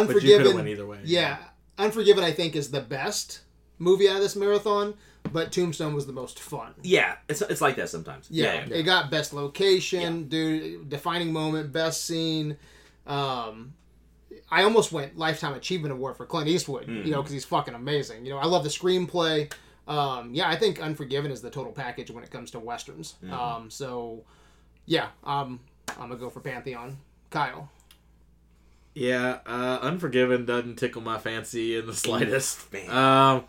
[0.00, 0.66] Unforgiven.
[0.68, 0.98] either way.
[1.04, 1.38] Yeah,
[1.78, 3.40] Unforgiven I think is the best
[3.78, 4.94] movie out of this marathon,
[5.32, 6.74] but Tombstone was the most fun.
[6.82, 8.28] Yeah, it's it's like that sometimes.
[8.30, 8.74] Yeah, yeah.
[8.76, 12.56] it got best location, dude, defining moment, best scene.
[13.06, 13.74] Um,
[14.50, 17.10] I almost went lifetime achievement award for Clint Eastwood, you Mm-hmm.
[17.10, 18.24] know, because he's fucking amazing.
[18.26, 19.52] You know, I love the screenplay.
[19.88, 23.14] Um, yeah, I think Unforgiven is the total package when it comes to westerns.
[23.24, 23.32] Mm-hmm.
[23.34, 24.24] Um, so
[24.86, 25.60] yeah, um,
[25.98, 26.96] I'm gonna go for Pantheon.
[27.30, 27.68] Kyle.
[28.94, 32.72] Yeah, uh, Unforgiven doesn't tickle my fancy in the slightest.
[32.72, 32.90] Man.
[32.90, 33.44] Um,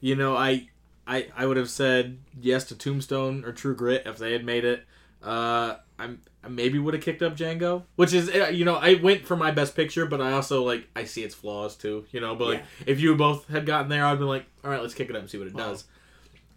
[0.00, 0.68] you know, I,
[1.06, 4.64] I, I would have said yes to Tombstone or True Grit if they had made
[4.64, 4.84] it.
[5.22, 8.94] Uh, I'm I maybe would have kicked up Django, which is uh, you know I
[8.94, 12.06] went for my best picture, but I also like I see its flaws too.
[12.12, 14.80] You know, but like if you both had gotten there, I'd been like, all right,
[14.80, 15.84] let's kick it up and see what it does.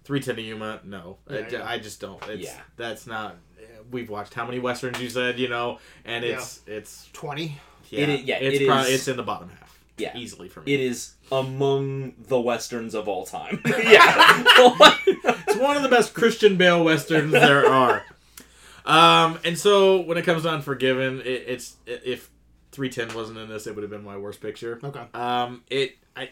[0.04, 1.68] Three ten to Yuma, no, Yeah, I, yeah.
[1.68, 2.22] I just don't.
[2.30, 2.60] It's, Yeah.
[2.78, 3.38] that's not.
[3.90, 6.34] We've watched how many westerns you said, you know, and Yeah.
[6.34, 7.58] it's it's Twenty.
[7.92, 9.78] Yeah, It is- yeah, it's it prob- is- it's in the bottom half.
[9.98, 10.18] Yeah.
[10.18, 10.74] easily for me.
[10.74, 13.62] It is among the westerns of all time.
[13.66, 14.44] yeah.
[15.08, 18.04] it's one of the best Christian Bale westerns there are.
[18.84, 22.32] Um, and so when it comes to Unforgiven, it, it's if
[22.72, 24.80] 310 wasn't in this, it would have been my worst picture.
[24.84, 25.04] Okay.
[25.14, 26.30] Um, it I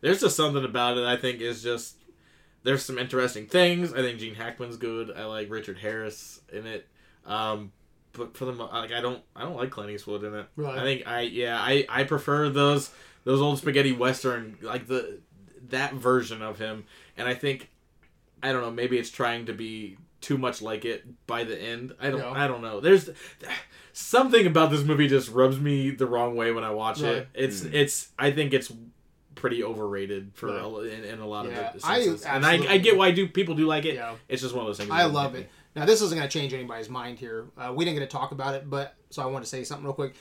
[0.00, 1.96] there's just something about it I think is just
[2.62, 3.92] there's some interesting things.
[3.92, 5.10] I think Gene Hackman's good.
[5.16, 6.86] I like Richard Harris in it.
[7.26, 7.72] Um,
[8.18, 10.46] but for the mo- like I don't I don't like Clint Eastwood in it.
[10.56, 10.78] Right.
[10.78, 12.90] I think I yeah I I prefer those
[13.24, 15.20] those old spaghetti western like the
[15.70, 16.84] that version of him.
[17.16, 17.70] And I think
[18.42, 18.70] I don't know.
[18.70, 21.94] Maybe it's trying to be too much like it by the end.
[22.00, 22.20] I don't.
[22.20, 22.30] Yeah.
[22.32, 22.80] I don't know.
[22.80, 23.08] There's
[23.92, 27.16] something about this movie just rubs me the wrong way when I watch Right.
[27.16, 27.28] it.
[27.34, 27.74] It's Mm.
[27.74, 28.08] it's.
[28.18, 28.72] I think it's
[29.34, 30.64] pretty overrated for Right.
[30.64, 32.24] a, in, in a lot Yeah, of the I senses.
[32.24, 33.94] and I, I get why do people do like it.
[33.94, 34.14] Yeah.
[34.28, 34.90] It's just one of those things.
[34.90, 35.50] I love get it.
[35.78, 37.46] Now this isn't going to change anybody's mind here.
[37.56, 39.84] Uh, we didn't get to talk about it, but so I want to say something
[39.84, 40.14] real quick.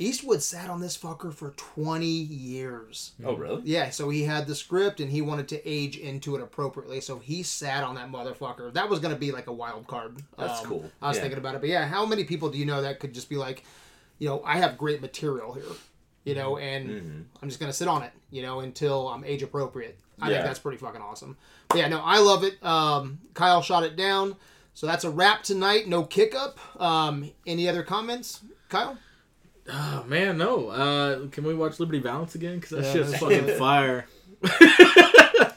[0.00, 3.12] Eastwood sat on this fucker for 20 years.
[3.24, 3.62] Oh, really?
[3.64, 7.00] Yeah, so he had the script and he wanted to age into it appropriately.
[7.00, 8.72] So he sat on that motherfucker.
[8.74, 10.22] That was going to be like a wild card.
[10.38, 10.90] That's Um, cool.
[11.02, 11.22] I was Yeah.
[11.22, 13.36] thinking about it, but yeah, how many people do you know that could just be
[13.36, 13.64] like,
[14.20, 15.64] you know, I have great material here,
[16.24, 17.20] you know, and Mm-hmm.
[17.42, 19.98] I'm just going to sit on it, you know, until I'm age appropriate.
[20.20, 20.34] I Yeah.
[20.36, 21.36] think that's pretty fucking awesome.
[21.68, 22.62] But yeah, no, I love it.
[22.64, 24.36] Um, Kyle shot it down.
[24.78, 25.88] So that's a wrap tonight.
[25.88, 26.60] No kick up.
[26.80, 28.96] Um, any other comments, Kyle?
[29.68, 30.68] Oh man, no.
[30.68, 32.60] Uh, can we watch Liberty Valance again?
[32.60, 33.58] Because that Yeah, shit's fucking good.
[33.58, 34.06] fire.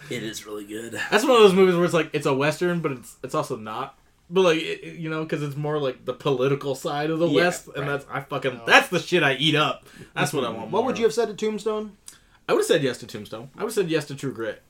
[0.09, 0.93] It is really good.
[1.11, 3.55] That's one of those movies where it's like it's a western, but it's it's also
[3.57, 3.95] not.
[4.27, 7.27] But like it, it- you know, because it's more like the political side of the
[7.27, 9.85] Yeah, West, and that's I fucking that's the shit I eat up.
[10.15, 10.71] That's what I want.
[10.71, 11.95] What would you have said to Tombstone?
[12.49, 13.51] I would have said yes to Tombstone.
[13.55, 14.63] I would have said yes to True Grit.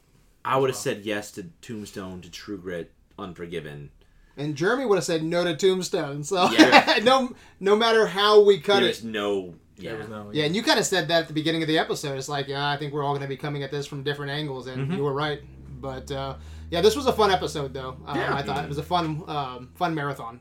[0.44, 3.92] I would have said yes to Tombstone, to True Grit, Unforgiven.
[4.38, 6.24] And Jeremy would have said no to Tombstone.
[6.24, 7.00] So Yeah.
[7.04, 9.06] no, no matter how we cut There's it.
[9.08, 9.56] no.
[9.78, 9.98] There Yeah.
[9.98, 10.30] was no.
[10.32, 12.18] Yeah, and you kind of said that at the beginning of the episode.
[12.18, 14.32] It's like, yeah, I think we're all going to be coming at this from different
[14.32, 14.94] angles, and Mm-hmm.
[14.98, 15.42] you were right.
[15.82, 16.36] But uh,
[16.70, 17.98] yeah, this was a fun episode, though.
[18.06, 18.34] Um, Yeah.
[18.36, 20.40] I thought it was a fun, um, fun marathon.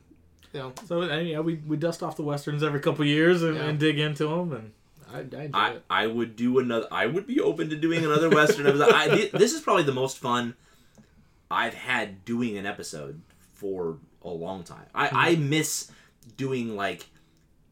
[0.53, 3.55] You know, So uh, yeah, we, we dust off the westerns every couple years and,
[3.55, 3.63] Yeah.
[3.69, 4.71] and dig into them, and
[5.11, 5.83] I, I enjoy I, it.
[5.89, 6.87] I would do another.
[6.91, 8.91] I would be open to doing another Western episode.
[8.93, 10.55] I, this is probably the most fun
[11.49, 13.21] I've had doing an episode
[13.61, 14.85] for a long time.
[14.93, 15.15] I, hmm.
[15.15, 15.91] I miss
[16.35, 17.05] doing like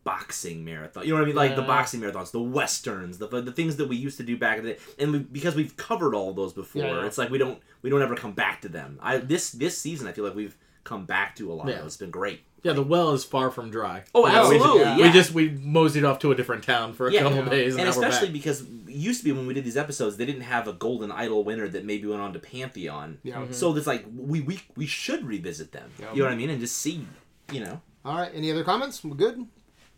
[0.03, 1.03] boxing marathon.
[1.03, 1.35] You know what I mean?
[1.35, 4.59] Like the boxing marathons, the westerns, the the things that we used to do back
[4.59, 4.79] in the day.
[4.99, 7.05] And we, because we've covered all of those before, Yeah, yeah.
[7.05, 8.99] it's like we don't we don't ever come back to them.
[9.01, 11.67] I this this season I feel like we've come back to a lot.
[11.67, 11.85] Yeah.
[11.85, 12.41] It's been great.
[12.63, 14.03] Yeah, the well is far from dry.
[14.13, 17.07] Oh, know, we just- absolutely, We just we moseyed off to a different town for
[17.07, 17.21] a Yeah.
[17.21, 17.49] couple Yeah.
[17.49, 20.41] days, and, and especially because used to be when we did these episodes, they didn't
[20.41, 23.19] have a golden idol winner that maybe went on to Pantheon.
[23.23, 23.37] Yeah.
[23.37, 23.53] Mhm.
[23.53, 25.91] So it's like we we we should revisit them.
[25.99, 26.11] Yeah.
[26.13, 26.49] You know what I mean?
[26.49, 27.05] And just see,
[27.51, 27.81] you know.
[28.05, 28.31] all right.
[28.33, 29.03] Any other comments?
[29.03, 29.45] We're good.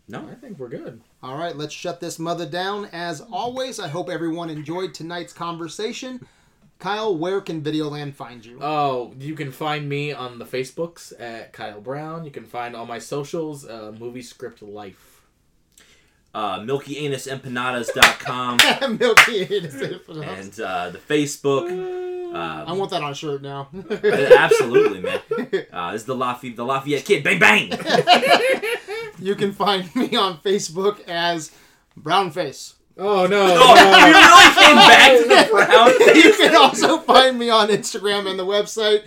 [0.08, 0.28] No.
[0.30, 1.00] I think we're good.
[1.22, 2.86] All right, let's shut this mother down.
[2.86, 6.26] As always, I hope everyone enjoyed tonight's conversation.
[6.80, 8.58] Kyle, where can Videoland find you?
[8.60, 12.24] Oh, you can find me on the Facebooks at Kyle Brown.
[12.24, 15.11] You can find all my socials, uh, Movie Script Life.
[16.34, 18.56] Uh, MilkyAnusEmpanadas.com
[18.98, 19.54] Milky.
[19.54, 21.68] anus and uh, the Facebook.
[22.34, 23.68] I Um, want that on a shirt now.
[23.90, 25.20] absolutely, man.
[25.70, 27.22] Uh, this is the Lafayette, the Lafayette Kid.
[27.22, 27.68] Bang bang.
[29.18, 31.52] you can find me on Facebook as
[32.00, 32.74] Brownface.
[32.96, 33.46] Oh no!
[33.58, 35.90] Oh, we really came back to the brown.
[36.16, 39.02] you can also find me on Instagram and the website.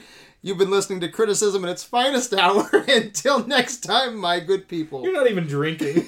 [0.45, 2.69] You've been listening to Criticism in its finest hour.
[2.87, 5.01] Until next time, my good people.
[5.03, 6.07] You're not even drinking.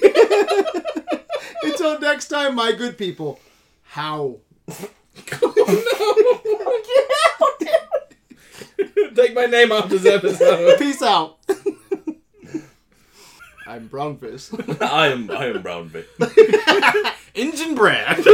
[1.64, 3.40] Until next time, my good people.
[3.82, 4.36] How?
[9.16, 10.78] Take my name off this episode.
[10.78, 11.38] Peace out.
[13.66, 14.80] I'm Brownface.
[14.80, 16.08] I am I am brown bit.
[17.34, 18.24] Engine Brad.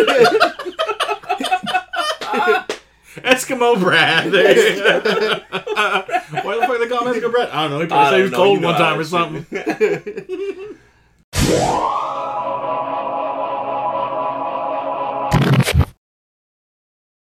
[3.23, 4.27] Eskimo Brad.
[6.45, 7.51] Why the fuck they call him Eskimo Brad?
[7.51, 7.81] I don't know.
[7.81, 9.47] He probably said he was cold one time or something.